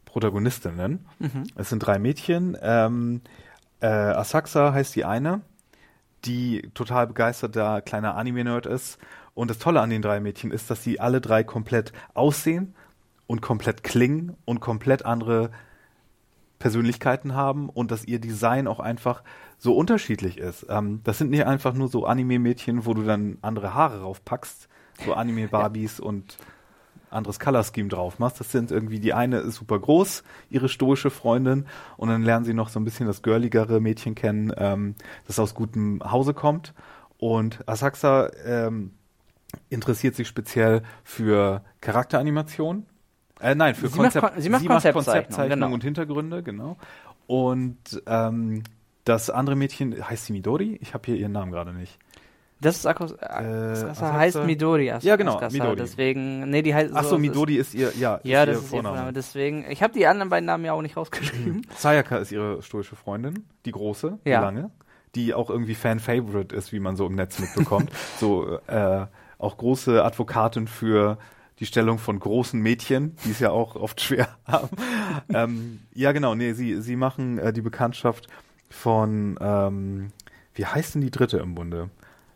Protagonistinnen. 0.05 1.05
Es 1.55 1.69
sind 1.69 1.79
drei 1.79 1.97
Mädchen. 1.97 2.55
Ähm, 2.61 3.21
äh, 3.79 3.87
Asaxa 3.87 4.71
heißt 4.71 4.95
die 4.95 5.03
eine. 5.03 5.41
die 6.25 6.69
total 6.73 7.07
begeisterter 7.07 7.81
kleiner 7.81 8.15
Anime-Nerd 8.15 8.65
ist. 8.65 8.97
Und 9.33 9.49
das 9.49 9.57
Tolle 9.57 9.81
an 9.81 9.89
den 9.89 10.01
drei 10.01 10.19
Mädchen 10.19 10.51
ist, 10.51 10.69
dass 10.69 10.83
sie 10.83 10.99
alle 10.99 11.19
drei 11.19 11.43
komplett 11.43 11.91
aussehen 12.13 12.75
und 13.27 13.41
komplett 13.41 13.83
klingen 13.83 14.35
und 14.45 14.59
komplett 14.59 15.05
andere 15.05 15.51
Persönlichkeiten 16.59 17.33
haben 17.35 17.69
und 17.69 17.91
dass 17.91 18.05
ihr 18.05 18.19
Design 18.19 18.67
auch 18.67 18.79
einfach 18.79 19.23
so 19.57 19.75
unterschiedlich 19.75 20.37
ist. 20.37 20.65
Ähm, 20.69 21.01
das 21.03 21.17
sind 21.17 21.29
nicht 21.29 21.45
einfach 21.45 21.73
nur 21.73 21.89
so 21.89 22.05
Anime-Mädchen, 22.05 22.85
wo 22.85 22.93
du 22.93 23.03
dann 23.03 23.37
andere 23.41 23.73
Haare 23.73 24.01
raufpackst, 24.01 24.69
so 25.05 25.13
Anime-Barbies 25.13 25.97
ja. 25.99 26.05
und 26.05 26.37
anderes 27.13 27.39
Color 27.39 27.63
Scheme 27.63 27.89
drauf 27.89 28.19
machst. 28.19 28.39
Das 28.39 28.51
sind 28.51 28.71
irgendwie, 28.71 28.99
die 28.99 29.13
eine 29.13 29.39
ist 29.39 29.55
super 29.55 29.79
groß, 29.79 30.23
ihre 30.49 30.69
stoische 30.69 31.09
Freundin, 31.09 31.65
und 31.97 32.09
dann 32.09 32.23
lernen 32.23 32.45
sie 32.45 32.53
noch 32.53 32.69
so 32.69 32.79
ein 32.79 32.85
bisschen 32.85 33.07
das 33.07 33.21
girligere 33.21 33.79
Mädchen 33.79 34.15
kennen, 34.15 34.51
ähm, 34.57 34.95
das 35.27 35.39
aus 35.39 35.53
gutem 35.53 36.01
Hause 36.03 36.33
kommt. 36.33 36.73
Und 37.17 37.67
Asaxa 37.67 38.31
ähm, 38.45 38.93
interessiert 39.69 40.15
sich 40.15 40.27
speziell 40.27 40.81
für 41.03 41.63
Charakteranimation. 41.81 42.85
Äh, 43.39 43.55
nein, 43.55 43.75
für 43.75 43.87
sie 43.87 43.97
Konzept, 43.97 44.23
macht, 44.23 44.41
sie 44.41 44.49
macht 44.49 44.65
Konzeptzeichnung, 44.65 45.03
Konzeptzeichnung 45.03 45.59
genau. 45.59 45.73
und 45.73 45.83
Hintergründe, 45.83 46.43
genau. 46.43 46.77
Und 47.27 48.01
ähm, 48.05 48.63
das 49.05 49.29
andere 49.29 49.55
Mädchen 49.55 50.07
heißt 50.07 50.25
sie 50.25 50.33
Midori. 50.33 50.77
Ich 50.81 50.93
habe 50.93 51.05
hier 51.05 51.15
ihren 51.15 51.31
Namen 51.31 51.51
gerade 51.51 51.73
nicht. 51.73 51.97
Das 52.61 52.77
ist 52.77 52.85
Akos, 52.85 53.11
äh, 53.11 53.25
Asasa 53.25 54.13
heißt 54.13 54.43
Midori. 54.45 54.89
As 54.89 55.03
ja, 55.03 55.17
genau, 55.17 55.35
Askasa, 55.35 55.57
Midori. 55.57 55.75
Deswegen, 55.75 56.49
nee, 56.49 56.61
die 56.61 56.73
heißt 56.73 56.93
Ach 56.95 57.03
so, 57.03 57.17
Midori 57.17 57.55
ist, 57.55 57.73
ist 57.73 57.73
ihr, 57.73 57.91
ja, 57.99 58.21
ja, 58.23 58.43
ist 58.43 58.47
das 58.47 58.55
ihr 58.55 58.61
ist 58.61 58.69
Vorname. 58.69 58.95
ihr 58.95 58.97
Vorname. 58.97 59.13
Deswegen, 59.13 59.65
ich 59.69 59.83
habe 59.83 59.93
die 59.93 60.07
anderen 60.07 60.29
beiden 60.29 60.45
Namen 60.45 60.63
ja 60.63 60.71
auch 60.71 60.81
nicht 60.81 60.95
rausgeschrieben. 60.95 61.67
Sayaka 61.75 62.17
ist 62.17 62.31
ihre 62.31 62.61
stoische 62.61 62.95
Freundin, 62.95 63.45
die 63.65 63.71
große, 63.71 64.19
die 64.25 64.29
Ja. 64.29 64.39
lange, 64.41 64.69
die 65.15 65.33
auch 65.33 65.49
irgendwie 65.49 65.75
Fan-Favorite 65.75 66.55
ist, 66.55 66.71
wie 66.71 66.79
man 66.79 66.95
so 66.95 67.05
im 67.05 67.15
Netz 67.15 67.39
mitbekommt. 67.39 67.91
so, 68.19 68.57
äh, 68.67 69.07
auch 69.37 69.57
große 69.57 70.01
Advokatin 70.01 70.67
für 70.67 71.17
die 71.59 71.65
Stellung 71.65 71.99
von 71.99 72.19
großen 72.19 72.59
Mädchen, 72.59 73.15
die 73.23 73.31
es 73.31 73.39
ja 73.39 73.51
auch 73.51 73.75
oft 73.75 74.01
schwer 74.01 74.27
haben. 74.45 74.69
ähm, 75.33 75.79
ja, 75.93 76.11
genau, 76.11 76.35
nee, 76.35 76.53
sie, 76.53 76.81
sie 76.81 76.95
machen 76.95 77.37
äh, 77.37 77.53
die 77.53 77.61
Bekanntschaft 77.61 78.27
von, 78.69 79.37
ähm, 79.39 80.11
wie 80.55 80.65
heißt 80.65 80.95
denn 80.95 81.01
die 81.01 81.11
dritte 81.11 81.37
im 81.37 81.55
Bunde? 81.55 81.89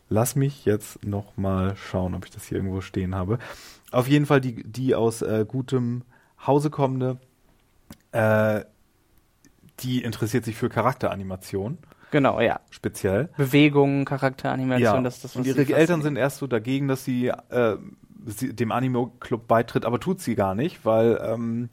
Lass 0.08 0.36
mich 0.36 0.64
jetzt 0.64 1.04
noch 1.04 1.36
mal 1.36 1.76
schauen, 1.76 2.14
ob 2.14 2.24
ich 2.24 2.30
das 2.30 2.44
hier 2.44 2.56
irgendwo 2.56 2.80
stehen 2.80 3.14
habe. 3.14 3.38
Auf 3.90 4.08
jeden 4.08 4.26
Fall 4.26 4.40
die, 4.40 4.62
die 4.62 4.94
aus 4.94 5.22
äh, 5.22 5.44
gutem 5.46 6.02
Hause 6.46 6.70
kommende, 6.70 7.18
äh, 8.12 8.64
die 9.80 10.02
interessiert 10.02 10.44
sich 10.44 10.56
für 10.56 10.68
Charakteranimation 10.68 11.78
Genau, 12.10 12.40
ja. 12.40 12.60
speziell. 12.70 13.28
Bewegung, 13.36 14.04
Charakteranimation, 14.04 15.04
das 15.04 15.16
ist 15.16 15.24
das, 15.24 15.30
was 15.32 15.40
und 15.40 15.46
ihre 15.46 15.74
Eltern 15.74 16.02
sind 16.02 16.16
erst 16.16 16.38
so 16.38 16.46
dagegen, 16.46 16.88
dass 16.88 17.04
sie, 17.04 17.28
äh, 17.28 17.76
sie 17.76 18.07
dem 18.28 18.72
Anime-Club 18.72 19.48
beitritt, 19.48 19.84
aber 19.84 20.00
tut 20.00 20.20
sie 20.20 20.34
gar 20.34 20.54
nicht, 20.54 20.84
weil 20.84 21.20
ähm, 21.22 21.68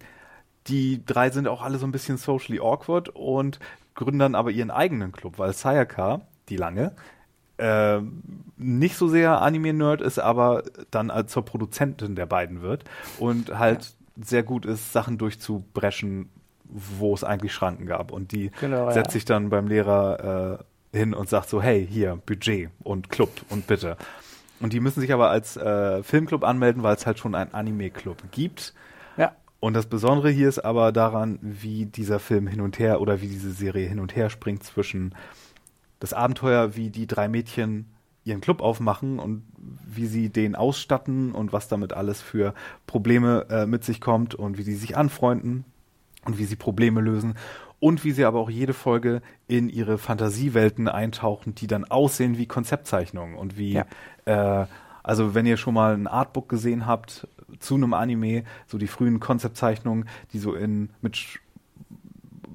die 0.68 1.06
drei 1.06 1.30
sind 1.30 1.48
auch 1.48 1.62
alle 1.62 1.78
so 1.78 1.86
ein 1.86 1.92
bisschen 1.92 2.18
socially 2.18 2.60
awkward 2.60 3.10
und 3.10 3.60
gründen 3.94 4.20
dann 4.20 4.36
aber 4.36 4.52
ihren 4.52 4.72
eigenen 4.72 5.12
Club, 5.12 5.38
weil 5.38 5.54
Sayaka, 5.54 6.22
die 6.50 6.58
lange, 6.58 6.94
äh, 7.58 8.00
nicht 8.58 8.98
so 8.98 9.08
sehr 9.08 9.42
Anime-Nerd 9.42 10.02
ist, 10.02 10.20
aber 10.20 10.64
dann 10.92 11.10
als 11.12 11.32
zur 11.32 11.46
Produzentin 11.46 12.16
der 12.16 12.26
beiden 12.26 12.62
wird 12.62 12.84
und 13.20 13.58
halt 13.58 13.94
sehr 14.22 14.44
gut 14.44 14.66
ist, 14.66 14.94
Sachen 14.94 15.18
durchzubrechen, 15.18 16.30
wo 16.64 17.14
es 17.14 17.24
eigentlich 17.24 17.54
Schranken 17.54 17.86
gab. 17.86 18.12
Und 18.12 18.32
die 18.32 18.52
Genau, 18.60 18.92
setzt 18.92 19.10
ja. 19.10 19.14
sich 19.14 19.26
dann 19.26 19.50
beim 19.50 19.68
Lehrer 19.68 20.60
äh, 20.94 20.98
hin 20.98 21.14
und 21.14 21.30
sagt 21.30 21.50
so, 21.50 21.62
hey, 21.62 21.86
hier, 21.90 22.20
Budget 22.26 22.70
und 22.84 23.10
Club 23.10 23.30
und 23.50 23.68
bitte. 23.68 23.98
Und 24.60 24.74
die 24.74 24.80
müssen 24.80 25.02
sich 25.02 25.12
aber 25.14 25.30
als 25.30 25.58
äh, 25.58 26.02
Filmclub 26.04 26.44
anmelden, 26.44 26.84
weil 26.84 26.96
es 26.96 27.06
halt 27.06 27.20
schon 27.20 27.36
einen 27.36 27.54
Anime-Club 27.54 28.24
gibt. 28.32 28.74
Ja. 29.18 29.36
Und 29.60 29.74
das 29.74 29.88
Besondere 29.88 30.30
hier 30.30 30.48
ist 30.48 30.60
aber 30.60 30.92
daran, 30.92 31.40
wie 31.42 31.86
dieser 31.86 32.20
Film 32.20 32.48
hin 32.48 32.62
und 32.62 32.80
her 32.80 33.02
oder 33.02 33.22
wie 33.22 33.28
diese 33.28 33.52
Serie 33.52 33.88
hin 33.88 34.00
und 34.00 34.16
her 34.16 34.30
springt 34.30 34.64
zwischen 34.64 35.14
das 36.00 36.14
Abenteuer, 36.14 36.76
wie 36.76 36.90
die 36.90 37.08
drei 37.08 37.28
Mädchen 37.28 37.92
ihren 38.24 38.42
Club 38.42 38.62
aufmachen 38.62 39.20
und 39.20 39.44
wie 39.58 40.08
sie 40.08 40.30
den 40.30 40.56
ausstatten 40.56 41.32
und 41.32 41.54
was 41.54 41.68
damit 41.68 41.94
alles 41.94 42.22
für 42.22 42.54
Probleme 42.88 43.46
äh, 43.50 43.66
mit 43.66 43.84
sich 43.84 44.02
kommt 44.02 44.36
und 44.36 44.58
wie 44.58 44.64
sie 44.64 44.76
sich 44.76 44.98
anfreunden 44.98 45.64
und 46.26 46.40
wie 46.40 46.46
sie 46.46 46.56
Probleme 46.56 47.02
lösen 47.02 47.36
und 47.86 48.04
wie 48.04 48.14
sie 48.14 48.26
aber 48.26 48.40
auch 48.40 48.50
jede 48.50 48.74
Folge 48.74 49.22
in 49.48 49.70
ihre 49.70 50.00
Fantasiewelten 50.00 50.88
eintauchen, 50.88 51.54
die 51.54 51.68
dann 51.68 51.84
aussehen 51.86 52.36
wie 52.36 52.48
Konzeptzeichnungen 52.48 53.36
und 53.36 53.60
wie 53.60 53.74
Ja. 53.74 53.86
äh, 54.64 54.66
also 55.04 55.36
wenn 55.36 55.46
ihr 55.46 55.56
schon 55.56 55.76
mal 55.76 55.94
ein 55.94 56.08
Artbook 56.08 56.50
gesehen 56.50 56.88
habt 56.88 57.28
zu 57.60 57.76
einem 57.76 57.94
Anime, 57.94 58.44
so 58.66 58.80
die 58.80 58.88
frühen 58.88 59.20
Konzeptzeichnungen, 59.20 60.10
die 60.34 60.40
so 60.40 60.56
in 60.56 60.90
mit 61.02 61.40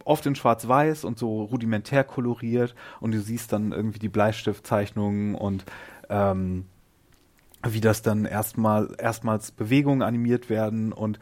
oft 0.04 0.26
in 0.26 0.34
Schwarz-Weiß 0.34 1.04
und 1.04 1.16
so 1.16 1.44
rudimentär 1.44 2.02
koloriert 2.02 2.74
und 2.98 3.12
du 3.12 3.20
siehst 3.20 3.52
dann 3.52 3.70
irgendwie 3.70 4.00
die 4.00 4.08
Bleistiftzeichnungen 4.08 5.36
und 5.36 5.64
ähm, 6.08 6.64
wie 7.64 7.80
das 7.80 8.02
dann 8.02 8.24
erstmal 8.24 8.96
erstmals 8.98 9.52
Bewegungen 9.52 10.02
animiert 10.02 10.50
werden 10.50 10.92
und 10.92 11.20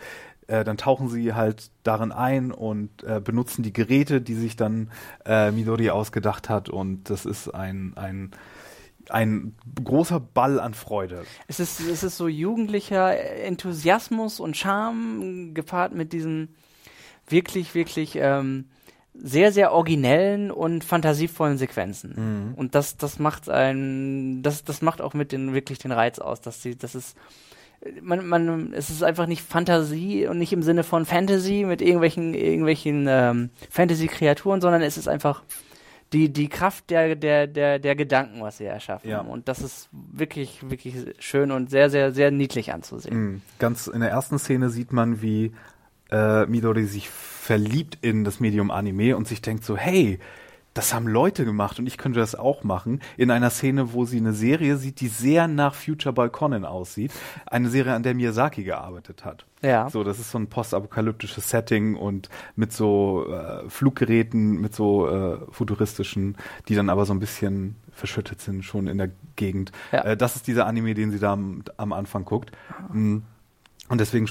äh, 0.49 0.64
dann 0.64 0.76
tauchen 0.76 1.09
sie 1.09 1.34
halt 1.34 1.70
darin 1.84 2.11
ein 2.11 2.51
und 2.51 3.05
äh, 3.05 3.20
benutzen 3.20 3.62
die 3.62 3.72
Geräte, 3.72 4.20
die 4.20 4.34
sich 4.34 4.57
dann 4.57 4.90
äh, 5.24 5.51
Midori 5.51 5.90
ausgedacht 5.90 6.49
hat 6.49 6.68
und 6.68 7.11
das 7.11 7.24
ist 7.24 7.49
ein 7.49 7.92
ein 7.96 8.32
ein 9.11 9.55
großer 9.82 10.20
Ball 10.20 10.61
an 10.61 10.74
Freude. 10.74 11.24
Es 11.46 11.61
ist, 11.61 11.80
es 11.80 12.03
ist 12.03 12.16
so 12.18 12.28
jugendlicher 12.28 13.18
Enthusiasmus 13.42 14.38
und 14.38 14.57
Charme 14.57 15.55
gepaart 15.55 15.94
mit 15.94 16.12
diesen 16.12 16.55
wirklich, 17.26 17.74
wirklich 17.74 18.16
ähm, 18.16 18.66
sehr, 19.14 19.53
sehr 19.53 19.72
originellen 19.72 20.51
und 20.51 20.84
fantasievollen 20.84 21.59
Sequenzen. 21.59 22.55
Und 22.57 22.74
das, 22.74 22.96
das 22.96 23.18
macht 23.18 23.49
ein, 23.49 24.42
das, 24.42 24.64
das 24.64 24.82
macht 24.82 25.01
auch 25.01 25.14
mit 25.14 25.32
den 25.32 25.55
wirklich 25.55 25.78
den 25.78 25.92
Reiz 25.92 26.18
aus, 26.18 26.40
dass 26.40 26.62
sie, 26.62 26.76
das 26.76 26.94
ist 26.94 27.16
man, 28.02 28.26
man, 28.26 28.72
es 28.72 28.90
ist 28.90 29.02
einfach 29.02 29.26
nicht 29.26 29.42
Fantasie 29.42 30.26
und 30.26 30.38
nicht 30.38 30.52
im 30.52 30.62
Sinne 30.62 30.82
von 30.84 31.06
Fantasy 31.06 31.64
mit 31.66 31.80
irgendwelchen, 31.80 32.34
irgendwelchen 32.34 33.06
ähm, 33.08 33.50
Fantasy-Kreaturen, 33.70 34.60
sondern 34.60 34.82
es 34.82 34.96
ist 34.98 35.08
einfach 35.08 35.42
die, 36.12 36.32
die 36.32 36.48
Kraft 36.48 36.90
der, 36.90 37.16
der, 37.16 37.46
der, 37.46 37.78
der 37.78 37.94
Gedanken, 37.94 38.40
was 38.40 38.58
sie 38.58 38.64
erschaffen. 38.64 39.10
Ja. 39.10 39.20
Und 39.20 39.48
das 39.48 39.60
ist 39.60 39.88
wirklich, 39.92 40.68
wirklich 40.68 40.94
schön 41.18 41.50
und 41.50 41.70
sehr, 41.70 41.90
sehr, 41.90 42.12
sehr 42.12 42.30
niedlich 42.30 42.72
anzusehen. 42.72 43.16
Mhm. 43.16 43.42
Ganz 43.58 43.86
in 43.86 44.00
der 44.00 44.10
ersten 44.10 44.38
Szene 44.38 44.70
sieht 44.70 44.92
man, 44.92 45.20
wie 45.22 45.52
äh, 46.10 46.46
Midori 46.46 46.84
sich 46.84 47.08
verliebt 47.10 47.98
in 48.00 48.24
das 48.24 48.40
Medium 48.40 48.70
Anime 48.70 49.16
und 49.16 49.28
sich 49.28 49.42
denkt 49.42 49.64
so, 49.64 49.76
hey, 49.76 50.18
das 50.78 50.94
haben 50.94 51.08
Leute 51.08 51.44
gemacht 51.44 51.80
und 51.80 51.88
ich 51.88 51.98
könnte 51.98 52.20
das 52.20 52.36
auch 52.36 52.62
machen. 52.62 53.00
In 53.16 53.32
einer 53.32 53.50
Szene, 53.50 53.94
wo 53.94 54.04
sie 54.04 54.18
eine 54.18 54.32
Serie 54.32 54.76
sieht, 54.76 55.00
die 55.00 55.08
sehr 55.08 55.48
nach 55.48 55.74
Future 55.74 56.30
Conan 56.30 56.64
aussieht. 56.64 57.10
Eine 57.46 57.68
Serie, 57.68 57.94
an 57.94 58.04
der 58.04 58.14
Miyazaki 58.14 58.62
gearbeitet 58.62 59.24
hat. 59.24 59.44
Ja. 59.60 59.90
So, 59.90 60.04
das 60.04 60.20
ist 60.20 60.30
so 60.30 60.38
ein 60.38 60.46
postapokalyptisches 60.46 61.50
Setting 61.50 61.96
und 61.96 62.28
mit 62.54 62.72
so 62.72 63.26
äh, 63.28 63.68
Fluggeräten, 63.68 64.60
mit 64.60 64.72
so 64.72 65.08
äh, 65.08 65.38
futuristischen, 65.50 66.36
die 66.68 66.76
dann 66.76 66.90
aber 66.90 67.06
so 67.06 67.12
ein 67.12 67.18
bisschen 67.18 67.74
verschüttet 67.90 68.40
sind 68.40 68.64
schon 68.64 68.86
in 68.86 68.98
der 68.98 69.10
Gegend. 69.34 69.72
Ja. 69.90 70.02
Äh, 70.02 70.16
das 70.16 70.36
ist 70.36 70.46
dieser 70.46 70.66
Anime, 70.66 70.94
den 70.94 71.10
sie 71.10 71.18
da 71.18 71.32
am, 71.32 71.64
am 71.76 71.92
Anfang 71.92 72.24
guckt. 72.24 72.52
Mm. 72.92 73.18
Und 73.88 74.00
deswegen 74.00 74.28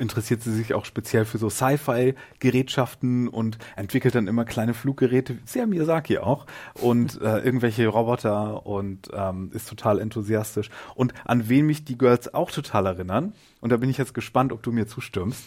interessiert 0.00 0.42
sie 0.42 0.52
sich 0.52 0.74
auch 0.74 0.84
speziell 0.84 1.24
für 1.24 1.38
so 1.38 1.48
Sci-Fi-Gerätschaften 1.50 3.28
und 3.28 3.58
entwickelt 3.76 4.14
dann 4.14 4.26
immer 4.26 4.44
kleine 4.44 4.74
Fluggeräte, 4.74 5.38
sehr 5.44 5.66
Miyazaki 5.66 6.18
auch, 6.18 6.46
und 6.74 7.20
äh, 7.22 7.38
irgendwelche 7.38 7.86
Roboter 7.86 8.66
und 8.66 9.08
ähm, 9.12 9.50
ist 9.54 9.68
total 9.68 10.00
enthusiastisch. 10.00 10.70
Und 10.94 11.12
an 11.24 11.48
wen 11.48 11.66
mich 11.66 11.84
die 11.84 11.98
Girls 11.98 12.32
auch 12.34 12.50
total 12.50 12.86
erinnern, 12.86 13.34
und 13.60 13.70
da 13.70 13.76
bin 13.76 13.90
ich 13.90 13.98
jetzt 13.98 14.14
gespannt, 14.14 14.52
ob 14.52 14.62
du 14.62 14.72
mir 14.72 14.86
zustimmst, 14.86 15.44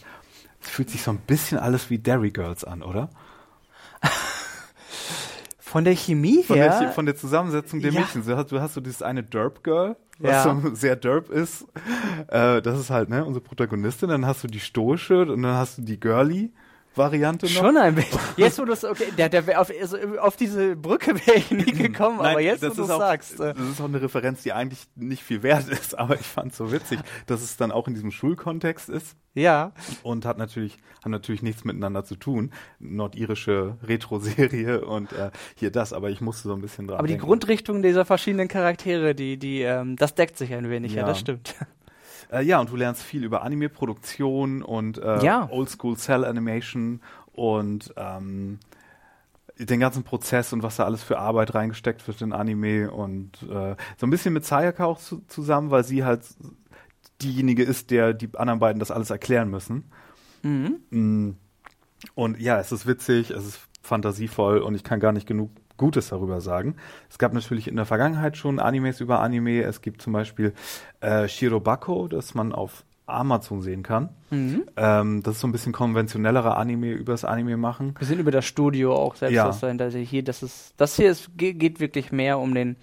es 0.61 0.69
fühlt 0.69 0.89
sich 0.89 1.01
so 1.01 1.11
ein 1.11 1.17
bisschen 1.17 1.57
alles 1.57 1.89
wie 1.89 1.97
Derry 1.97 2.31
Girls 2.31 2.63
an, 2.63 2.83
oder? 2.83 3.09
Von 5.59 5.85
der 5.85 5.95
Chemie 5.95 6.43
Von, 6.43 6.55
her. 6.57 6.79
der, 6.79 6.91
von 6.91 7.05
der 7.05 7.15
Zusammensetzung 7.15 7.81
der 7.81 7.91
Ja. 7.91 8.01
Mädchen. 8.01 8.23
Du 8.25 8.37
hast, 8.37 8.51
du 8.51 8.61
hast 8.61 8.73
so 8.75 8.81
dieses 8.81 9.01
eine 9.01 9.23
Derp 9.23 9.63
Girl, 9.63 9.95
was 10.23 10.31
Ja. 10.45 10.59
so 10.61 10.69
sehr 10.75 10.95
derp 10.95 11.29
ist. 11.29 11.65
Äh, 12.27 12.61
das 12.61 12.79
ist 12.79 12.89
halt 12.89 13.09
ne, 13.09 13.23
unsere 13.25 13.43
Protagonistin. 13.43 14.09
Dann 14.09 14.25
hast 14.25 14.43
du 14.43 14.47
die 14.47 14.59
stoische 14.59 15.21
und 15.21 15.43
dann 15.43 15.55
hast 15.55 15.77
du 15.77 15.81
die 15.83 15.99
Girly, 15.99 16.51
Variante 16.95 17.45
noch. 17.47 17.51
Schon 17.51 17.77
ein 17.77 17.95
bisschen. 17.95 18.19
Jetzt, 18.37 18.59
wo 18.59 18.65
du 18.65 18.73
es, 18.73 18.83
okay, 18.83 19.05
der, 19.17 19.29
der 19.29 19.59
auf, 19.59 19.71
also 19.81 19.97
auf 20.19 20.35
diese 20.35 20.75
Brücke 20.75 21.15
wäre 21.25 21.37
ich 21.37 21.49
nie 21.51 21.63
gekommen, 21.71 22.19
aber 22.19 22.39
jetzt, 22.41 22.63
wo 22.63 22.69
du 22.69 22.83
auch, 22.83 22.99
sagst. 22.99 23.39
äh, 23.39 23.53
Das 23.53 23.67
ist 23.69 23.81
auch 23.81 23.85
eine 23.85 24.01
Referenz, 24.01 24.43
die 24.43 24.53
eigentlich 24.53 24.79
nicht 24.95 25.23
viel 25.23 25.43
wert 25.43 25.67
ist, 25.69 25.97
aber 25.97 26.15
ich 26.15 26.25
fand 26.25 26.51
es 26.51 26.57
so 26.57 26.71
witzig, 26.71 26.99
dass 27.25 27.41
es 27.41 27.57
dann 27.57 27.71
auch 27.71 27.87
in 27.87 27.93
diesem 27.93 28.11
Schulkontext 28.11 28.89
ist 28.89 29.15
Ja. 29.33 29.71
und 30.03 30.25
hat 30.25 30.37
natürlich, 30.37 30.77
haben 31.03 31.11
natürlich 31.11 31.41
nichts 31.41 31.63
miteinander 31.63 32.03
zu 32.05 32.15
tun. 32.15 32.51
Nordirische 32.79 33.77
Retro-Serie 33.83 34.85
und 34.85 35.11
äh, 35.13 35.31
hier 35.55 35.71
das, 35.71 35.93
aber 35.93 36.09
ich 36.09 36.21
musste 36.21 36.47
so 36.47 36.53
ein 36.53 36.61
bisschen 36.61 36.87
dran 36.87 36.97
Aber 36.99 37.07
die 37.07 37.13
denken. 37.13 37.25
Grundrichtung 37.27 37.81
dieser 37.81 38.05
verschiedenen 38.05 38.47
Charaktere, 38.47 39.15
die, 39.15 39.37
die, 39.37 39.61
ähm, 39.61 39.95
das 39.95 40.15
deckt 40.15 40.37
sich 40.37 40.53
ein 40.53 40.69
wenig, 40.69 40.93
ja, 40.93 41.01
Ja. 41.01 41.07
das 41.07 41.19
stimmt. 41.19 41.55
Äh, 42.33 42.43
ja, 42.43 42.59
und 42.59 42.71
du 42.71 42.75
lernst 42.75 43.03
viel 43.03 43.23
über 43.23 43.43
Anime-Produktion 43.43 44.63
und 44.63 44.97
äh, 44.97 45.23
Ja. 45.23 45.47
Oldschool 45.51 45.97
Cell 45.97 46.25
Animation 46.25 47.01
und 47.31 47.93
ähm, 47.95 48.59
den 49.57 49.79
ganzen 49.79 50.03
Prozess 50.03 50.51
und 50.51 50.63
was 50.63 50.77
da 50.77 50.85
alles 50.85 51.03
für 51.03 51.19
Arbeit 51.19 51.53
reingesteckt 51.53 52.07
wird 52.07 52.21
in 52.21 52.33
Anime 52.33 52.91
und 52.91 53.43
äh, 53.43 53.75
so 53.97 54.07
ein 54.07 54.09
bisschen 54.09 54.33
mit 54.33 54.45
Sayaka 54.45 54.85
auch 54.85 54.99
zu, 54.99 55.23
zusammen, 55.27 55.69
weil 55.69 55.83
sie 55.83 56.03
halt 56.03 56.21
diejenige 57.21 57.63
ist, 57.63 57.91
der 57.91 58.13
die 58.13 58.29
anderen 58.35 58.59
beiden 58.59 58.79
das 58.79 58.91
alles 58.91 59.11
erklären 59.11 59.49
müssen. 59.49 59.91
Mhm. 60.41 60.79
Mm. 60.89 61.37
Und 62.15 62.39
ja, 62.39 62.59
es 62.59 62.71
ist 62.71 62.85
witzig, 62.85 63.29
es 63.29 63.45
ist 63.45 63.59
fantasievoll 63.81 64.57
und 64.59 64.75
ich 64.75 64.83
kann 64.83 64.99
gar 64.99 65.11
nicht 65.11 65.27
genug 65.27 65.51
Gutes 65.77 66.09
darüber 66.09 66.39
sagen. 66.41 66.75
Es 67.09 67.17
gab 67.17 67.33
natürlich 67.33 67.67
in 67.67 67.75
der 67.75 67.85
Vergangenheit 67.85 68.37
schon 68.37 68.59
Animes 68.59 68.99
über 69.01 69.19
Anime. 69.21 69.61
Es 69.63 69.81
gibt 69.81 70.01
zum 70.01 70.13
Beispiel 70.13 70.53
äh, 71.01 71.27
Shirobako, 71.27 72.07
das 72.07 72.33
man 72.35 72.53
auf 72.53 72.83
Amazon 73.05 73.61
sehen 73.61 73.83
kann. 73.83 74.09
Mhm. 74.29 74.63
Ähm, 74.77 75.23
das 75.23 75.35
ist 75.35 75.41
so 75.41 75.47
ein 75.47 75.51
bisschen 75.51 75.73
konventionellerer 75.73 76.55
Anime 76.57 76.91
übers 76.91 77.25
Anime 77.25 77.57
machen. 77.57 77.95
Wir 77.99 78.07
sind 78.07 78.19
über 78.19 78.31
das 78.31 78.45
Studio 78.45 78.95
auch 78.95 79.15
selbst, 79.15 79.35
Ja. 79.35 79.45
das 79.47 79.59
dahinter 79.59 79.89
hier, 79.89 80.23
das 80.23 80.41
ist, 80.41 80.73
das 80.77 80.95
hier 80.95 81.11
ist, 81.11 81.29
ge- 81.37 81.53
geht 81.53 81.81
wirklich 81.81 82.13
mehr 82.13 82.39
um 82.39 82.53
den, 82.55 82.77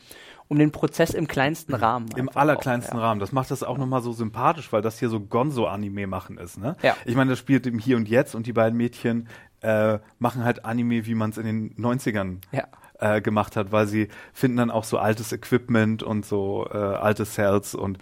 um 0.48 0.58
den 0.58 0.72
Prozess 0.72 1.14
im 1.14 1.26
kleinsten 1.26 1.72
Rahmen. 1.74 2.06
Im 2.16 2.28
allerkleinsten 2.28 2.98
auch, 2.98 3.00
ja. 3.02 3.08
Rahmen. 3.08 3.20
Das 3.20 3.32
macht 3.32 3.50
das 3.50 3.62
auch 3.62 3.78
nochmal 3.78 4.02
so 4.02 4.12
sympathisch, 4.12 4.70
weil 4.72 4.82
das 4.82 4.98
hier 4.98 5.08
so 5.08 5.20
Gonzo-Anime 5.20 6.06
machen 6.06 6.36
ist. 6.36 6.58
Ne? 6.58 6.76
Ja. 6.82 6.96
Ich 7.06 7.14
meine, 7.14 7.30
das 7.30 7.38
spielt 7.38 7.66
im 7.66 7.78
Hier 7.78 7.96
und 7.96 8.06
Jetzt 8.08 8.34
und 8.34 8.46
die 8.46 8.52
beiden 8.52 8.76
Mädchen 8.76 9.26
äh, 9.62 9.98
machen 10.18 10.44
halt 10.44 10.64
Anime, 10.64 11.06
wie 11.06 11.14
man 11.14 11.30
es 11.30 11.38
in 11.38 11.44
den 11.46 11.74
90ern 11.76 12.38
Ja. 12.52 12.64
äh, 12.98 13.20
gemacht 13.20 13.56
hat, 13.56 13.72
weil 13.72 13.86
sie 13.86 14.08
finden 14.32 14.56
dann 14.58 14.70
auch 14.70 14.84
so 14.84 14.98
altes 14.98 15.32
Equipment 15.32 16.02
und 16.02 16.24
so 16.26 16.66
äh, 16.72 16.76
alte 16.76 17.24
Cells 17.26 17.74
und 17.74 17.98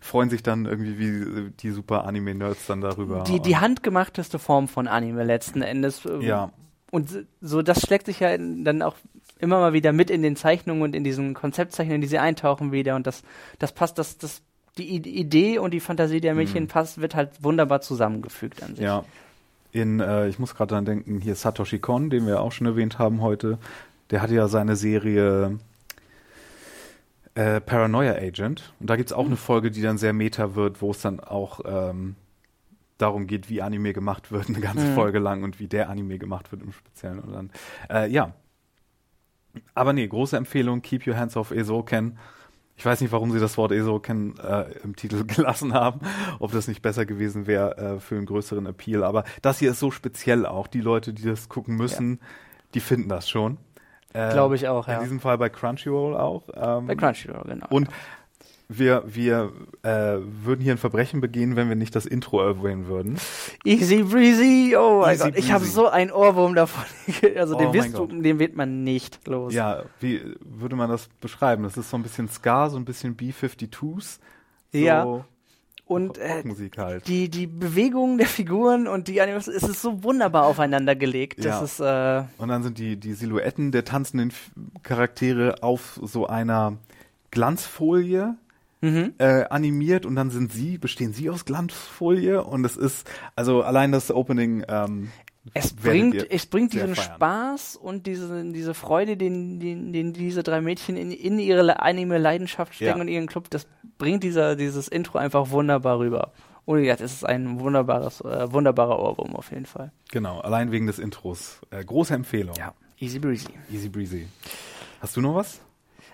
freuen 0.00 0.30
sich 0.30 0.42
dann 0.42 0.64
irgendwie 0.66 0.98
wie 0.98 1.50
die 1.50 1.70
super 1.70 2.04
Anime-Nerds 2.06 2.66
dann 2.66 2.80
darüber. 2.80 3.24
Die, 3.24 3.40
die 3.40 3.56
handgemachteste 3.56 4.38
Form 4.38 4.68
von 4.68 4.86
Anime 4.86 5.24
letzten 5.24 5.62
Endes. 5.62 6.04
ähm, 6.04 6.20
Ja. 6.20 6.52
Und 6.90 7.26
so, 7.42 7.60
das 7.60 7.82
schlägt 7.82 8.06
sich 8.06 8.20
ja 8.20 8.30
dann 8.38 8.80
auch 8.80 8.94
immer 9.38 9.58
mal 9.60 9.72
wieder 9.74 9.92
mit 9.92 10.08
in 10.08 10.22
den 10.22 10.36
Zeichnungen 10.36 10.82
und 10.82 10.96
in 10.96 11.04
diesen 11.04 11.34
Konzeptzeichnungen, 11.34 12.00
die 12.00 12.06
sie 12.06 12.18
eintauchen 12.18 12.72
wieder. 12.72 12.96
Und 12.96 13.06
das, 13.06 13.22
das 13.58 13.72
passt, 13.72 13.98
das, 13.98 14.16
das, 14.18 14.40
die 14.78 14.96
Idee 14.96 15.58
und 15.58 15.72
die 15.74 15.80
Fantasie 15.80 16.20
der 16.22 16.34
Mädchen 16.34 16.66
passt, 16.68 17.00
wird 17.00 17.14
halt 17.14 17.42
wunderbar 17.42 17.80
zusammengefügt 17.82 18.62
an 18.62 18.70
sich. 18.70 18.78
Mhm. 18.78 18.84
Ja. 18.84 19.04
In, 19.72 20.00
äh, 20.00 20.28
ich 20.28 20.38
muss 20.38 20.54
gerade 20.54 20.74
dran 20.74 20.84
denken, 20.84 21.20
hier 21.20 21.34
Satoshi 21.34 21.78
Kon, 21.78 22.10
den 22.10 22.26
wir 22.26 22.40
auch 22.40 22.52
schon 22.52 22.66
erwähnt 22.66 22.98
haben 22.98 23.20
heute, 23.20 23.58
der 24.10 24.22
hatte 24.22 24.34
ja 24.34 24.48
seine 24.48 24.76
Serie 24.76 25.58
äh, 27.34 27.60
Paranoia 27.60 28.14
Agent. 28.14 28.72
Und 28.80 28.88
da 28.90 28.96
gibt's 28.96 29.12
auch 29.12 29.26
eine 29.26 29.36
Folge, 29.36 29.70
die 29.70 29.82
dann 29.82 29.98
sehr 29.98 30.12
meta 30.12 30.54
wird, 30.54 30.80
wo 30.82 30.90
es 30.90 31.02
dann 31.02 31.20
auch 31.20 31.60
ähm, 31.66 32.16
darum 32.96 33.26
geht, 33.26 33.48
wie 33.48 33.62
Anime 33.62 33.92
gemacht 33.92 34.32
wird, 34.32 34.48
eine 34.48 34.60
ganze 34.60 34.86
Mhm. 34.86 34.94
Folge 34.94 35.18
lang 35.18 35.44
und 35.44 35.60
wie 35.60 35.68
der 35.68 35.88
Anime 35.88 36.18
gemacht 36.18 36.50
wird 36.50 36.62
im 36.62 36.72
Speziellen. 36.72 37.20
Und 37.20 37.32
dann, 37.32 37.50
äh, 37.90 38.10
ja. 38.10 38.32
Aber 39.74 39.92
nee, 39.92 40.06
große 40.06 40.36
Empfehlung, 40.36 40.82
Keep 40.82 41.06
Your 41.06 41.16
Hands 41.16 41.36
Off 41.36 41.50
Esoken. 41.50 42.18
Ich 42.78 42.86
weiß 42.86 43.00
nicht, 43.00 43.10
warum 43.10 43.32
sie 43.32 43.40
das 43.40 43.58
Wort 43.58 43.72
Esoken 43.72 44.38
äh, 44.38 44.66
im 44.84 44.94
Titel 44.94 45.24
gelassen 45.26 45.74
haben, 45.74 46.00
ob 46.38 46.52
das 46.52 46.68
nicht 46.68 46.80
besser 46.80 47.06
gewesen 47.06 47.48
wäre 47.48 47.76
äh, 47.76 48.00
für 48.00 48.14
einen 48.14 48.26
größeren 48.26 48.66
Appeal. 48.66 49.02
Aber 49.02 49.24
das 49.42 49.58
hier 49.58 49.72
ist 49.72 49.80
so 49.80 49.90
speziell 49.90 50.46
auch. 50.46 50.68
Die 50.68 50.80
Leute, 50.80 51.12
die 51.12 51.24
das 51.24 51.48
gucken 51.48 51.76
müssen, 51.76 52.20
die 52.74 52.80
finden 52.80 53.08
das 53.08 53.28
schon. 53.28 53.58
Äh, 54.14 54.32
Glaube 54.32 54.54
ich 54.54 54.68
auch, 54.68 54.86
ja. 54.86 54.98
In 54.98 55.02
diesem 55.02 55.18
Fall 55.18 55.38
bei 55.38 55.48
Crunchyroll 55.48 56.16
auch. 56.16 56.44
Ähm, 56.54 56.86
Bei 56.86 56.94
Crunchyroll, 56.94 57.44
genau. 57.46 57.66
und 57.68 57.88
wir, 58.68 59.02
wir 59.06 59.52
äh, 59.82 60.18
würden 60.44 60.60
hier 60.60 60.72
ein 60.72 60.78
Verbrechen 60.78 61.22
begehen, 61.22 61.56
wenn 61.56 61.70
wir 61.70 61.76
nicht 61.76 61.96
das 61.96 62.04
Intro 62.04 62.42
erwähnen 62.42 62.86
würden. 62.86 63.16
Easy 63.64 64.02
breezy, 64.02 64.76
oh 64.78 65.00
mein 65.00 65.14
Easy 65.14 65.24
Gott, 65.24 65.38
ich 65.38 65.52
habe 65.52 65.64
so 65.64 65.88
einen 65.88 66.10
Ohrwurm 66.10 66.54
davon. 66.54 66.84
Also 67.36 67.56
Oh 67.56 67.58
den, 67.58 67.72
wirst 67.72 67.96
du, 67.96 68.06
den 68.06 68.38
wird 68.38 68.56
man 68.56 68.84
nicht 68.84 69.26
los. 69.26 69.54
Ja, 69.54 69.84
wie 70.00 70.20
würde 70.40 70.76
man 70.76 70.90
das 70.90 71.08
beschreiben? 71.20 71.62
Das 71.62 71.78
ist 71.78 71.88
so 71.88 71.96
ein 71.96 72.02
bisschen 72.02 72.28
Ska, 72.28 72.68
so 72.68 72.76
ein 72.76 72.84
bisschen 72.84 73.16
B-52s. 73.16 74.18
So 74.72 74.78
Ja. 74.78 75.24
Und 75.86 76.18
äh, 76.18 76.42
halt. 76.76 77.08
die, 77.08 77.30
die 77.30 77.46
Bewegungen 77.46 78.18
der 78.18 78.26
Figuren 78.26 78.86
und 78.86 79.08
die 79.08 79.22
Animationen, 79.22 79.56
es 79.56 79.66
ist 79.66 79.80
so 79.80 80.04
wunderbar 80.04 80.44
aufeinander 80.44 80.94
gelegt. 80.94 81.42
Ja. 81.42 81.62
ist, 81.62 81.80
äh, 81.80 82.24
Und 82.36 82.48
dann 82.48 82.62
sind 82.62 82.76
die, 82.76 82.98
die 82.98 83.14
Silhouetten 83.14 83.72
der 83.72 83.86
tanzenden 83.86 84.30
Charaktere 84.82 85.62
auf 85.62 85.98
so 86.02 86.26
einer 86.26 86.76
Glanzfolie 87.30 88.36
mhm. 88.80 89.14
äh, 89.18 89.44
animiert 89.44 90.06
und 90.06 90.16
dann 90.16 90.30
sind 90.30 90.52
sie, 90.52 90.78
bestehen 90.78 91.12
sie 91.12 91.30
aus 91.30 91.44
Glanzfolie 91.44 92.42
und 92.42 92.64
es 92.64 92.76
ist, 92.76 93.08
also 93.36 93.62
allein 93.62 93.92
das 93.92 94.10
Opening 94.10 94.64
ähm, 94.68 95.10
es 95.54 95.72
bringt, 95.72 96.30
es 96.30 96.46
bringt 96.46 96.72
diesen 96.72 96.94
feiern. 96.94 97.14
Spaß 97.14 97.76
und 97.76 98.06
diese, 98.06 98.44
diese 98.52 98.74
Freude, 98.74 99.16
den, 99.16 99.60
den, 99.60 99.92
den 99.92 100.12
diese 100.12 100.42
drei 100.42 100.60
Mädchen 100.60 100.96
in, 100.96 101.10
in 101.10 101.38
ihre 101.38 101.80
Anime-Leidenschaft 101.80 102.74
stecken 102.74 102.98
Ja. 102.98 103.02
und 103.02 103.08
ihren 103.08 103.26
Club, 103.26 103.48
das 103.50 103.66
bringt 103.96 104.24
dieser, 104.24 104.56
dieses 104.56 104.88
Intro 104.88 105.18
einfach 105.18 105.50
wunderbar 105.50 105.98
rüber. 105.98 106.32
Und 106.66 106.84
ja, 106.84 106.94
es 106.94 107.00
ist 107.00 107.24
ein 107.24 107.60
wunderbares, 107.60 108.20
äh, 108.20 108.52
wunderbarer 108.52 108.98
Ohrwurm 108.98 109.34
auf 109.34 109.50
jeden 109.50 109.64
Fall. 109.64 109.90
Genau, 110.10 110.40
allein 110.40 110.70
wegen 110.70 110.86
des 110.86 110.98
Intros. 110.98 111.60
Äh, 111.70 111.82
große 111.82 112.12
Empfehlung. 112.12 112.54
Easy 112.98 113.18
breezy. 113.18 113.48
Easy 113.72 113.88
breezy. 113.88 114.26
Hast 115.00 115.16
du 115.16 115.22
noch 115.22 115.34
was? 115.34 115.60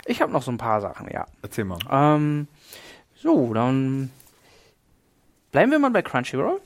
Ich 0.06 0.22
habe 0.22 0.30
noch 0.30 0.42
so 0.42 0.52
ein 0.52 0.58
paar 0.58 0.80
Sachen, 0.80 1.08
ja. 1.10 1.26
Erzähl 1.42 1.64
mal. 1.64 1.78
Ähm, 1.90 2.46
so, 3.24 3.54
dann 3.54 4.10
bleiben 5.50 5.72
wir 5.72 5.78
mal 5.78 5.90
bei 5.90 6.02
Crunchyroll. 6.02 6.60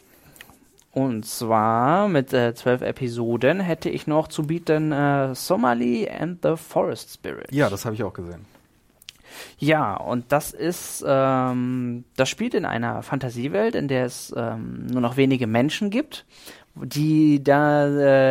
Und 0.91 1.25
zwar 1.25 2.09
mit 2.09 2.33
äh, 2.33 2.53
zwölf 2.55 2.83
Episoden 2.83 3.61
hätte 3.61 3.89
ich 3.89 4.09
noch 4.09 4.27
zu 4.27 4.43
bieten 4.43 4.91
äh, 4.91 5.35
Somali 5.37 6.11
and 6.11 6.41
the 6.43 6.57
Forest 6.57 7.15
Spirit. 7.15 7.53
Ja, 7.53 7.71
das 7.71 7.85
habe 7.85 7.95
ich 7.95 8.03
auch 8.03 8.13
gesehen. 8.13 8.45
Ja, 9.59 9.95
und 9.95 10.33
das 10.33 10.51
ist, 10.51 11.05
ähm, 11.07 12.05
das 12.17 12.29
spielt 12.29 12.55
in 12.55 12.65
einer 12.65 13.05
Fantasiewelt, 13.05 13.77
in 13.77 13.87
der 13.87 14.07
es 14.07 14.35
ähm, 14.37 14.87
nur 14.87 15.01
noch 15.01 15.17
wenige 15.17 15.47
Menschen 15.47 15.91
gibt, 15.91 16.25
die 16.85 17.43
da 17.43 17.87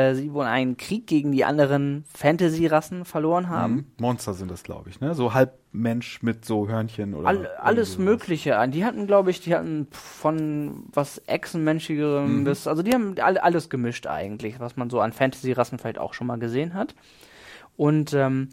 äh, 0.09 0.15
sie 0.15 0.33
wohl 0.33 0.45
einen 0.45 0.77
Krieg 0.77 1.07
gegen 1.07 1.31
die 1.31 1.45
anderen 1.45 2.03
Fantasy-Rassen 2.13 3.05
verloren 3.05 3.49
haben. 3.49 3.73
Mhm. 3.73 3.85
Monster 3.99 4.33
sind 4.33 4.49
das, 4.51 4.63
glaube 4.63 4.89
ich, 4.89 4.99
ne? 4.99 5.13
So 5.15 5.33
halb 5.33 5.53
Mensch 5.71 6.21
mit 6.23 6.45
so 6.45 6.67
Hörnchen 6.67 7.13
oder 7.13 7.27
All, 7.27 7.47
alles 7.59 7.93
sowas. 7.93 8.05
Mögliche 8.05 8.57
an. 8.57 8.71
Die 8.71 8.83
hatten, 8.85 9.05
glaube 9.07 9.29
ich, 9.31 9.41
die 9.41 9.53
hatten 9.55 9.87
von 9.91 10.85
was 10.93 11.21
Echsenmenschigerem 11.27 12.39
Mhm. 12.39 12.43
bis, 12.45 12.67
also 12.67 12.83
die 12.83 12.93
haben 12.93 13.15
all, 13.19 13.37
alles 13.37 13.69
gemischt 13.69 14.07
eigentlich, 14.07 14.59
was 14.59 14.75
man 14.77 14.89
so 14.89 14.99
an 14.99 15.11
Fantasy-Rassen 15.13 15.77
vielleicht 15.77 15.99
auch 15.99 16.13
schon 16.13 16.27
mal 16.27 16.39
gesehen 16.39 16.73
hat. 16.73 16.95
Und 17.75 18.13
ähm, 18.13 18.49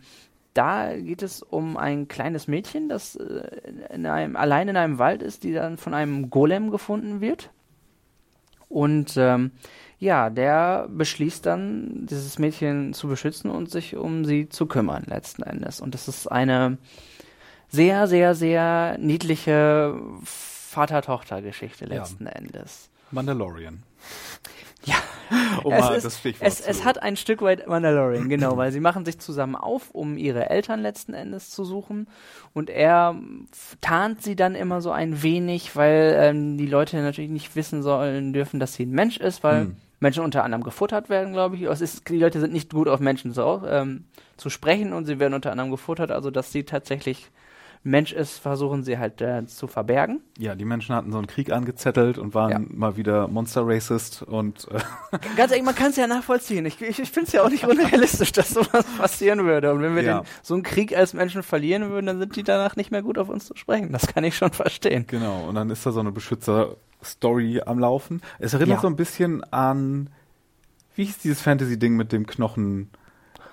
da 0.52 0.94
geht 0.96 1.22
es 1.22 1.42
um 1.42 1.76
ein 1.76 2.06
kleines 2.08 2.46
Mädchen, 2.46 2.88
das 2.88 3.16
äh, 3.16 3.48
in 3.92 4.06
einem, 4.06 4.36
allein 4.36 4.68
in 4.68 4.76
einem 4.76 4.98
Wald 4.98 5.22
ist, 5.22 5.44
die 5.44 5.52
dann 5.52 5.78
von 5.78 5.94
einem 5.94 6.30
Golem 6.30 6.70
gefunden 6.70 7.20
wird. 7.20 7.50
Und 8.68 9.14
ähm, 9.16 9.52
ja, 10.04 10.28
der 10.30 10.86
beschließt 10.90 11.46
dann, 11.46 12.06
dieses 12.06 12.38
Mädchen 12.38 12.92
zu 12.92 13.08
beschützen 13.08 13.50
und 13.50 13.70
sich 13.70 13.96
um 13.96 14.24
sie 14.24 14.48
zu 14.48 14.66
kümmern, 14.66 15.04
letzten 15.06 15.42
Endes. 15.42 15.80
Und 15.80 15.94
das 15.94 16.08
ist 16.08 16.26
eine 16.30 16.76
sehr, 17.70 18.06
sehr, 18.06 18.34
sehr 18.34 18.98
niedliche 18.98 19.94
Vater-Tochter-Geschichte 20.22 21.86
Ja. 21.88 21.96
letzten 21.96 22.26
Endes. 22.26 22.90
Mandalorian. 23.10 23.82
Ja. 24.86 24.96
Um 25.64 25.72
es, 25.72 25.88
ist, 25.96 26.04
das 26.04 26.18
Stichwort 26.18 26.46
es, 26.46 26.60
es 26.60 26.84
hat 26.84 27.02
ein 27.02 27.16
Stück 27.16 27.40
weit 27.40 27.66
Mandalorian, 27.66 28.28
genau, 28.28 28.56
weil 28.58 28.70
sie 28.70 28.80
machen 28.80 29.06
sich 29.06 29.18
zusammen 29.18 29.56
auf, 29.56 29.90
um 29.92 30.18
ihre 30.18 30.50
Eltern 30.50 30.82
letzten 30.82 31.14
Endes 31.14 31.48
zu 31.48 31.64
suchen. 31.64 32.06
Und 32.52 32.68
er 32.68 33.16
tarnt 33.80 34.22
sie 34.22 34.36
dann 34.36 34.54
immer 34.54 34.82
so 34.82 34.90
ein 34.90 35.22
wenig, 35.22 35.74
weil 35.74 36.14
ähm, 36.18 36.58
die 36.58 36.66
Leute 36.66 36.98
natürlich 37.00 37.30
nicht 37.30 37.56
wissen 37.56 37.82
sollen 37.82 38.34
dürfen, 38.34 38.60
dass 38.60 38.74
sie 38.74 38.84
ein 38.84 38.90
Mensch 38.90 39.16
ist, 39.16 39.42
weil 39.42 39.62
Hm. 39.62 39.76
Menschen 40.04 40.22
unter 40.22 40.44
anderem 40.44 40.62
gefuttert 40.62 41.08
werden, 41.08 41.32
glaube 41.32 41.56
ich. 41.56 41.62
Ist, 41.62 42.08
die 42.08 42.18
Leute 42.18 42.38
sind 42.38 42.52
nicht 42.52 42.72
gut 42.72 42.88
auf 42.88 43.00
Menschen 43.00 43.32
so, 43.32 43.62
ähm, 43.66 44.04
zu 44.36 44.50
sprechen 44.50 44.92
und 44.92 45.06
sie 45.06 45.18
werden 45.18 45.32
unter 45.34 45.50
anderem 45.50 45.70
gefuttert, 45.70 46.10
also 46.10 46.30
dass 46.30 46.52
sie 46.52 46.64
tatsächlich 46.64 47.30
Mensch 47.86 48.12
ist, 48.14 48.38
versuchen 48.38 48.82
sie 48.82 48.96
halt 48.98 49.20
äh, 49.20 49.44
zu 49.46 49.66
verbergen. 49.66 50.22
Ja, 50.38 50.54
die 50.54 50.64
Menschen 50.64 50.94
hatten 50.94 51.12
so 51.12 51.18
einen 51.18 51.26
Krieg 51.26 51.52
angezettelt 51.52 52.16
und 52.16 52.32
waren 52.34 52.50
Ja. 52.50 52.60
mal 52.70 52.96
wieder 52.96 53.28
Monster-Racist 53.28 54.22
und 54.22 54.66
äh, 54.70 54.78
Ganz 55.36 55.52
ehrlich, 55.52 55.66
man 55.66 55.74
kann 55.74 55.90
es 55.90 55.96
ja 55.96 56.06
nachvollziehen. 56.06 56.64
Ich, 56.64 56.80
ich, 56.80 56.98
ich 56.98 57.10
finde 57.10 57.26
es 57.26 57.32
ja 57.34 57.42
auch 57.44 57.50
nicht 57.50 57.66
unrealistisch, 57.66 58.32
dass 58.32 58.50
sowas 58.50 58.86
passieren 58.98 59.44
würde. 59.44 59.70
Und 59.72 59.82
wenn 59.82 59.94
wir 59.94 60.02
Ja. 60.02 60.20
den, 60.20 60.26
so 60.42 60.54
einen 60.54 60.62
Krieg 60.62 60.96
als 60.96 61.12
Menschen 61.12 61.42
verlieren 61.42 61.90
würden, 61.90 62.06
dann 62.06 62.18
sind 62.18 62.36
die 62.36 62.42
danach 62.42 62.74
nicht 62.76 62.90
mehr 62.90 63.02
gut 63.02 63.18
auf 63.18 63.28
uns 63.28 63.44
zu 63.44 63.54
sprechen. 63.54 63.92
Das 63.92 64.06
kann 64.06 64.24
ich 64.24 64.34
schon 64.34 64.50
verstehen. 64.52 65.04
genau, 65.06 65.46
und 65.46 65.54
dann 65.54 65.68
ist 65.68 65.84
da 65.84 65.92
so 65.92 66.00
eine 66.00 66.10
Beschützer-Story 66.10 67.60
am 67.66 67.78
Laufen. 67.78 68.22
Es 68.38 68.54
erinnert 68.54 68.76
Ja. 68.78 68.80
so 68.80 68.86
ein 68.88 68.96
bisschen 68.96 69.44
an, 69.52 70.08
wie 70.96 71.04
hieß 71.04 71.18
dieses 71.18 71.42
Fantasy-Ding 71.42 71.96
mit 71.96 72.12
dem 72.12 72.26
Knochen 72.26 72.88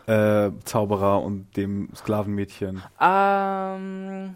äh, 0.08 0.52
Zauberer 0.66 1.22
und 1.22 1.56
dem 1.58 1.90
Sklavenmädchen? 1.96 2.82
Ähm, 3.00 4.36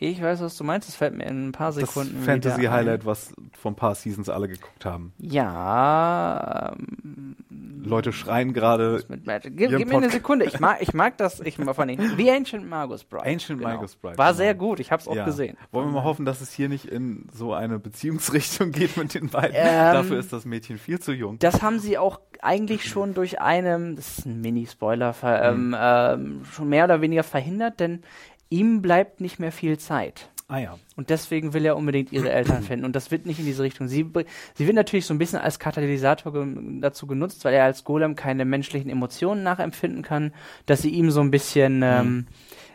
ich 0.00 0.22
weiß, 0.22 0.40
was 0.40 0.56
du 0.56 0.64
meinst. 0.64 0.88
Das 0.88 0.94
fällt 0.94 1.16
mir 1.16 1.24
in 1.24 1.48
ein 1.48 1.52
paar 1.52 1.72
Sekunden 1.72 2.14
das 2.14 2.22
wieder 2.22 2.32
ein. 2.34 2.42
Fantasy-Highlight, 2.42 3.04
was 3.04 3.32
vor 3.60 3.72
ein 3.72 3.76
paar 3.76 3.94
Seasons 3.96 4.28
alle 4.28 4.46
geguckt 4.48 4.84
haben. 4.84 5.12
Ja, 5.18 6.72
ähm, 6.78 7.36
Leute 7.84 8.12
schreien 8.12 8.52
gerade. 8.52 9.02
Gib, 9.08 9.56
gib 9.56 9.88
mir 9.88 9.96
eine 9.96 10.10
Sekunde. 10.10 10.44
Ich 10.44 10.60
mag, 10.60 10.78
ich 10.80 10.94
mag 10.94 11.16
das. 11.18 11.40
Ich 11.40 11.56
vor 11.56 11.78
allem 11.78 11.98
The 12.16 12.30
Ancient 12.30 12.68
Magus 12.68 13.04
Bride. 13.04 13.24
Ancient 13.24 13.58
genau. 13.58 13.74
Magus 13.74 13.96
Bride, 13.96 14.18
War 14.18 14.26
genau. 14.28 14.36
sehr 14.36 14.54
gut. 14.54 14.80
Ich 14.80 14.92
habe 14.92 15.00
es 15.02 15.08
auch 15.08 15.16
Ja. 15.16 15.24
gesehen. 15.24 15.56
Wollen 15.72 15.88
wir 15.88 15.92
mal 15.92 16.04
hoffen, 16.04 16.24
dass 16.24 16.40
es 16.40 16.52
hier 16.52 16.68
nicht 16.68 16.84
in 16.84 17.26
so 17.32 17.52
eine 17.52 17.78
Beziehungsrichtung 17.78 18.70
geht 18.72 18.96
mit 18.96 19.14
den 19.14 19.28
beiden. 19.30 19.56
Ähm, 19.56 19.94
Dafür 19.94 20.18
ist 20.18 20.32
das 20.32 20.44
Mädchen 20.44 20.78
viel 20.78 21.00
zu 21.00 21.12
jung. 21.12 21.38
Das 21.40 21.62
haben 21.62 21.78
sie 21.80 21.98
auch 21.98 22.20
eigentlich 22.40 22.88
schon 22.88 23.14
durch 23.14 23.40
einen, 23.40 23.96
das 23.96 24.18
ist 24.18 24.26
ein 24.26 24.40
Mini-Spoiler, 24.40 25.12
ver, 25.12 25.42
ähm, 25.42 25.74
ähm, 25.78 26.44
schon 26.44 26.68
mehr 26.68 26.84
oder 26.84 27.00
weniger 27.00 27.24
verhindert, 27.24 27.80
denn 27.80 28.02
ihm 28.50 28.82
bleibt 28.82 29.20
nicht 29.20 29.38
mehr 29.38 29.52
viel 29.52 29.78
Zeit. 29.78 30.28
Ah 30.50 30.58
ja. 30.58 30.78
Und 30.96 31.10
deswegen 31.10 31.52
will 31.52 31.66
er 31.66 31.76
unbedingt 31.76 32.10
ihre 32.10 32.30
Eltern 32.30 32.62
finden. 32.62 32.86
Und 32.86 32.96
das 32.96 33.10
wird 33.10 33.26
nicht 33.26 33.38
in 33.38 33.44
diese 33.44 33.62
Richtung. 33.62 33.86
Sie, 33.86 34.06
sie 34.54 34.66
wird 34.66 34.74
natürlich 34.76 35.04
so 35.04 35.12
ein 35.12 35.18
bisschen 35.18 35.38
als 35.40 35.58
Katalysator 35.58 36.32
ge 36.32 36.46
dazu 36.80 37.06
genutzt, 37.06 37.44
weil 37.44 37.52
er 37.52 37.64
als 37.64 37.84
Golem 37.84 38.16
keine 38.16 38.46
menschlichen 38.46 38.88
Emotionen 38.90 39.42
nachempfinden 39.42 40.02
kann, 40.02 40.32
dass 40.64 40.80
sie 40.80 40.88
ihm 40.90 41.10
so 41.10 41.20
ein 41.20 41.30
bisschen 41.30 41.82
ähm, 41.84 42.26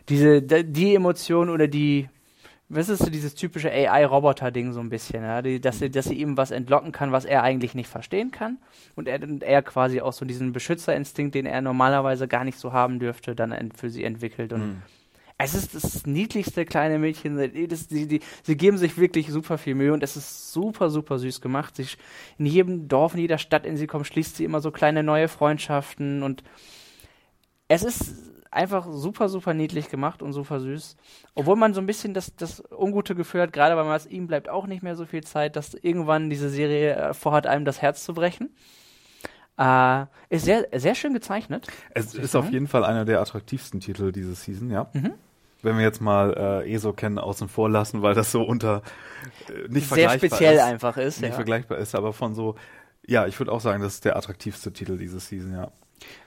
diese, 0.10 0.44
d- 0.44 0.64
die 0.64 0.94
Emotion 0.94 1.50
oder 1.50 1.68
die, 1.68 2.10
was 2.70 2.90
ist 2.90 3.00
so 3.04 3.10
dieses 3.10 3.34
typische 3.34 3.72
AI-Roboter-Ding 3.72 4.72
so 4.74 4.80
ein 4.80 4.90
bisschen, 4.90 5.24
ja? 5.24 5.42
die, 5.42 5.60
dass, 5.60 5.80
sie, 5.80 5.90
dass 5.90 6.06
sie 6.06 6.16
ihm 6.16 6.38
was 6.38 6.52
entlocken 6.52 6.92
kann, 6.92 7.12
was 7.12 7.26
er 7.26 7.42
eigentlich 7.42 7.74
nicht 7.74 7.90
verstehen 7.90 8.30
kann. 8.30 8.60
Und 8.96 9.08
er, 9.08 9.22
und 9.24 9.42
er 9.42 9.64
quasi 9.64 10.00
auch 10.00 10.14
so 10.14 10.26
diesen 10.26 10.54
Beschützerinstinkt, 10.54 11.34
den 11.34 11.48
er 11.48 11.62
normalerweise 11.62 12.28
gar 12.28 12.44
nicht 12.44 12.60
so 12.60 12.72
haben 12.72 13.00
dürfte, 13.00 13.34
dann 13.36 13.72
für 13.76 13.90
sie 13.90 14.04
entwickelt. 14.04 14.54
Und 14.54 14.62
es 15.44 15.54
ist 15.54 15.76
das 15.76 16.06
niedlichste 16.06 16.66
kleine 16.66 17.00
Mädchen. 17.00 17.38
Das, 17.68 17.88
die, 17.88 18.08
die, 18.08 18.22
sie 18.44 18.58
geben 18.58 18.78
sich 18.78 18.98
wirklich 18.98 19.30
super 19.30 19.58
viel 19.58 19.76
Mühe 19.76 19.94
und 19.94 20.04
es 20.04 20.16
ist 20.16 20.54
super, 20.54 20.90
super 20.90 21.20
süß 21.20 21.42
gemacht. 21.42 21.76
Sie, 21.76 21.88
in 22.38 22.46
jedem 22.46 22.88
Dorf, 22.88 23.14
in 23.14 23.20
jeder 23.20 23.38
Stadt, 23.38 23.66
in 23.66 23.78
sie 23.78 23.88
kommt, 23.88 24.08
schließt 24.08 24.38
sie 24.38 24.46
immer 24.46 24.62
so 24.62 24.72
kleine 24.72 25.04
neue 25.04 25.28
Freundschaften 25.28 26.24
und 26.24 26.44
es 27.68 27.84
ist 27.84 28.16
einfach 28.52 28.88
super, 28.90 29.30
super 29.30 29.54
niedlich 29.54 29.90
gemacht 29.90 30.22
und 30.22 30.34
super 30.34 30.60
süß. 30.60 30.96
Obwohl 31.36 31.56
man 31.56 31.74
so 31.74 31.82
ein 31.82 31.88
bisschen 31.88 32.14
das, 32.14 32.36
das 32.36 32.64
ungute 32.72 33.16
Gefühl 33.16 33.42
hat, 33.42 33.54
gerade 33.54 33.76
weil 33.76 33.86
man 33.86 33.96
es 33.96 34.06
ihm 34.06 34.28
bleibt 34.28 34.50
auch 34.50 34.68
nicht 34.68 34.84
mehr 34.84 34.96
so 34.96 35.06
viel 35.06 35.24
Zeit, 35.24 35.56
dass 35.56 35.74
irgendwann 35.74 36.30
diese 36.30 36.50
Serie 36.50 36.96
äh, 36.96 37.14
vorhat, 37.14 37.48
einem 37.48 37.66
das 37.66 37.82
Herz 37.82 38.04
zu 38.04 38.14
brechen. 38.14 38.56
Äh, 39.58 40.06
ist 40.30 40.46
sehr, 40.46 40.68
sehr 40.74 40.96
schön 40.96 41.14
gezeichnet. 41.14 41.68
Es 41.92 42.16
ist 42.16 42.36
auf 42.36 42.52
jeden 42.52 42.68
Fall 42.68 42.84
einer 42.84 43.06
der 43.06 43.20
attraktivsten 43.20 43.80
Titel 43.80 44.12
diese 44.12 44.34
Season, 44.36 44.72
ja. 44.72 44.90
Mhm. 44.94 45.14
Wenn 45.64 45.78
wir 45.78 45.84
jetzt 45.84 46.02
mal 46.02 46.64
äh, 46.66 46.74
ESO 46.74 46.94
kennen 46.94 47.18
außen 47.18 47.48
vor 47.50 47.70
lassen, 47.70 48.02
weil 48.02 48.14
das 48.14 48.32
so 48.32 48.44
unter 48.44 48.82
äh, 49.48 49.68
nicht 49.70 49.88
Sehr 49.88 50.10
vergleichbar 50.10 50.30
speziell 50.30 50.56
ist, 50.56 50.62
einfach 50.62 50.98
ist. 50.98 51.22
nicht 51.22 51.30
ja. 51.32 51.36
vergleichbar 51.36 51.78
ist, 51.78 51.96
aber 51.96 52.14
von 52.14 52.36
so 52.36 52.56
ja, 53.06 53.28
ich 53.28 53.38
würde 53.40 53.52
auch 53.52 53.62
sagen, 53.62 53.84
das 53.84 53.96
ist 53.96 54.06
der 54.06 54.16
attraktivste 54.16 54.72
Titel 54.72 54.98
diese 54.98 55.20
Season, 55.20 55.54
ja. 55.54 55.72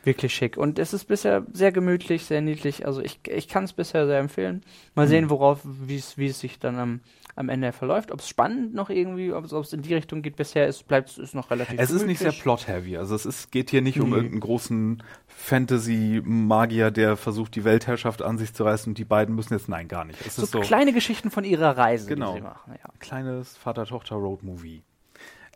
Wirklich 0.05 0.35
schick. 0.35 0.57
Und 0.57 0.79
es 0.79 0.93
ist 0.95 1.05
bisher 1.05 1.45
sehr 1.53 1.73
gemütlich, 1.73 2.25
sehr 2.25 2.41
niedlich. 2.41 2.87
Also 2.87 3.03
ich, 3.03 3.21
ich 3.27 3.49
kann 3.49 3.65
es 3.65 3.73
bisher 3.73 4.07
sehr 4.07 4.19
empfehlen. 4.19 4.63
Mal 4.95 5.07
sehen, 5.07 5.29
worauf, 5.29 5.61
wie 5.65 5.97
es 5.97 6.17
wie 6.17 6.29
es 6.29 6.41
sich 6.41 6.59
dann 6.59 6.79
am, 6.79 7.01
am 7.37 7.49
Ende 7.51 7.71
verläuft. 7.73 8.11
Ob 8.11 8.21
es 8.21 8.29
spannend 8.29 8.75
noch 8.75 8.91
irgendwie, 8.91 9.33
ob 9.33 9.45
es 9.45 9.73
in 9.73 9.83
die 9.83 9.95
Richtung 9.95 10.23
geht. 10.23 10.37
Bisher 10.37 10.67
ist, 10.67 10.89
bleibt 10.89 11.17
es 11.19 11.35
noch 11.35 11.51
relativ 11.51 11.79
Es 11.79 11.91
ist 11.91 12.07
nicht 12.07 12.19
sehr 12.19 12.31
gemütlich. 12.31 12.43
plot-heavy. 12.43 12.97
Also 12.97 13.15
es 13.15 13.27
ist, 13.27 13.53
geht 13.53 13.71
hier 13.71 13.83
nicht 13.83 14.01
um 14.01 14.09
Nee. 14.11 14.17
irgendeinen 14.17 14.41
großen 14.41 15.03
Fantasy-Magier, 15.29 16.91
der 16.91 17.17
versucht, 17.17 17.55
die 17.55 17.65
Weltherrschaft 17.65 18.23
an 18.23 18.39
sich 18.39 18.55
zu 18.55 18.65
reißen 18.65 18.91
und 18.91 18.99
die 18.99 19.05
beiden 19.05 19.35
müssen 19.35 19.53
jetzt, 19.55 19.69
nein, 19.69 19.87
gar 19.89 20.05
nicht. 20.05 20.19
Es 20.27 20.37
So, 20.37 20.43
ist 20.43 20.53
so 20.53 20.61
kleine 20.61 20.93
Geschichten 20.93 21.31
von 21.31 21.45
ihrer 21.45 21.77
Reise, 21.77 22.09
Genau. 22.09 22.33
die 22.33 22.39
sie 22.39 22.45
machen. 22.45 22.73
Ja. 22.83 22.91
kleines 22.99 23.57
Vater-Tochter-Road-Movie. 23.59 24.83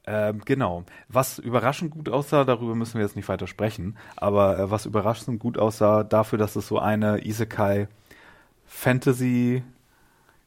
Ähm, 0.07 0.43
genau. 0.45 0.85
Was 1.09 1.39
überraschend 1.39 1.91
gut 1.93 2.09
aussah, 2.09 2.45
darüber 2.45 2.75
müssen 2.75 2.95
wir 2.95 3.03
jetzt 3.03 3.17
nicht 3.17 3.29
weiter 3.29 3.47
sprechen, 3.47 3.97
aber 4.17 4.59
äh, 4.59 4.71
was 4.71 4.87
überraschend 4.87 5.39
gut 5.41 5.59
aussah, 5.59 6.05
dafür, 6.05 6.39
dass 6.39 6.57
es 6.57 6.67
so 6.69 6.79
eine 6.79 7.25
Isekai 7.27 7.87
Fantasy 8.67 9.63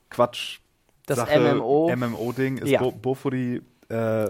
Quatsch 0.09 0.59
Das 1.05 1.17
Sache, 1.17 1.39
MMO. 1.39 1.93
MMO-Ding 1.95 2.57
ist 2.59 2.69
Ja. 2.69 2.79
Bo 2.81 2.91
Bofuri 2.91 3.61
äh, 3.89 4.27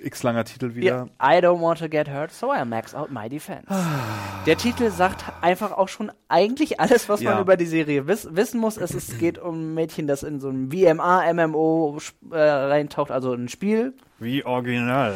x 0.00 0.22
langer 0.22 0.44
Titel 0.44 0.74
wieder. 0.74 1.08
I 1.22 1.36
don't 1.38 1.60
want 1.62 1.78
to 1.78 1.88
get 1.88 2.08
hurt, 2.08 2.30
so 2.32 2.52
I 2.52 2.64
max 2.64 2.94
out 2.94 3.10
my 3.10 3.28
defense. 3.28 3.66
Der 4.46 4.56
Titel 4.58 4.90
sagt 4.90 5.24
einfach 5.40 5.72
auch 5.72 5.88
schon 5.88 6.12
eigentlich 6.28 6.78
alles, 6.80 7.08
was 7.08 7.22
man 7.22 7.34
Ja. 7.34 7.40
über 7.40 7.56
die 7.56 7.64
Serie 7.66 8.06
wiss 8.06 8.28
wissen 8.30 8.60
muss. 8.60 8.76
Es 8.76 8.90
ist, 8.92 9.18
geht 9.18 9.38
um 9.38 9.70
ein 9.70 9.74
Mädchen, 9.74 10.06
das 10.06 10.22
in 10.22 10.40
so 10.40 10.48
ein 10.50 10.70
VMA, 10.70 11.32
MMO 11.32 11.96
sp- 12.00 12.16
äh, 12.32 12.38
reintaucht, 12.40 13.10
also 13.10 13.32
ein 13.32 13.48
Spiel. 13.48 13.94
Wie 14.18 14.44
original. 14.44 15.14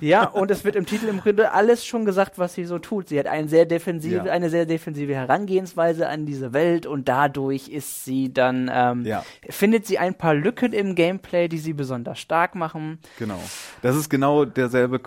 Ja, 0.00 0.24
und 0.28 0.50
es 0.50 0.64
wird 0.64 0.76
im 0.76 0.86
Titel 0.86 1.06
im 1.08 1.20
Grunde 1.20 1.52
alles 1.52 1.84
schon 1.84 2.04
gesagt, 2.04 2.38
was 2.38 2.54
sie 2.54 2.64
so 2.64 2.78
tut. 2.78 3.08
Sie 3.08 3.18
hat 3.18 3.26
ein 3.26 3.48
sehr 3.48 3.66
defensive, 3.66 4.26
Ja. 4.26 4.32
eine 4.32 4.48
sehr 4.50 4.64
defensive 4.64 5.14
Herangehensweise 5.14 6.08
an 6.08 6.24
diese 6.24 6.52
Welt 6.52 6.86
und 6.86 7.08
dadurch 7.08 7.68
ist 7.68 8.04
sie 8.04 8.32
dann, 8.32 8.70
ähm, 8.72 9.04
Ja. 9.04 9.24
findet 9.50 9.86
sie 9.86 9.98
ein 9.98 10.14
paar 10.14 10.34
Lücken 10.34 10.72
im 10.72 10.94
Gameplay, 10.94 11.48
die 11.48 11.58
sie 11.58 11.72
besonders 11.72 12.18
stark 12.20 12.54
machen. 12.54 12.98
Genau. 13.18 13.40
Das 13.82 13.96
ist 13.96 14.08
genau 14.08 14.44
derselbe 14.44 15.00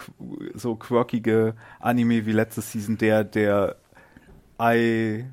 so 0.55 0.75
quirkige 0.75 1.55
Anime 1.79 2.25
wie 2.25 2.31
letzte 2.33 2.61
Season, 2.61 2.97
der 2.97 3.23
der 3.23 3.77
I 4.61 5.25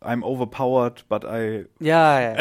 I'm 0.00 0.22
overpowered, 0.22 1.04
but 1.08 1.24
I 1.24 1.66
Ja, 1.80 2.20
ja. 2.20 2.34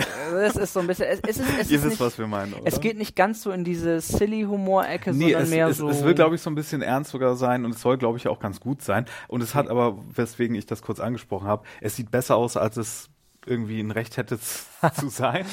Es 0.44 0.56
ist 0.56 0.74
so 0.74 0.80
ein 0.82 0.88
bisschen, 0.88 1.08
es, 1.08 1.20
es 1.28 1.40
ist, 1.40 1.60
es 1.60 1.72
Ihr 1.72 1.78
ist 1.78 1.84
wisst, 1.84 1.86
nicht, 1.86 2.00
was 2.02 2.18
wir 2.20 2.28
meinen, 2.28 2.54
oder? 2.54 2.62
es 2.66 2.80
geht 2.80 2.98
nicht 2.98 3.16
ganz 3.16 3.42
so 3.42 3.52
in 3.52 3.64
diese 3.64 4.00
silly 4.00 4.44
Humor-Ecke, 4.44 5.12
Nee, 5.14 5.32
sondern 5.32 5.44
es, 5.44 5.50
mehr 5.50 5.68
es, 5.68 5.78
so. 5.78 5.90
es 5.90 6.04
will, 6.04 6.14
glaube 6.14 6.36
ich, 6.36 6.42
so 6.42 6.50
ein 6.52 6.56
bisschen 6.56 6.82
ernst 6.84 7.12
sogar 7.12 7.36
sein 7.36 7.66
und 7.66 7.74
es 7.74 7.82
soll, 7.82 7.98
glaube 7.98 8.18
ich, 8.18 8.28
auch 8.28 8.40
ganz 8.40 8.60
gut 8.60 8.82
sein. 8.84 9.06
Und 9.28 9.42
es 9.42 9.56
hat 9.56 9.70
aber, 9.70 9.98
weswegen 10.14 10.56
ich 10.56 10.66
das 10.68 10.82
kurz 10.84 11.00
angesprochen 11.00 11.48
habe, 11.48 11.64
es 11.82 11.96
sieht 11.96 12.12
besser 12.12 12.36
aus, 12.36 12.58
als 12.58 12.78
es 12.78 13.10
irgendwie 13.50 13.80
ein 13.80 13.92
Recht 13.92 14.18
hätte 14.18 14.38
zu 14.94 15.08
sein. 15.08 15.46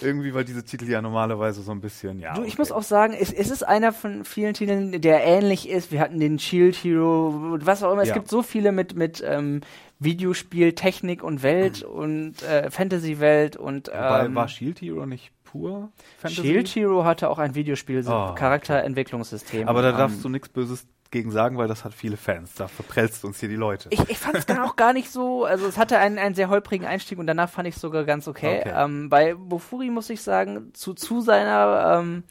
irgendwie, 0.00 0.32
weil 0.34 0.44
diese 0.44 0.64
Titel 0.64 0.88
ja 0.88 1.02
normalerweise 1.02 1.60
so 1.62 1.72
ein 1.72 1.80
bisschen, 1.82 2.18
ja. 2.18 2.32
Du, 2.34 2.40
ich 2.42 2.54
okay. 2.54 2.62
muss 2.62 2.72
auch 2.72 2.82
sagen, 2.82 3.12
es, 3.12 3.30
es 3.32 3.50
ist 3.50 3.62
einer 3.62 3.92
von 3.92 4.24
vielen 4.24 4.54
Titeln, 4.54 4.98
der 5.02 5.22
ähnlich 5.24 5.68
ist. 5.68 5.92
Wir 5.92 6.00
hatten 6.00 6.18
den 6.20 6.38
Shield 6.38 6.74
Hero, 6.74 7.58
was 7.60 7.82
auch 7.82 7.92
immer. 7.92 8.00
Es 8.02 8.08
Ja. 8.08 8.14
gibt 8.14 8.28
so 8.28 8.42
viele 8.42 8.72
mit, 8.72 8.96
mit 8.96 9.22
ähm, 9.26 9.60
Videospiel, 9.98 10.72
Technik 10.74 11.22
und 11.22 11.42
Welt 11.42 11.82
und 11.82 12.42
äh, 12.42 12.70
Fantasy-Welt 12.70 13.56
und 13.56 13.88
Wobei, 13.88 14.24
ähm, 14.26 14.34
war 14.34 14.48
Shield 14.48 14.80
Hero 14.80 15.06
nicht 15.06 15.30
pur 15.44 15.90
Fantasy? 16.18 16.42
Shield 16.42 16.68
Hero 16.68 17.04
hatte 17.04 17.30
auch 17.30 17.38
ein 17.38 17.54
Videospiel, 17.54 18.02
so 18.02 18.12
Oh, 18.12 18.16
okay. 18.30 18.38
Charakterentwicklungssystem. 18.40 19.68
Aber 19.68 19.82
da 19.82 19.90
Ähm, 19.90 19.96
darfst 19.98 20.24
du 20.24 20.28
nichts 20.28 20.48
Böses 20.48 20.86
gegen 21.10 21.30
sagen, 21.30 21.56
weil 21.58 21.68
das 21.68 21.84
hat 21.84 21.94
viele 21.94 22.16
Fans. 22.16 22.54
Da 22.54 22.66
verprellst 22.66 23.24
uns 23.24 23.38
hier 23.38 23.48
die 23.48 23.54
Leute. 23.54 23.88
Ich, 23.92 24.00
ich 24.08 24.18
fand 24.18 24.36
es 24.36 24.48
auch 24.58 24.74
gar 24.74 24.92
nicht 24.92 25.10
so, 25.12 25.44
also 25.44 25.66
es 25.66 25.78
hatte 25.78 25.98
einen, 25.98 26.18
einen 26.18 26.34
sehr 26.34 26.48
holprigen 26.48 26.86
Einstieg 26.86 27.18
und 27.18 27.28
danach 27.28 27.48
fand 27.48 27.68
ich 27.68 27.76
es 27.76 27.80
sogar 27.80 28.02
ganz 28.04 28.26
okay. 28.26 28.60
Okay. 28.60 28.72
Ähm, 28.74 29.08
bei 29.10 29.34
Bofuri 29.34 29.90
muss 29.90 30.10
ich 30.10 30.22
sagen, 30.22 30.70
zu, 30.74 30.92
zu 30.92 31.20
seiner, 31.20 32.00
ähm, 32.00 32.24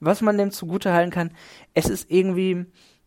was 0.00 0.20
man 0.20 0.36
dem 0.36 0.50
zugute 0.50 0.92
halten 0.92 1.10
kann, 1.10 1.30
es 1.72 1.88
ist 1.88 2.10
irgendwie 2.10 2.66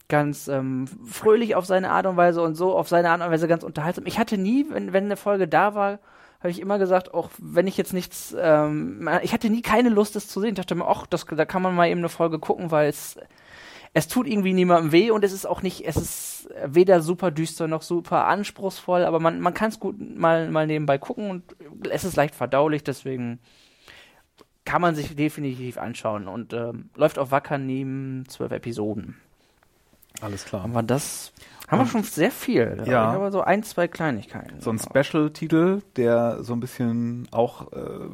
ganz 0.10 0.48
ähm, 0.48 0.88
fröhlich 1.06 1.56
auf 1.56 1.66
seine 1.66 1.92
Art 1.92 2.06
und 2.06 2.18
Weise 2.18 2.42
und 2.42 2.56
so 2.56 2.76
auf 2.76 2.90
seine 2.90 3.10
Art 3.10 3.22
und 3.22 3.32
Weise 3.32 3.48
ganz 3.48 3.64
unterhaltsam. 3.64 4.06
Ich 4.06 4.20
hatte 4.20 4.38
nie, 4.38 4.66
wenn, 4.70 4.92
wenn 4.92 5.06
eine 5.06 5.18
Folge 5.18 5.48
da 5.48 5.76
war, 5.76 6.00
habe 6.40 6.52
ich 6.52 6.60
immer 6.60 6.80
gesagt, 6.80 7.14
auch 7.14 7.30
wenn 7.38 7.68
ich 7.68 7.78
jetzt 7.78 7.94
nichts, 7.94 8.36
ähm, 8.38 9.10
ich 9.22 9.34
hatte 9.34 9.50
nie 9.50 9.62
keine 9.62 9.90
Lust, 9.90 10.16
das 10.16 10.28
zu 10.28 10.40
sehen. 10.42 10.50
Ich 10.50 10.56
dachte 10.56 10.76
mir, 10.76 10.88
ach, 10.88 11.06
das, 11.06 11.26
da 11.26 11.46
kann 11.46 11.62
man 11.62 11.76
mal 11.76 11.90
eben 11.90 12.00
eine 12.00 12.10
Folge 12.10 12.40
gucken, 12.40 12.72
weil 12.72 12.90
es 12.90 13.18
es 13.94 14.08
tut 14.08 14.28
irgendwie 14.28 14.54
niemandem 14.54 14.92
weh 14.92 15.12
und 15.12 15.24
es 15.24 15.32
ist 15.32 15.46
auch 15.46 15.62
nicht, 15.62 15.86
es 15.86 15.98
ist 15.98 16.50
weder 16.66 17.02
super 17.02 17.32
düster 17.32 17.68
noch 17.68 17.82
super 17.82 18.28
anspruchsvoll, 18.28 19.04
aber 19.04 19.20
man, 19.20 19.40
man 19.40 19.54
kann 19.54 19.70
es 19.70 19.80
gut 19.80 19.98
mal, 20.00 20.50
mal 20.50 20.68
nebenbei 20.68 20.98
gucken 20.98 21.30
und 21.30 21.44
es 21.90 22.04
ist 22.04 22.16
leicht 22.16 22.36
verdaulich, 22.36 22.84
deswegen 22.84 23.40
kann 24.66 24.82
man 24.82 24.94
sich 24.94 25.16
definitiv 25.16 25.78
anschauen 25.78 26.28
und 26.28 26.54
ähm, 26.54 26.92
läuft 26.96 27.18
auf 27.18 27.32
Wacker 27.32 27.58
neben 27.58 28.26
zwölf 28.28 28.52
Episoden. 28.52 29.18
Alles 30.22 30.46
klar. 30.46 30.64
Haben 30.64 30.74
wir 30.74 30.84
das? 30.84 31.32
Haben 31.68 31.82
wir 31.82 31.86
schon 31.86 32.04
sehr 32.04 32.32
viel. 32.32 32.84
Ja. 32.86 33.04
Aber 33.12 33.32
so 33.32 33.42
ein, 33.42 33.64
zwei 33.64 33.88
Kleinigkeiten. 33.88 34.60
So 34.60 34.72
ein 34.72 34.80
Special-Titel, 34.80 35.82
der 35.96 36.44
so 36.44 36.54
ein 36.54 36.60
bisschen 36.60 37.28
auch 37.32 37.72
äh, 37.72 38.10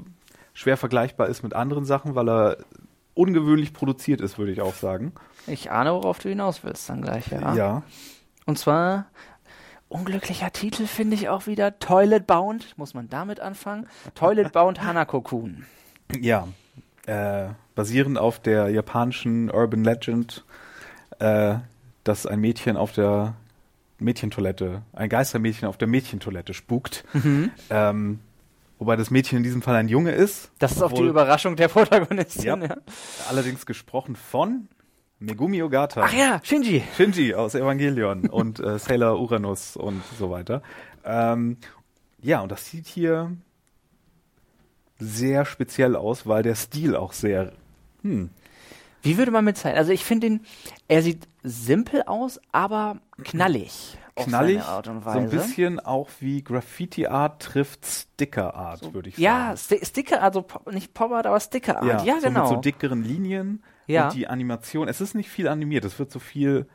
schwer 0.54 0.78
vergleichbar 0.78 1.28
ist 1.28 1.42
mit 1.42 1.54
anderen 1.54 1.86
Sachen, 1.86 2.16
weil 2.16 2.30
er 2.30 2.58
ungewöhnlich 3.14 3.74
produziert 3.74 4.20
ist, 4.20 4.38
würde 4.38 4.52
ich 4.52 4.62
auch 4.62 4.76
sagen. 4.76 5.14
Ich 5.48 5.72
ahne, 5.72 5.94
worauf 5.94 6.20
du 6.20 6.30
hinaus 6.30 6.64
willst 6.64 6.90
dann 6.90 7.02
gleich, 7.02 7.28
ja. 7.28 7.56
Ja. 7.56 7.84
Und 8.46 8.60
zwar, 8.60 9.06
unglücklicher 9.88 10.52
Titel 10.52 10.86
finde 10.86 11.16
ich 11.16 11.30
auch 11.30 11.48
wieder, 11.48 11.80
Toilet 11.80 12.28
Bound, 12.28 12.78
muss 12.78 12.94
man 12.94 13.10
damit 13.10 13.40
anfangen? 13.40 13.88
Toilet 14.16 14.52
Bound 14.52 14.84
Hanako-kun. 14.84 15.66
Ja. 16.20 16.48
Äh, 17.06 17.50
basierend 17.76 18.18
auf 18.18 18.40
der 18.40 18.70
japanischen 18.70 19.50
Urban 19.50 19.84
Legend, 19.84 20.44
äh, 21.20 21.56
dass 22.06 22.26
ein 22.26 22.40
Mädchen 22.40 22.78
auf 22.78 22.94
der 22.94 23.36
Mädchentoilette, 24.00 24.84
ein 24.94 25.10
Geistermädchen 25.10 25.68
auf 25.68 25.78
der 25.78 25.90
Mädchentoilette 25.90 26.54
spukt. 26.54 27.04
Ähm, 27.70 28.20
wobei 28.80 28.96
das 28.96 29.12
Mädchen 29.12 29.38
in 29.38 29.44
diesem 29.44 29.62
Fall 29.62 29.76
ein 29.76 29.90
Junge 29.90 30.12
ist. 30.12 30.52
Das 30.60 30.72
ist 30.74 30.82
auch 30.82 30.94
die 30.94 31.04
Überraschung 31.04 31.56
der 31.58 31.68
Protagonistin. 31.68 32.46
Ja. 32.46 32.58
Ja. 32.58 32.78
Allerdings 33.30 33.66
gesprochen 33.66 34.16
von 34.16 34.68
Megumi 35.20 35.64
Ogata. 35.64 36.04
Ach 36.06 36.14
ja, 36.14 36.40
Shinji. 36.44 36.84
Shinji 36.96 37.34
aus 37.34 37.56
Evangelion 37.56 38.30
und 38.30 38.60
äh, 38.60 38.78
Sailor 38.80 39.20
Uranus 39.20 39.76
und 39.76 40.04
so 40.20 40.30
weiter. 40.30 40.62
Ähm, 41.04 41.58
ja, 42.22 42.42
und 42.42 42.52
das 42.52 42.70
sieht 42.70 42.88
hier 42.88 43.32
sehr 45.00 45.46
speziell 45.46 45.96
aus, 45.96 46.28
weil 46.28 46.44
der 46.44 46.56
Stil 46.56 46.96
auch 46.96 47.14
sehr. 47.14 47.54
Hm, 48.04 48.30
Wie 49.06 49.18
würde 49.18 49.32
man 49.32 49.46
mit 49.46 49.58
Zeit? 49.58 49.76
Also 49.78 49.92
ich 49.92 50.04
finde 50.04 50.28
ihn, 50.28 50.42
er 50.88 51.02
sieht 51.02 51.28
simpel 51.44 52.04
aus, 52.08 52.40
aber 52.52 52.98
knallig. 53.24 53.98
knallig, 54.16 54.58
seine 54.62 54.66
Art 54.66 54.88
und 54.88 55.04
so 55.04 55.10
ein 55.12 55.30
bisschen 55.30 55.80
auch 55.80 56.10
wie 56.20 56.44
Graffiti 56.44 57.08
Art 57.08 57.42
trifft 57.42 57.86
Sticker 57.86 58.56
Art, 58.56 58.94
würde 58.94 59.10
ich 59.10 59.18
Ja, 59.18 59.56
sagen. 59.56 59.80
Sti 59.82 59.86
Sticker, 59.86 60.22
also 60.24 60.46
nicht 60.72 60.94
Pop-Art, 60.94 61.28
aber 61.28 61.40
Sticker-Art. 61.40 62.06
Ja, 62.06 62.16
so 62.20 62.28
genau. 62.28 62.42
mit 62.42 62.50
so 62.50 62.56
dickeren 62.58 63.04
Linien 63.04 63.64
Ja. 63.88 64.06
und 64.08 64.16
die 64.16 64.28
Animation. 64.28 64.88
Es 64.88 65.02
ist 65.02 65.14
nicht 65.16 65.30
viel 65.30 65.48
animiert, 65.48 65.86
es 65.86 66.00
wird 66.00 66.12
so 66.12 66.20
viel 66.20 66.68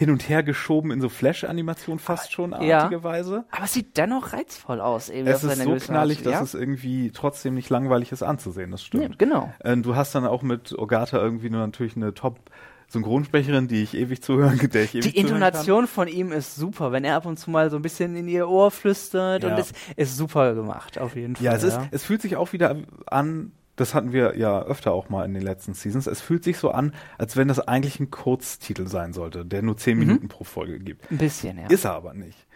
hin 0.00 0.08
und 0.10 0.26
her 0.30 0.42
geschoben 0.42 0.92
in 0.92 1.00
so 1.02 1.10
Flash-Animation 1.10 1.98
fast 1.98 2.32
schon 2.32 2.54
Ah, 2.54 2.62
ja. 2.62 2.78
artige 2.84 3.04
Weise. 3.04 3.44
aber 3.50 3.64
es 3.64 3.74
sieht 3.74 3.98
dennoch 3.98 4.32
reizvoll 4.32 4.80
aus. 4.80 5.10
Eben 5.10 5.26
Es 5.28 5.44
ist 5.44 5.62
so 5.62 5.74
knallig, 5.76 6.18
Art. 6.20 6.26
dass 6.26 6.32
ja? 6.32 6.42
es 6.42 6.54
irgendwie 6.54 7.10
trotzdem 7.10 7.54
nicht 7.54 7.68
langweilig 7.68 8.10
ist 8.10 8.22
anzusehen, 8.22 8.70
das 8.70 8.80
Ja, 8.80 8.86
stimmt. 8.86 9.18
genau. 9.18 9.52
Äh, 9.58 9.76
Du 9.76 9.96
hast 9.96 10.14
dann 10.14 10.24
auch 10.26 10.40
mit 10.42 10.72
Ogata 10.78 11.18
irgendwie 11.18 11.50
nur 11.50 11.60
natürlich 11.60 11.96
eine 11.96 12.14
Top-Synchronsprecherin, 12.14 13.68
die 13.68 13.82
ich 13.82 13.94
ewig 13.94 14.22
zuhören, 14.22 14.58
der 14.72 14.84
ich 14.84 14.94
ewig 14.94 15.12
Die 15.12 15.18
Intonation 15.18 15.86
von 15.86 16.08
ihm 16.08 16.32
ist 16.32 16.56
super, 16.56 16.92
wenn 16.92 17.04
er 17.04 17.16
ab 17.16 17.26
und 17.26 17.38
zu 17.38 17.50
mal 17.50 17.68
so 17.70 17.76
ein 17.76 17.82
bisschen 17.82 18.16
in 18.16 18.26
ihr 18.26 18.48
Ohr 18.48 18.70
flüstert 18.70 19.42
Ja. 19.42 19.50
und 19.52 19.58
es 19.58 19.72
ist 19.96 20.16
super 20.16 20.54
gemacht, 20.54 20.98
auf 20.98 21.14
jeden. 21.14 21.36
Fall. 21.36 21.44
Ja, 21.44 21.52
es 21.54 21.62
ist, 21.62 21.78
es 21.90 22.04
fühlt 22.04 22.22
sich 22.22 22.36
auch 22.36 22.52
wieder 22.54 22.74
an, 23.06 23.52
das 23.80 23.94
hatten 23.94 24.12
wir 24.12 24.36
ja 24.38 24.62
öfter 24.62 24.92
auch 24.92 25.08
mal 25.08 25.24
in 25.24 25.34
den 25.34 25.42
letzten 25.42 25.74
Seasons, 25.74 26.06
es 26.06 26.20
fühlt 26.20 26.44
sich 26.44 26.58
so 26.58 26.70
an, 26.70 26.94
als 27.18 27.36
wenn 27.36 27.48
das 27.48 27.58
eigentlich 27.60 27.98
ein 28.00 28.10
Kurztitel 28.10 28.86
sein 28.86 29.12
sollte, 29.12 29.44
der 29.44 29.62
nur 29.62 29.74
Mhm. 29.74 29.78
zehn 29.78 29.98
Minuten 29.98 30.28
pro 30.28 30.44
Folge 30.44 30.78
gibt. 30.78 31.10
ein 31.10 31.18
bisschen, 31.18 31.58
ja. 31.58 31.66
Ist 31.68 31.84
er 31.84 31.92
aber 31.94 32.14
nicht. 32.14 32.46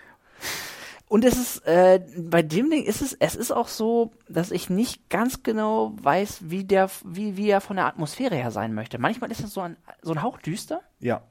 Und 1.07 1.25
es 1.25 1.37
ist, 1.37 1.67
äh, 1.67 2.01
bei 2.19 2.43
dem 2.43 2.71
Ding 2.71 2.83
ist 2.85 3.03
es, 3.03 3.13
es 3.15 3.37
ist 3.37 3.53
auch 3.53 3.69
so, 3.69 4.13
dass 4.29 4.51
ich 4.51 4.71
nicht 4.71 5.09
ganz 5.11 5.43
genau 5.43 5.93
weiß, 6.03 6.41
wie 6.51 6.65
der, 6.65 6.91
wie, 7.05 7.37
wie 7.37 7.49
er 7.51 7.61
von 7.61 7.77
der 7.77 7.87
Atmosphäre 7.87 8.35
her 8.35 8.51
sein 8.51 8.75
möchte. 8.75 8.99
Manchmal 8.99 9.31
ist 9.31 9.41
es 9.45 9.53
so 9.53 9.61
ein, 9.61 9.77
so 10.03 10.13
ein 10.13 10.23
Hauch 10.23 10.39
düster, 10.39 10.81
Ja. 11.01 11.23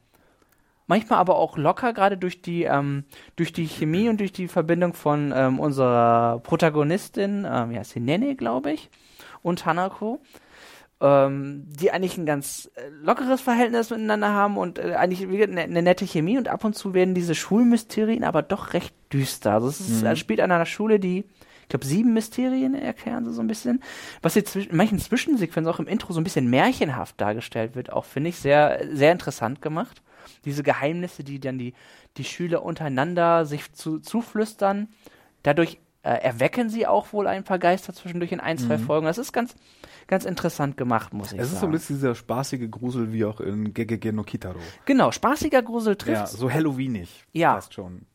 manchmal 0.88 1.20
aber 1.20 1.38
auch 1.38 1.58
locker, 1.58 1.92
gerade 1.92 2.18
durch 2.18 2.42
die, 2.42 2.64
ähm, 2.64 3.04
durch 3.36 3.52
die 3.52 3.68
Chemie 3.68 4.10
und 4.10 4.20
durch 4.20 4.32
die 4.32 4.48
Verbindung 4.48 4.94
von 4.94 5.34
ähm, 5.36 5.60
unserer 5.60 6.40
Protagonistin, 6.44 7.46
ähm, 7.50 7.72
ja, 7.72 7.84
sie 7.84 8.00
Nene, 8.00 8.36
glaube 8.36 8.72
ich, 8.72 8.90
und 9.44 9.66
Hanako, 9.66 10.22
ähm, 11.02 11.66
die 11.68 11.92
eigentlich 11.92 12.18
ein 12.18 12.26
ganz 12.26 12.72
äh, 12.76 12.88
lockeres 12.90 13.42
Verhältnis 13.42 13.92
miteinander 13.92 14.30
haben 14.30 14.58
und 14.58 14.80
äh, 14.80 14.94
eigentlich 14.96 15.22
eine, 15.22 15.62
eine 15.62 15.82
nette 15.84 16.06
Chemie 16.06 16.38
und 16.38 16.48
ab 16.48 16.64
und 16.64 16.74
zu 16.76 16.94
werden 16.94 17.14
diese 17.14 17.36
Schulmysterien 17.36 18.24
aber 18.24 18.42
doch 18.42 18.74
recht 18.74 18.96
düster. 19.12 19.54
Also 19.54 19.68
es 19.68 19.80
ist, 19.82 20.02
er 20.02 20.16
spielt 20.16 20.40
an 20.40 20.52
einer 20.52 20.66
Schule, 20.66 21.00
die 21.00 21.26
ich 21.64 21.70
glaube, 21.70 21.86
sieben 21.86 22.14
Mysterien 22.14 22.76
erklären 22.76 23.26
sie 23.26 23.34
so 23.34 23.42
ein 23.42 23.48
bisschen. 23.48 23.82
Was 24.22 24.36
jetzt 24.36 24.56
in 24.56 24.76
manchen 24.76 25.00
Zwischensequenzen 25.00 25.74
auch 25.74 25.80
im 25.80 25.88
Intro 25.88 26.12
so 26.14 26.20
ein 26.20 26.24
bisschen 26.26 26.50
märchenhaft 26.50 27.20
dargestellt 27.20 27.76
wird, 27.76 27.92
auch 27.92 28.06
finde 28.06 28.30
ich 28.30 28.36
sehr, 28.38 28.86
sehr 28.92 29.14
interessant 29.14 29.62
gemacht. 29.62 30.02
Diese 30.46 30.62
Geheimnisse, 30.62 31.24
die 31.24 31.40
dann 31.40 31.58
die, 31.58 31.74
die 32.18 32.26
Schüler 32.26 32.64
untereinander 32.64 33.46
sich 33.46 33.72
zu, 33.72 34.00
zuflüstern. 34.00 34.90
Dadurch 35.42 35.80
äh, 36.04 36.10
erwecken 36.22 36.70
sie 36.70 36.86
auch 36.86 37.12
wohl 37.14 37.28
ein 37.28 37.44
paar 37.44 37.60
Geister 37.60 37.94
zwischendurch 37.94 38.32
in 38.32 38.40
ein, 38.40 38.58
zwei 38.58 38.78
Folgen. 38.78 39.06
Das 39.06 39.18
ist 39.18 39.32
ganz, 39.34 39.56
ganz 40.08 40.26
interessant 40.26 40.78
gemacht, 40.78 41.14
muss 41.14 41.32
ich 41.32 41.40
Es 41.40 41.46
ist 41.48 41.52
so 41.54 41.56
sagen. 41.62 41.70
ein 41.70 41.72
bisschen 41.74 41.96
dieser 41.96 42.14
spaßige 42.14 42.70
Grusel 42.70 43.12
wie 43.14 43.26
auch 43.26 43.40
in 43.40 43.74
Gegege 43.74 44.12
no 44.14 44.24
Kitaro. 44.24 44.60
genau, 44.86 45.12
spaßiger 45.12 45.62
Grusel 45.64 45.96
trifft. 45.96 46.18
Ja, 46.18 46.28
so 46.28 46.52
Halloweenig. 46.52 47.26
Ja. 47.32 47.56
Fast 47.56 47.74
schon. 47.74 48.06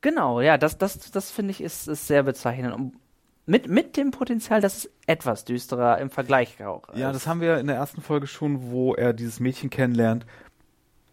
Genau, 0.00 0.40
ja, 0.40 0.56
das, 0.58 0.78
das, 0.78 1.10
das 1.10 1.30
finde 1.30 1.50
ich 1.52 1.60
ist, 1.60 1.88
ist 1.88 2.06
sehr 2.06 2.22
bezeichnend. 2.22 2.74
Und 2.74 2.94
mit, 3.44 3.68
mit 3.68 3.96
dem 3.96 4.10
Potenzial, 4.12 4.60
dass 4.60 4.76
es 4.78 4.90
etwas 5.06 5.44
düsterer 5.44 5.98
im 5.98 6.10
Vergleich 6.10 6.64
auch 6.64 6.82
Ja, 6.94 7.10
ist. 7.10 7.14
das 7.16 7.26
haben 7.26 7.40
wir 7.40 7.58
in 7.58 7.66
der 7.66 7.76
ersten 7.76 8.00
Folge 8.02 8.26
schon, 8.26 8.70
wo 8.70 8.94
er 8.94 9.12
dieses 9.12 9.40
Mädchen 9.40 9.70
kennenlernt, 9.70 10.26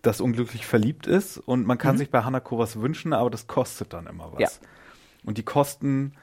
das 0.01 0.19
unglücklich 0.19 0.65
verliebt 0.65 1.05
ist 1.07 1.37
und 1.37 1.65
man 1.65 1.77
kann 1.77 1.97
sich 1.97 2.09
bei 2.11 2.23
Hanako 2.23 2.57
was 2.59 2.79
wünschen, 2.81 3.13
aber 3.13 3.29
das 3.29 3.47
kostet 3.47 3.93
dann 3.93 4.07
immer 4.07 4.31
was. 4.33 4.41
Ja. 4.41 4.67
Und 5.25 5.37
die 5.37 5.43
Kosten 5.43 6.13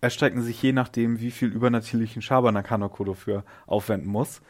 erstrecken 0.00 0.42
sich 0.42 0.62
je 0.62 0.72
nachdem, 0.72 1.20
wie 1.20 1.30
viel 1.30 1.48
übernatürlichen 1.48 2.22
Schabernack 2.22 2.70
Hanako 2.70 3.04
dafür 3.04 3.44
aufwenden 3.66 4.08
muss 4.08 4.40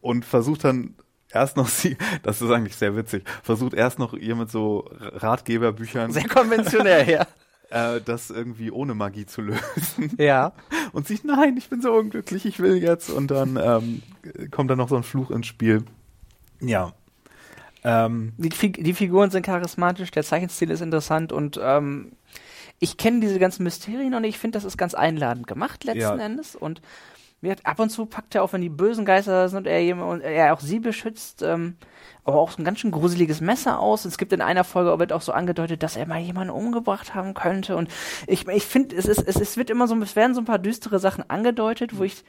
und 0.00 0.24
versucht 0.24 0.64
dann 0.64 0.94
erst 1.32 1.56
noch 1.56 1.68
sie, 1.68 1.96
das 2.22 2.42
ist 2.42 2.50
eigentlich 2.50 2.76
sehr 2.76 2.96
witzig, 2.96 3.24
versucht 3.42 3.74
erst 3.74 3.98
noch 3.98 4.14
ihr 4.14 4.34
mit 4.34 4.50
so 4.50 4.90
Ratgeberbüchern 4.98 6.12
Sehr 6.12 6.28
konventionell, 6.28 7.08
ja. 7.08 7.26
äh, 7.70 8.00
das 8.00 8.30
irgendwie 8.30 8.70
ohne 8.70 8.94
Magie 8.94 9.26
zu 9.26 9.42
lösen. 9.42 10.12
Ja. 10.18 10.52
und 10.92 11.06
sich, 11.06 11.24
nein, 11.24 11.56
ich 11.56 11.68
bin 11.70 11.80
so 11.80 11.92
unglücklich, 11.92 12.46
ich 12.46 12.58
will 12.58 12.76
jetzt. 12.76 13.10
Und 13.10 13.30
dann 13.30 13.58
ähm, 13.62 14.02
kommt 14.50 14.70
dann 14.70 14.78
noch 14.78 14.88
so 14.88 14.96
ein 14.96 15.02
Fluch 15.02 15.30
ins 15.30 15.46
Spiel. 15.46 15.84
Ja. 16.60 16.92
Ähm, 17.82 18.32
Die, 18.36 18.50
die 18.50 18.92
Figuren 18.92 19.30
sind 19.30 19.46
charismatisch, 19.46 20.10
der 20.10 20.22
Zeichenstil 20.22 20.70
ist 20.70 20.82
interessant 20.82 21.32
und 21.32 21.58
ähm, 21.62 22.12
ich 22.80 22.96
kenne 22.96 23.20
diese 23.20 23.38
ganzen 23.38 23.62
Mysterien 23.62 24.14
und 24.14 24.24
ich 24.24 24.38
finde, 24.38 24.56
das 24.56 24.64
ist 24.64 24.76
ganz 24.76 24.94
einladend 24.94 25.46
gemacht 25.46 25.84
letzten 25.84 26.00
Ja. 26.00 26.16
Endes 26.16 26.56
und 26.56 26.80
wie 27.42 27.48
gesagt, 27.48 27.66
ab 27.66 27.78
und 27.78 27.88
zu 27.88 28.04
packt 28.04 28.34
er 28.34 28.42
auch, 28.42 28.52
wenn 28.52 28.60
die 28.60 28.68
bösen 28.68 29.06
Geister 29.06 29.32
da 29.32 29.48
sind 29.48 29.60
und 29.60 29.66
er, 29.66 29.82
jemand, 29.82 30.22
er 30.22 30.52
auch 30.52 30.60
sie 30.60 30.78
beschützt, 30.78 31.42
ähm, 31.42 31.76
aber 32.22 32.38
auch 32.38 32.50
so 32.50 32.60
ein 32.60 32.64
ganz 32.64 32.80
schön 32.80 32.90
gruseliges 32.90 33.40
Messer 33.40 33.80
aus. 33.80 34.04
Es 34.04 34.18
gibt 34.18 34.34
in 34.34 34.42
einer 34.42 34.64
Folge 34.64 34.98
wird 34.98 35.12
auch 35.12 35.22
so 35.22 35.32
angedeutet, 35.32 35.82
dass 35.82 35.96
er 35.96 36.06
mal 36.06 36.20
jemanden 36.20 36.52
umgebracht 36.52 37.14
haben 37.14 37.32
könnte. 37.32 37.76
Und 37.76 37.88
ich, 38.26 38.46
ich 38.46 38.66
finde, 38.66 38.94
es 38.94 39.06
ist, 39.06 39.26
es 39.26 39.36
ist, 39.36 39.56
wird 39.56 39.70
immer 39.70 39.88
so, 39.88 39.96
es 40.02 40.16
werden 40.16 40.34
so 40.34 40.42
ein 40.42 40.46
paar 40.46 40.58
düstere 40.58 40.98
Sachen 40.98 41.28
angedeutet, 41.30 41.98
wo 41.98 42.04
ich 42.04 42.24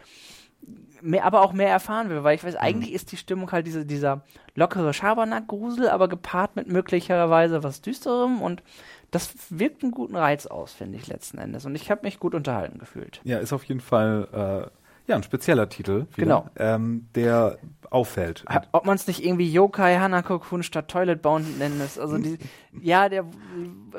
mehr, 1.01 1.25
aber 1.25 1.41
auch 1.41 1.51
mehr 1.51 1.69
erfahren 1.69 2.09
will, 2.09 2.23
weil 2.23 2.35
ich 2.35 2.43
weiß, 2.43 2.55
eigentlich 2.55 2.93
ist 2.93 3.11
die 3.11 3.17
Stimmung 3.17 3.51
halt 3.51 3.67
diese, 3.67 3.85
dieser 3.85 4.21
lockere 4.55 4.93
Schabernack-Grusel, 4.93 5.89
aber 5.89 6.07
gepaart 6.07 6.55
mit 6.55 6.67
möglicherweise 6.67 7.63
was 7.63 7.81
Düsterem 7.81 8.41
und 8.41 8.63
das 9.11 9.33
wirkt 9.49 9.83
einen 9.83 9.91
guten 9.91 10.15
Reiz 10.15 10.45
aus, 10.45 10.73
finde 10.73 10.97
ich 10.97 11.07
letzten 11.07 11.37
Endes. 11.37 11.65
Und 11.65 11.75
ich 11.75 11.91
habe 11.91 12.01
mich 12.03 12.19
gut 12.19 12.33
unterhalten 12.33 12.79
gefühlt. 12.79 13.21
ja, 13.23 13.39
ist 13.39 13.53
auf 13.53 13.65
jeden 13.65 13.81
Fall 13.81 14.71
äh, 14.71 14.80
ja 15.11 15.15
ein 15.17 15.23
spezieller 15.23 15.69
Titel, 15.69 16.07
wieder, 16.15 16.15
Genau. 16.15 16.45
ähm, 16.57 17.07
der 17.15 17.57
auffällt. 17.91 18.45
Ob 18.71 18.85
man 18.85 18.95
es 18.95 19.05
nicht 19.05 19.23
irgendwie 19.23 19.51
Yokai 19.51 19.97
Hanako-kun 19.97 20.63
statt 20.63 20.87
Toilet 20.87 21.21
Bound 21.21 21.59
nennen 21.59 21.81
ist. 21.81 21.99
Also 21.99 22.17
die, 22.17 22.37
ja, 22.81 23.09
der 23.09 23.25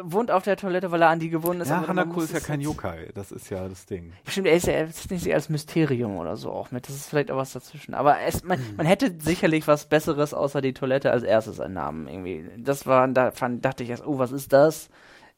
wohnt 0.03 0.31
auf 0.31 0.45
der 0.45 0.57
Toilette, 0.57 0.91
weil 0.91 1.03
er 1.03 1.11
an 1.11 1.19
die 1.21 1.29
gewohnt 1.29 1.61
ist. 1.61 1.69
ja, 1.69 1.87
Hanako 1.87 2.23
ist 2.23 2.33
ja 2.33 2.41
kein 2.41 2.63
Yokai, 2.63 3.11
das 3.15 3.31
ist 3.33 3.51
ja 3.51 3.69
das 3.69 3.85
Ding. 3.85 4.15
Stimmt, 4.27 4.47
er 4.47 4.55
ist 4.57 4.67
ja 4.67 4.73
er 4.73 4.87
ist 4.89 5.11
nicht 5.11 5.33
als 5.33 5.51
Mysterium 5.51 6.17
oder 6.17 6.37
so 6.39 6.51
auch 6.51 6.71
mit. 6.71 6.89
Das 6.89 6.97
ist 6.97 7.11
vielleicht 7.11 7.31
auch 7.31 7.37
was 7.37 7.53
dazwischen. 7.53 7.93
Aber 7.93 8.19
es, 8.21 8.43
man, 8.45 8.59
man 8.79 8.87
hätte 8.87 9.13
sicherlich 9.19 9.69
was 9.69 9.85
Besseres 9.85 10.33
außer 10.33 10.63
die 10.63 10.73
Toilette 10.73 11.11
als 11.13 11.23
erstes 11.23 11.61
einen 11.61 11.75
Namen 11.75 12.09
irgendwie. 12.09 12.49
Das 12.57 12.87
war, 12.87 13.07
da 13.09 13.31
fand, 13.31 13.63
dachte 13.63 13.85
ich 13.85 13.91
erst, 13.91 14.07
oh, 14.07 14.19
was 14.19 14.33
ist 14.33 14.55
das? 14.55 14.89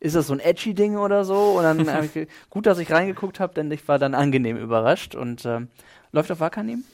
Ist 0.00 0.16
das 0.16 0.26
so 0.26 0.34
ein 0.34 0.40
edgy 0.40 0.74
Ding 0.74 0.96
oder 0.96 1.24
so? 1.24 1.58
Und 1.58 1.62
dann 1.64 2.10
ge- 2.12 2.26
gut, 2.50 2.66
dass 2.66 2.78
ich 2.78 2.90
reingeguckt 2.92 3.40
habe, 3.40 3.54
denn 3.54 3.70
ich 3.70 3.86
war 3.88 3.98
dann 3.98 4.14
angenehm 4.14 4.56
überraskt 4.56 5.14
und 5.14 5.44
ähm, 5.46 5.68
läuft 6.12 6.30
auf 6.30 6.40
Wakanim. 6.40 6.84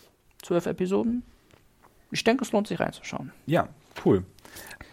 Zwölf 0.42 0.66
Episoden. 0.66 1.22
Ich 2.10 2.24
denke, 2.24 2.44
es 2.44 2.52
lohnt 2.52 2.66
sich 2.66 2.80
reinzuschauen. 2.80 3.32
Ja, 3.46 3.68
cool. 4.04 4.24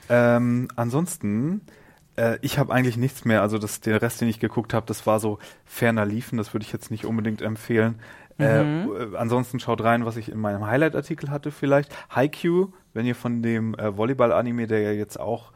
Ähm, 0.10 0.68
ansonsten, 0.76 1.62
äh, 2.16 2.38
ich 2.42 2.58
habe 2.60 2.74
eigentlich 2.74 2.98
nichts 2.98 3.26
mehr. 3.26 3.42
Also 3.42 3.58
das, 3.58 3.82
der 3.82 4.02
Rest, 4.02 4.22
den 4.22 4.28
ich 4.28 4.40
geguckt 4.40 4.74
habe, 4.74 4.86
das 4.86 5.06
war 5.06 5.20
so 5.20 5.40
ferner 5.66 6.06
liefen. 6.06 6.38
Das 6.38 6.54
würde 6.54 6.66
ich 6.66 6.74
jetzt 6.74 6.92
nicht 6.92 7.06
unbedingt 7.06 7.42
empfehlen. 7.42 7.96
Äh, 8.40 8.62
äh, 8.62 9.16
ansonsten 9.16 9.60
schaut 9.60 9.84
rein, 9.84 10.06
was 10.06 10.16
ich 10.16 10.30
in 10.30 10.40
meinem 10.40 10.66
Highlight-Artikel 10.68 11.32
hatte 11.32 11.50
vielleicht. 11.52 11.92
Haikyuu, 12.14 12.68
wenn 12.94 13.06
ihr 13.06 13.16
von 13.16 13.42
dem 13.42 13.74
äh, 13.76 13.98
Volleyball-Anime, 13.98 14.68
der 14.68 14.82
ja 14.82 14.92
jetzt 14.92 15.20
auch 15.20 15.52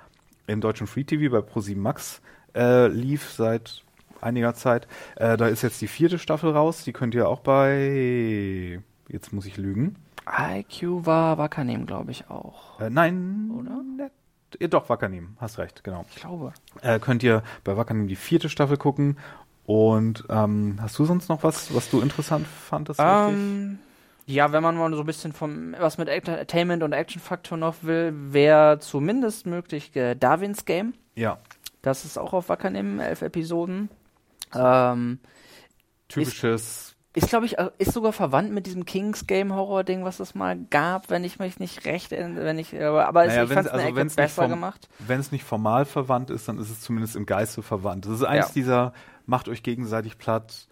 im 0.47 0.61
deutschen 0.61 0.87
Free 0.87 1.03
TV 1.03 1.31
bei 1.31 1.45
Pro7 1.47 1.77
Max 1.77 2.21
äh, 2.55 2.87
lief 2.87 3.31
seit 3.31 3.83
einiger 4.21 4.53
Zeit. 4.53 4.87
Äh, 5.15 5.37
da 5.37 5.47
ist 5.47 5.61
jetzt 5.61 5.81
die 5.81 5.87
vierte 5.87 6.19
Staffel 6.19 6.51
raus. 6.51 6.83
Die 6.83 6.93
könnt 6.93 7.15
ihr 7.15 7.27
auch 7.27 7.39
bei. 7.39 8.81
Jetzt 9.09 9.33
muss 9.33 9.45
ich 9.45 9.57
lügen. 9.57 9.95
IQ 10.27 11.05
war 11.05 11.37
Wakanim, 11.37 11.85
glaube 11.85 12.11
ich, 12.11 12.29
auch. 12.29 12.79
Äh, 12.79 12.89
nein. 12.89 13.51
Oder? 13.57 13.81
Net, 13.97 14.11
ja, 14.59 14.67
doch, 14.67 14.89
Wakanim. 14.89 15.35
Hast 15.39 15.57
recht, 15.57 15.83
genau. 15.83 16.05
Ich 16.09 16.21
glaube. 16.21 16.53
Äh, 16.81 16.99
könnt 16.99 17.23
ihr 17.23 17.43
bei 17.63 17.75
Wakanim 17.75 18.07
die 18.07 18.15
vierte 18.15 18.49
Staffel 18.49 18.77
gucken. 18.77 19.17
Und 19.65 20.25
ähm, 20.29 20.77
hast 20.81 20.97
du 20.99 21.05
sonst 21.05 21.29
noch 21.29 21.43
was, 21.43 21.73
was 21.73 21.89
du 21.89 22.01
interessant 22.01 22.45
fandest? 22.47 22.99
richtig? 22.99 23.29
Ähm, 23.29 23.79
ja, 24.25 24.51
wenn 24.51 24.63
man 24.63 24.75
mal 24.75 24.93
so 24.93 25.01
ein 25.01 25.05
bisschen 25.05 25.33
vom 25.33 25.75
was 25.79 25.97
mit 25.97 26.07
Entertainment 26.07 26.83
und 26.83 26.93
Action-Faktor 26.93 27.57
noch 27.57 27.75
will, 27.81 28.13
wäre 28.13 28.79
zumindest 28.79 29.45
möglich 29.45 29.95
äh, 29.95 30.15
Darwins 30.15 30.65
Game. 30.65 30.93
Ja, 31.15 31.39
Das 31.81 32.05
ist 32.05 32.17
auch 32.17 32.33
auf 32.33 32.49
Wakanim, 32.49 32.99
elf 32.99 33.21
Episoden. 33.21 33.89
Ähm, 34.53 35.19
typisches. 36.09 36.95
ist, 37.13 37.29
glaube 37.29 37.45
ich, 37.45 37.57
äh, 37.57 37.69
ist 37.77 37.93
sogar 37.93 38.13
verwandt 38.13 38.51
mit 38.51 38.65
diesem 38.67 38.85
Kings 38.85 39.27
Game 39.27 39.53
Horror 39.53 39.83
Ding, 39.83 40.03
was 40.03 40.19
es 40.19 40.35
mal 40.35 40.57
gab, 40.69 41.09
wenn 41.09 41.23
ich 41.23 41.39
mich 41.39 41.59
nicht 41.59 41.85
recht, 41.85 42.11
wenn 42.11 42.59
ich, 42.59 42.73
aber, 42.81 43.07
aber 43.07 43.25
Naja, 43.25 43.43
ich 43.43 43.49
fand 43.51 43.67
es 43.67 43.71
also 43.71 43.93
besser 44.15 44.41
vom- 44.43 44.49
gemacht. 44.51 44.89
Wenn 44.99 45.19
es 45.19 45.31
nicht 45.31 45.43
formal 45.43 45.85
verwandt 45.85 46.29
ist, 46.29 46.47
dann 46.47 46.57
ist 46.59 46.69
es 46.69 46.81
zumindest 46.81 47.15
im 47.15 47.25
Geiste 47.25 47.63
verwandt. 47.63 48.05
Das 48.05 48.13
ist 48.13 48.23
eines 48.23 48.47
Ja. 48.47 48.53
dieser 48.53 48.93
macht 49.25 49.47
euch 49.49 49.63
gegenseitig 49.63 50.17
platt 50.17 50.67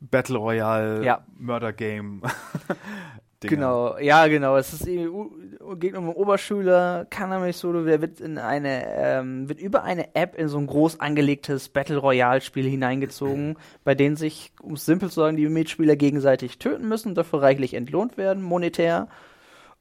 Battle 0.00 0.36
Royale 0.38 1.04
Ja. 1.04 1.24
Murder 1.38 1.72
Game. 1.72 2.22
Dinger. 3.44 3.56
Genau, 3.56 3.98
ja, 3.98 4.26
genau. 4.26 4.56
Es 4.56 4.72
ist 4.72 4.86
geht 4.86 5.96
um 5.96 6.04
einen 6.04 6.14
Oberschüler, 6.14 7.06
Kaname 7.08 7.52
Solo, 7.52 7.84
der 7.84 8.00
wird 8.00 8.20
in 8.20 8.38
eine, 8.38 8.84
ähm, 8.96 9.48
wird 9.48 9.60
über 9.60 9.82
eine 9.82 10.14
App 10.14 10.36
in 10.38 10.48
so 10.48 10.58
ein 10.58 10.66
groß 10.66 11.00
angelegtes 11.00 11.68
Battle 11.68 11.96
Royale 11.98 12.40
Spiel 12.40 12.68
hineingezogen, 12.68 13.56
bei 13.84 13.94
denen 13.94 14.16
sich, 14.16 14.52
um 14.60 14.74
es 14.74 14.84
simpel 14.84 15.08
zu 15.10 15.20
sagen, 15.20 15.36
die 15.36 15.48
Mitspieler 15.48 15.96
gegenseitig 15.96 16.58
töten 16.58 16.88
müssen 16.88 17.08
und 17.10 17.14
dafür 17.18 17.42
reichlich 17.42 17.74
entlohnt 17.74 18.16
werden, 18.16 18.42
monetär. 18.42 19.08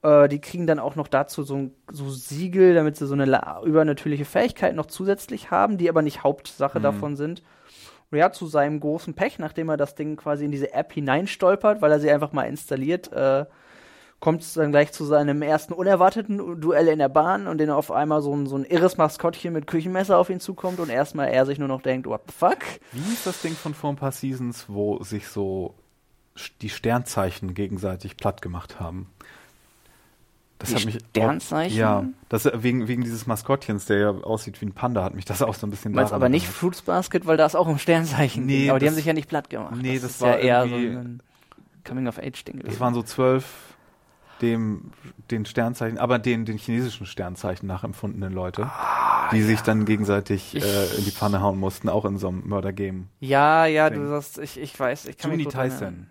Äh, 0.03 0.27
die 0.29 0.39
kriegen 0.39 0.67
dann 0.67 0.79
auch 0.79 0.95
noch 0.95 1.07
dazu 1.07 1.43
so, 1.43 1.55
ein, 1.55 1.71
so 1.91 2.09
Siegel, 2.09 2.73
damit 2.75 2.95
sie 2.97 3.07
so 3.07 3.13
eine 3.13 3.25
la- 3.25 3.61
übernatürliche 3.63 4.25
Fähigkeit 4.25 4.75
noch 4.75 4.85
zusätzlich 4.87 5.51
haben, 5.51 5.77
die 5.77 5.89
aber 5.89 6.01
nicht 6.01 6.23
Hauptsache 6.23 6.79
davon 6.79 7.15
sind. 7.15 7.41
Ja, 8.13 8.31
zu 8.31 8.45
seinem 8.45 8.79
großen 8.79 9.13
Pech, 9.13 9.39
nachdem 9.39 9.69
er 9.69 9.77
das 9.77 9.95
Ding 9.95 10.15
quasi 10.15 10.45
in 10.45 10.51
diese 10.51 10.73
App 10.73 10.93
hineinstolpert, 10.93 11.81
weil 11.81 11.91
er 11.91 11.99
sie 11.99 12.11
einfach 12.11 12.31
mal 12.31 12.43
installiert, 12.43 13.11
äh, 13.11 13.45
kommt 14.23 14.41
es 14.41 14.53
dann 14.53 14.71
gleich 14.71 14.93
zu 14.93 15.03
seinem 15.03 15.41
ersten 15.41 15.73
unerwarteten 15.73 16.61
Duell 16.61 16.87
in 16.87 16.99
der 16.99 17.09
Bahn 17.09 17.45
und 17.45 17.57
den 17.57 17.69
auf 17.69 17.91
einmal 17.91 18.21
so 18.21 18.33
ein, 18.33 18.47
so 18.47 18.55
ein 18.55 18.63
irres 18.63 18.95
Maskottchen 18.95 19.51
mit 19.51 19.67
Küchenmesser 19.67 20.17
auf 20.17 20.29
ihn 20.29 20.39
zukommt 20.39 20.79
und 20.79 20.89
erstmal 20.89 21.27
er 21.27 21.45
sich 21.45 21.59
nur 21.59 21.67
noch 21.67 21.81
denkt, 21.81 22.07
what 22.07 22.21
the 22.27 22.33
fuck? 22.33 22.59
Wie 22.93 23.13
ist 23.13 23.27
das 23.27 23.41
Ding 23.41 23.53
von 23.53 23.73
vor 23.73 23.89
ein 23.89 23.97
paar 23.97 24.13
Seasons, 24.13 24.69
wo 24.69 25.03
sich 25.03 25.27
so 25.27 25.75
die 26.61 26.69
Sternzeichen 26.69 27.53
gegenseitig 27.53 28.15
platt 28.15 28.41
gemacht 28.41 28.79
haben? 28.79 29.09
Das 30.63 30.69
Die 30.69 30.75
hat 30.77 30.85
mich 30.85 30.99
Sternzeichen? 31.09 31.77
Ja, 31.77 32.05
das 32.29 32.49
wegen 32.53 32.87
wegen 32.87 33.03
dieses 33.03 33.27
Maskottchens, 33.27 33.85
der 33.85 33.97
ja 33.99 34.09
aussieht 34.11 34.61
wie 34.61 34.65
ein 34.67 34.71
Panda, 34.71 35.03
hat 35.03 35.13
mich 35.13 35.25
das 35.25 35.41
auch 35.41 35.53
so 35.55 35.67
ein 35.67 35.69
bisschen. 35.71 35.91
Meinst 35.91 36.13
aber 36.13 36.29
nicht. 36.29 36.47
Fruits 36.47 36.81
Basket, 36.81 37.25
weil 37.25 37.35
da 37.35 37.45
ist 37.45 37.55
auch 37.55 37.67
ein 37.67 37.77
Sternzeichen. 37.79 38.45
Nee, 38.45 38.69
aber 38.69 38.79
die 38.79 38.85
das- 38.85 38.93
haben 38.93 38.95
sich 38.95 39.05
ja 39.05 39.11
nicht 39.11 39.27
platt 39.27 39.49
gemacht. 39.49 39.75
Nee, 39.75 39.95
das 39.99 40.11
ist 40.11 40.21
war 40.21 40.39
ja 40.39 40.63
eher 40.63 40.67
so 40.69 40.75
ein 40.75 41.21
Coming-of-Age-Ding 41.85 42.59
gewesen. 42.59 42.69
Das 42.71 42.79
waren 42.79 42.93
so 42.93 43.03
zwölf 43.03 43.45
dem 44.41 44.91
den 45.31 45.45
Sternzeichen, 45.45 45.97
aber 45.97 46.17
den 46.17 46.45
den 46.45 46.57
chinesischen 46.57 47.05
Sternzeichen 47.05 47.67
nachempfundenen 47.67 48.31
Leute, 48.31 48.71
die 49.33 49.41
sich 49.41 49.61
dann 49.61 49.83
gegenseitig 49.85 50.55
äh, 50.55 50.95
in 50.97 51.03
die 51.03 51.11
Pfanne 51.11 51.41
hauen 51.41 51.59
mussten, 51.59 51.89
auch 51.89 52.05
in 52.05 52.17
so 52.17 52.29
einem 52.29 52.47
Murder 52.47 52.71
Game. 52.71 53.09
ja, 53.19 53.65
ja, 53.65 53.89
Ding. 53.89 53.99
du 54.01 54.07
sagst, 54.09 54.39
ich, 54.39 54.57
ich 54.59 54.79
weiß, 54.79 55.07
ich 55.07 55.17
kann 55.17 55.31
Juni 55.31 55.43
mich 55.43 55.53
Tyson. 55.53 56.07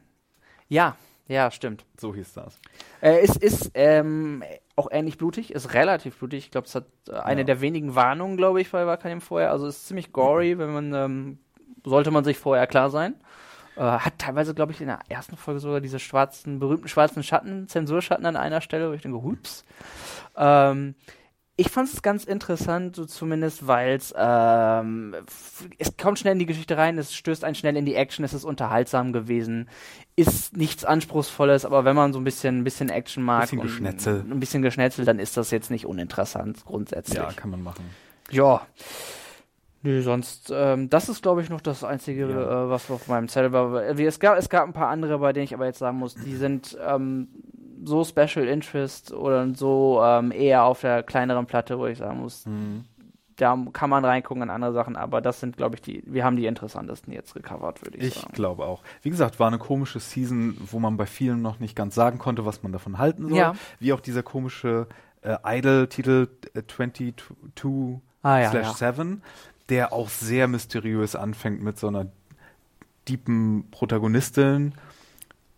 Ja, 0.68 0.96
ja, 1.32 1.50
stimmt. 1.50 1.84
So 1.98 2.14
hieß 2.14 2.34
das. 2.34 2.60
Äh, 3.00 3.20
es 3.20 3.36
ist 3.36 3.70
ähm, 3.74 4.42
auch 4.76 4.88
ähnlich 4.90 5.18
blutig, 5.18 5.52
ist 5.52 5.74
relativ 5.74 6.18
blutig. 6.18 6.44
Ich 6.44 6.50
glaube, 6.50 6.66
es 6.66 6.74
hat 6.74 6.84
äh, 7.08 7.12
eine 7.14 7.40
Ja. 7.40 7.44
der 7.46 7.60
wenigen 7.60 7.94
Warnungen, 7.94 8.36
glaube 8.36 8.60
ich, 8.60 8.70
bei 8.70 8.86
Wakanim 8.86 9.20
vorher. 9.20 9.50
Also 9.50 9.66
ist 9.66 9.86
ziemlich 9.86 10.12
gory, 10.12 10.58
wenn 10.58 10.72
man, 10.72 10.94
ähm, 10.94 11.38
sollte 11.84 12.10
man 12.10 12.24
sich 12.24 12.38
vorher 12.38 12.66
klar 12.66 12.90
sein. 12.90 13.14
Äh, 13.76 13.80
hat 13.80 14.18
teilweise, 14.18 14.54
glaube 14.54 14.72
ich, 14.72 14.80
in 14.80 14.88
der 14.88 15.00
ersten 15.08 15.36
Folge 15.36 15.60
sogar 15.60 15.80
diese 15.80 15.98
schwarzen, 15.98 16.58
berühmten 16.58 16.88
schwarzen 16.88 17.22
Schatten, 17.22 17.68
Zensurschatten 17.68 18.26
an 18.26 18.36
einer 18.36 18.60
Stelle, 18.60 18.90
wo 18.90 18.92
ich 18.92 19.02
denke, 19.02 19.22
hups. 19.22 19.64
Ähm, 20.36 20.94
ich 21.56 21.68
fand 21.70 21.92
es 21.92 22.00
ganz 22.02 22.24
interessant, 22.24 22.96
so 22.96 23.04
zumindest, 23.04 23.66
weil 23.66 23.94
es 23.96 24.14
ähm, 24.16 25.14
es 25.78 25.96
kommt 25.98 26.18
schnell 26.18 26.32
in 26.32 26.38
die 26.38 26.46
Geschichte 26.46 26.76
rein, 26.78 26.96
es 26.98 27.14
stößt 27.14 27.44
einen 27.44 27.54
schnell 27.54 27.76
in 27.76 27.84
die 27.84 27.94
Action, 27.94 28.24
es 28.24 28.32
ist 28.32 28.44
unterhaltsam 28.44 29.12
gewesen, 29.12 29.68
ist 30.16 30.56
nichts 30.56 30.84
Anspruchsvolles, 30.84 31.64
aber 31.66 31.84
wenn 31.84 31.94
man 31.94 32.12
so 32.14 32.18
ein 32.20 32.24
bisschen, 32.24 32.58
ein 32.60 32.64
bisschen 32.64 32.88
Action 32.88 33.22
mag, 33.22 33.42
Bisschen 33.42 33.58
und 33.58 33.66
Geschnetzel. 33.66 34.24
ein 34.30 34.40
bisschen 34.40 34.62
Geschnetzel, 34.62 35.04
dann 35.04 35.18
ist 35.18 35.36
das 35.36 35.50
jetzt 35.50 35.70
nicht 35.70 35.84
uninteressant 35.86 36.64
grundsätzlich. 36.64 37.18
Ja, 37.18 37.30
kann 37.32 37.50
man 37.50 37.62
machen. 37.62 37.84
Ja. 38.30 38.62
Nö, 39.84 40.00
sonst, 40.00 40.50
ähm, 40.54 40.88
das 40.90 41.08
ist, 41.08 41.22
glaube 41.22 41.42
ich, 41.42 41.50
noch 41.50 41.60
das 41.60 41.82
Einzige, 41.82 42.28
Ja. 42.30 42.66
äh, 42.66 42.70
was 42.70 42.88
auf 42.90 43.08
meinem 43.08 43.28
Zettel 43.28 43.52
war. 43.52 43.98
Wie, 43.98 44.04
es, 44.06 44.20
gab, 44.20 44.38
es 44.38 44.48
gab 44.48 44.64
ein 44.66 44.72
paar 44.72 44.88
andere, 44.88 45.18
bei 45.18 45.32
denen 45.32 45.44
ich 45.44 45.54
aber 45.54 45.66
jetzt 45.66 45.80
sagen 45.80 45.98
muss, 45.98 46.14
die 46.14 46.36
sind 46.36 46.78
ähm, 46.86 47.28
so 47.84 48.04
Special 48.04 48.46
Interest 48.46 49.12
oder 49.12 49.52
so 49.54 50.00
ähm, 50.04 50.30
eher 50.32 50.64
auf 50.64 50.80
der 50.82 51.02
kleineren 51.02 51.46
Platte, 51.46 51.78
wo 51.78 51.86
ich 51.86 51.98
sagen 51.98 52.20
muss, 52.20 52.46
Mhm. 52.46 52.84
da 53.36 53.56
kann 53.72 53.90
man 53.90 54.04
reingucken 54.04 54.42
in 54.42 54.50
andere 54.50 54.72
Sachen, 54.72 54.94
aber 54.96 55.20
das 55.20 55.40
sind, 55.40 55.56
glaube 55.56 55.74
ich, 55.76 55.80
die, 55.82 56.02
wir 56.06 56.24
haben 56.24 56.36
die 56.36 56.46
interessantesten 56.46 57.12
jetzt 57.12 57.34
gecovert, 57.34 57.82
würde 57.82 57.98
ich, 57.98 58.04
Ich 58.04 58.14
sagen. 58.14 58.32
glaube 58.34 58.64
auch. 58.66 58.82
Wie 59.02 59.10
gesagt, 59.10 59.40
war 59.40 59.48
eine 59.48 59.58
komische 59.58 59.98
Season, 60.00 60.56
wo 60.70 60.78
man 60.78 60.96
bei 60.96 61.06
vielen 61.06 61.42
noch 61.42 61.58
nicht 61.58 61.74
ganz 61.74 61.94
sagen 61.94 62.18
konnte, 62.18 62.44
was 62.46 62.62
man 62.62 62.72
davon 62.72 62.98
halten 62.98 63.28
soll. 63.28 63.38
Ja. 63.38 63.54
Wie 63.80 63.92
auch 63.92 64.00
dieser 64.00 64.22
komische 64.22 64.86
äh, 65.22 65.36
Idol-Titel 65.44 66.28
äh, 66.54 66.62
22 66.66 67.14
Ah, 68.22 68.38
ja, 68.38 68.50
slash 68.50 68.80
ja. 68.80 68.92
7, 68.92 69.22
der 69.68 69.92
auch 69.92 70.08
sehr 70.08 70.46
mysteriös 70.46 71.16
anfängt 71.16 71.62
mit 71.62 71.78
so 71.78 71.88
einer 71.88 72.06
deepen 73.08 73.64
Protagonistin, 73.70 74.74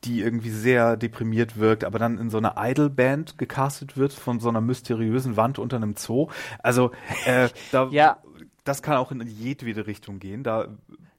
die 0.05 0.21
irgendwie 0.21 0.51
sehr 0.51 0.97
deprimiert 0.97 1.59
wirkt, 1.59 1.85
aber 1.85 1.99
dann 1.99 2.19
in 2.19 2.31
so 2.31 2.39
einer 2.39 2.55
Idol-Band 2.59 3.39
gecastet 3.39 3.97
wird 3.97 4.13
von 4.13 4.41
so 4.41 4.49
einer 4.49 4.61
mysteriösen 4.61 5.37
Wand 5.37 5.59
unter 5.59 5.77
einem 5.77 5.97
Zoo. 5.97 6.29
Also 6.63 6.91
äh, 7.27 7.49
da, 7.73 7.89
Ja. 7.91 8.19
das 8.65 8.83
kann 8.83 8.97
auch 8.97 9.11
in 9.13 9.21
jedwede 9.27 9.87
Richtung 9.87 10.19
gehen. 10.21 10.43
Da 10.43 10.69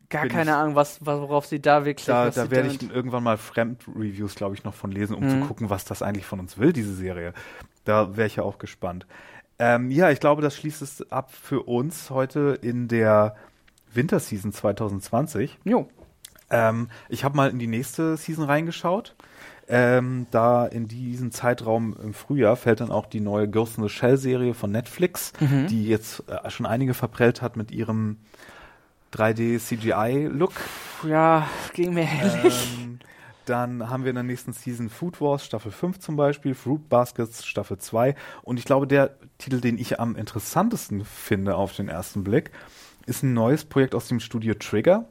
Gar 0.10 0.28
keine 0.28 0.52
ich- 0.52 0.56
Ahnung, 0.56 0.76
was, 0.76 1.04
worauf 1.06 1.48
sie 1.48 1.60
da 1.60 1.84
wirklich. 1.84 2.06
da, 2.06 2.30
da 2.30 2.52
werde 2.52 2.68
ich 2.70 2.82
irgendwann 2.90 3.24
mal 3.24 3.38
Fremd-Reviews, 3.38 4.36
glaube 4.36 4.54
ich, 4.56 4.64
noch 4.64 4.76
von 4.76 4.92
lesen, 4.92 5.16
um 5.16 5.24
Mhm. 5.26 5.30
zu 5.42 5.48
gucken, 5.48 5.70
was 5.72 5.84
das 5.84 6.02
eigentlich 6.04 6.26
von 6.28 6.40
uns 6.40 6.58
will, 6.60 6.72
diese 6.74 6.94
Serie. 6.94 7.34
Da 7.86 8.16
wäre 8.16 8.28
ich 8.28 8.36
ja 8.36 8.44
auch 8.44 8.60
gespannt. 8.60 9.08
Ähm, 9.58 9.90
ja, 9.90 10.12
ich 10.12 10.20
glaube, 10.20 10.42
das 10.42 10.56
schließt 10.56 10.82
es 10.82 11.12
ab 11.12 11.32
für 11.34 11.62
uns 11.64 12.10
heute 12.12 12.58
in 12.62 12.88
der 12.88 13.36
Winterseason 13.94 14.52
2020. 14.52 15.58
Jo. 15.64 15.88
Ähm, 16.50 16.90
ich 17.10 17.24
habe 17.24 17.36
mal 17.36 17.50
in 17.50 17.60
die 17.60 17.68
nächste 17.68 18.18
Season 18.18 18.46
reingeschaut. 18.46 19.16
Ähm, 19.68 20.28
da 20.30 20.68
in 20.68 20.88
diesen 20.88 21.32
Zeitraum 21.32 21.96
im 22.04 22.14
Frühjahr 22.14 22.56
fällt 22.56 22.82
dann 22.82 22.92
auch 22.92 23.08
die 23.08 23.20
neue 23.20 23.50
Ghost 23.50 23.78
in 23.80 23.84
the 23.84 23.90
Shell 23.90 24.18
Serie 24.18 24.54
von 24.54 24.72
Netflix, 24.72 25.34
Mhm. 25.40 25.68
die 25.68 25.88
jetzt 25.88 26.24
äh, 26.30 26.50
schon 26.52 26.68
einige 26.68 26.94
verprellt 26.94 27.42
hat 27.42 27.58
mit 27.58 27.72
ihrem 27.72 28.18
3D 29.14 29.60
CGI 29.60 30.28
Look. 30.32 30.54
Ja, 31.08 31.48
ging 31.74 31.94
mir 31.96 32.04
ähnlich. 32.04 32.78
Ähm, 32.80 33.00
dann 33.46 33.90
haben 33.90 34.04
wir 34.04 34.10
in 34.10 34.16
der 34.16 34.24
nächsten 34.24 34.54
Season 34.54 34.90
Food 34.90 35.22
Wars 35.22 35.46
Staffel 35.46 35.72
5 35.72 36.00
zum 36.00 36.16
Beispiel, 36.16 36.54
Fruit 36.56 36.88
Baskets 36.90 37.46
Staffel 37.46 37.78
2 37.78 38.16
und 38.44 38.58
ich 38.60 38.66
glaube, 38.66 38.88
der 38.88 39.12
Titel, 39.38 39.62
den 39.62 39.78
ich 39.78 40.00
am 40.00 40.16
interessantesten 40.16 41.06
finde 41.06 41.56
auf 41.56 41.76
den 41.76 41.88
ersten 41.88 42.24
Blick, 42.24 42.52
ist 43.06 43.24
ein 43.24 43.34
neues 43.34 43.64
Projekt 43.66 43.94
aus 43.96 44.08
dem 44.08 44.20
Studio 44.20 44.56
Trigger, 44.56 45.06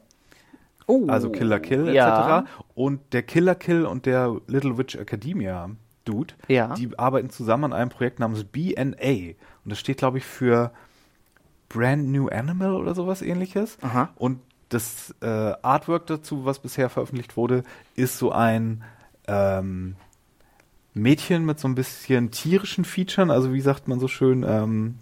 oh, 0.87 1.07
also 1.07 1.29
Killer 1.29 1.59
Kill 1.59 1.93
ja. 1.93 2.41
etc. 2.41 2.49
Und 2.73 3.01
der 3.13 3.23
Killer 3.23 3.55
Kill 3.55 3.85
und 3.85 4.05
der 4.05 4.39
Little 4.47 4.77
Witch 4.77 4.95
Academia 4.95 5.69
Dude, 6.05 6.33
Ja. 6.47 6.73
die 6.75 6.97
arbeiten 6.99 7.29
zusammen 7.29 7.65
an 7.65 7.73
einem 7.73 7.89
Projekt 7.89 8.19
namens 8.19 8.43
BNA 8.43 9.33
und 9.63 9.71
das 9.71 9.79
steht, 9.79 9.97
glaube 9.97 10.19
ich, 10.19 10.25
für 10.25 10.71
Brand 11.69 12.07
New 12.09 12.27
Animal 12.27 12.75
oder 12.75 12.93
sowas 12.93 13.21
ähnliches. 13.23 13.77
Aha. 13.81 14.09
Und 14.15 14.39
das 14.69 15.13
äh, 15.21 15.25
Artwork 15.61 16.05
dazu, 16.07 16.45
was 16.45 16.59
bisher 16.59 16.89
veröffentlicht 16.89 17.37
wurde, 17.37 17.63
ist 17.95 18.17
so 18.19 18.31
ein 18.31 18.83
ähm, 19.27 19.95
Mädchen 20.93 21.45
mit 21.45 21.59
so 21.59 21.67
ein 21.67 21.75
bisschen 21.75 22.31
tierischen 22.31 22.85
Featuren, 22.85 23.31
also 23.31 23.51
wie 23.53 23.61
sagt 23.61 23.87
man 23.87 23.99
so 23.99 24.07
schön, 24.07 24.45
ähm, 24.47 24.95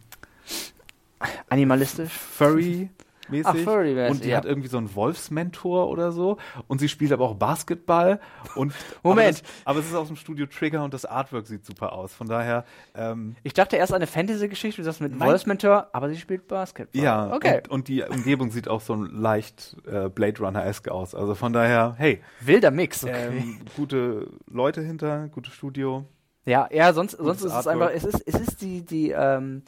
Animalistisch. 1.49 2.11
furry, 2.11 2.89
mäßig. 3.33 3.47
Ach, 3.47 3.57
Furry-mäßig, 3.57 4.11
und 4.11 4.23
die 4.23 4.29
ja. 4.29 4.37
hat 4.37 4.45
irgendwie 4.45 4.67
so 4.69 4.77
einen 4.77 4.93
Wolfsmentor 4.95 5.89
oder 5.89 6.11
so. 6.11 6.37
Und 6.67 6.79
sie 6.79 6.87
spielt 6.89 7.11
aber 7.11 7.25
auch 7.25 7.35
Basketball. 7.35 8.19
Und 8.55 8.73
Moment. 9.03 9.23
Aber, 9.23 9.31
das, 9.31 9.43
aber 9.65 9.79
es 9.79 9.85
ist 9.87 9.95
aus 9.95 10.07
dem 10.07 10.15
Studio 10.15 10.45
Trigger 10.45 10.83
und 10.83 10.93
das 10.93 11.05
Artwork 11.05 11.47
sieht 11.47 11.65
super 11.65 11.93
aus. 11.93 12.13
Von 12.13 12.27
daher, 12.27 12.65
ähm, 12.95 13.35
Ich 13.43 13.53
dachte 13.53 13.75
erst 13.77 13.93
eine 13.93 14.07
Fantasy-Geschichte, 14.07 14.81
du 14.81 14.85
sagst 14.85 15.01
mit. 15.01 15.19
Wolfsmentor, 15.19 15.89
aber 15.93 16.09
sie 16.09 16.17
spielt 16.17 16.47
Basketball. 16.47 17.01
ja. 17.01 17.33
Okay. 17.33 17.57
Und, 17.57 17.69
und 17.69 17.87
die 17.87 18.03
Umgebung 18.03 18.51
sieht 18.51 18.67
auch 18.67 18.81
so 18.81 18.95
leicht 18.95 19.75
äh, 19.85 20.09
Blade 20.09 20.39
Runner-esque 20.39 20.89
aus. 20.89 21.15
Also 21.15 21.35
von 21.35 21.53
daher, 21.53 21.95
hey, 21.97 22.21
Wilder 22.41 22.71
Mix, 22.71 23.03
okay. 23.03 23.27
ähm, 23.37 23.59
gute 23.75 24.27
Leute 24.49 24.81
hinter, 24.81 25.27
gutes 25.29 25.53
Studio. 25.53 26.05
Ja, 26.45 26.67
ja, 26.71 26.91
sonst, 26.93 27.11
sonst 27.11 27.39
ist 27.39 27.45
es 27.45 27.51
Artwork. 27.53 27.73
einfach, 27.73 27.91
es 27.91 28.03
ist, 28.03 28.21
es 28.27 28.35
ist 28.35 28.61
die, 28.61 28.85
die, 28.85 29.11
ähm, 29.11 29.63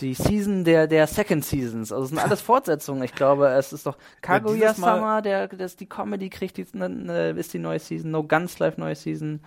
die 0.00 0.14
Season 0.14 0.64
der, 0.64 0.86
der 0.86 1.06
Second 1.06 1.44
Seasons. 1.44 1.92
Also 1.92 2.04
es 2.04 2.10
sind 2.10 2.18
alles 2.18 2.40
Fortsetzungen. 2.42 3.02
Ich 3.02 3.14
glaube, 3.14 3.48
es 3.48 3.72
ist 3.72 3.86
doch 3.86 3.96
Kaguya 4.20 4.74
Summer, 4.74 5.22
der, 5.22 5.48
das 5.48 5.76
die 5.76 5.86
Comedy 5.86 6.28
kriegt, 6.28 6.56
die, 6.58 6.66
ne, 6.72 6.88
ne, 6.88 7.30
ist 7.30 7.54
die 7.54 7.58
neue 7.58 7.78
Season. 7.78 8.10
No 8.10 8.22
Guns 8.22 8.58
Life 8.58 8.78
neue 8.78 8.94
Season. 8.94 9.40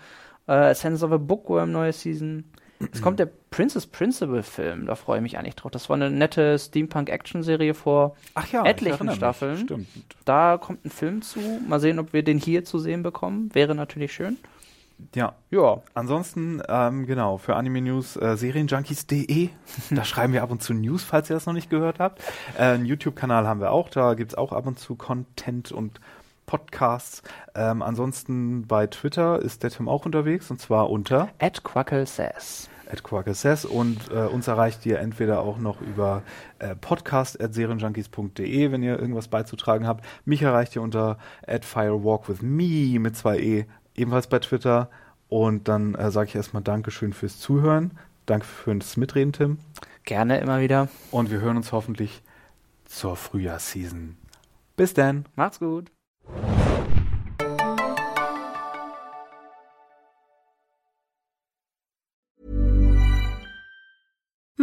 Äh, 0.47 0.73
Sense 0.73 1.05
of 1.05 1.11
a 1.11 1.17
Bookworm 1.17 1.71
neue 1.71 1.93
Season. 1.93 2.45
Es 2.93 3.01
kommt 3.01 3.19
der 3.19 3.29
Princess 3.51 3.85
Principal 3.85 4.41
Film, 4.41 4.85
da 4.85 4.95
freue 4.95 5.17
ich 5.17 5.23
mich 5.23 5.37
eigentlich 5.37 5.55
drauf. 5.55 5.71
Das 5.71 5.89
war 5.89 5.97
eine 5.97 6.09
nette 6.09 6.57
Steampunk-Action-Serie 6.57 7.73
vor 7.73 8.15
Ach 8.35 8.47
ja, 8.51 8.65
etlichen. 8.65 9.11
Staffeln. 9.11 9.57
Stimmt. 9.57 9.87
Da 10.23 10.57
kommt 10.57 10.85
ein 10.85 10.89
Film 10.89 11.21
zu. 11.21 11.39
Mal 11.67 11.81
sehen, 11.81 11.99
ob 11.99 12.13
wir 12.13 12.23
den 12.23 12.37
hier 12.37 12.63
zu 12.63 12.79
sehen 12.79 13.03
bekommen. 13.03 13.53
Wäre 13.53 13.75
natürlich 13.75 14.13
schön. 14.13 14.37
Ja, 15.15 15.33
Ja. 15.49 15.81
Ansonsten, 15.93 16.61
ähm, 16.67 17.05
genau, 17.05 17.37
für 17.37 17.55
Anime 17.55 17.81
News 17.81 18.15
äh, 18.15 18.35
serienjunkies.de. 18.37 19.49
Da 19.91 20.03
schreiben 20.03 20.33
wir 20.33 20.43
ab 20.43 20.51
und 20.51 20.61
zu 20.61 20.73
News, 20.73 21.03
falls 21.03 21.29
ihr 21.29 21.35
das 21.35 21.45
noch 21.45 21.53
nicht 21.53 21.69
gehört 21.69 21.99
habt. 21.99 22.21
Äh, 22.57 22.63
einen 22.63 22.85
YouTube-Kanal 22.85 23.47
haben 23.47 23.59
wir 23.59 23.71
auch, 23.71 23.89
da 23.89 24.13
gibt's 24.13 24.35
auch 24.35 24.51
ab 24.51 24.67
und 24.67 24.77
zu 24.79 24.95
Content 24.95 25.71
und 25.71 25.99
Podcasts. 26.45 27.21
Ähm, 27.53 27.81
ansonsten 27.81 28.65
bei 28.65 28.87
Twitter 28.87 29.39
ist 29.39 29.61
der 29.61 29.69
Tim 29.69 29.87
auch 29.87 30.05
unterwegs 30.05 30.49
und 30.49 30.59
zwar 30.59 30.89
unter 30.89 31.29
Ed 31.37 31.63
Quackle 31.63 32.05
Says. 32.07 32.69
@quackersays 33.03 33.65
und 33.65 34.09
äh, 34.11 34.25
uns 34.25 34.47
erreicht 34.47 34.85
ihr 34.85 34.99
entweder 34.99 35.41
auch 35.41 35.59
noch 35.59 35.79
über 35.81 36.23
äh, 36.57 36.75
podcast@serienjunkies.de, 36.75 38.71
wenn 38.71 38.81
ihr 38.81 38.97
irgendwas 38.99 39.27
beizutragen 39.27 39.85
habt. 39.87 40.03
Mich 40.25 40.41
erreicht 40.41 40.75
ihr 40.75 40.81
unter 40.81 41.17
@firewalkwithme 41.45 42.99
mit 42.99 43.15
zwei 43.15 43.37
e 43.39 43.65
ebenfalls 43.99 44.27
bei 44.27 44.39
Twitter 44.39 44.89
und 45.27 45.67
dann 45.67 45.95
äh, 45.95 46.11
sage 46.11 46.29
ich 46.29 46.35
erstmal 46.35 46.63
Dankeschön 46.63 47.13
fürs 47.13 47.39
Zuhören, 47.39 47.97
danke 48.25 48.45
fürs 48.45 48.97
Mitreden, 48.97 49.33
Tim 49.33 49.57
Gerne 50.03 50.39
immer 50.39 50.59
wieder. 50.61 50.87
und 51.11 51.29
wir 51.29 51.39
hören 51.41 51.57
uns 51.57 51.71
hoffentlich 51.71 52.23
zur 52.85 53.15
Frühjahrsseason. 53.15 54.17
Bis 54.75 54.93
dann. 54.93 55.25
Macht's 55.35 55.59
gut. 55.59 55.91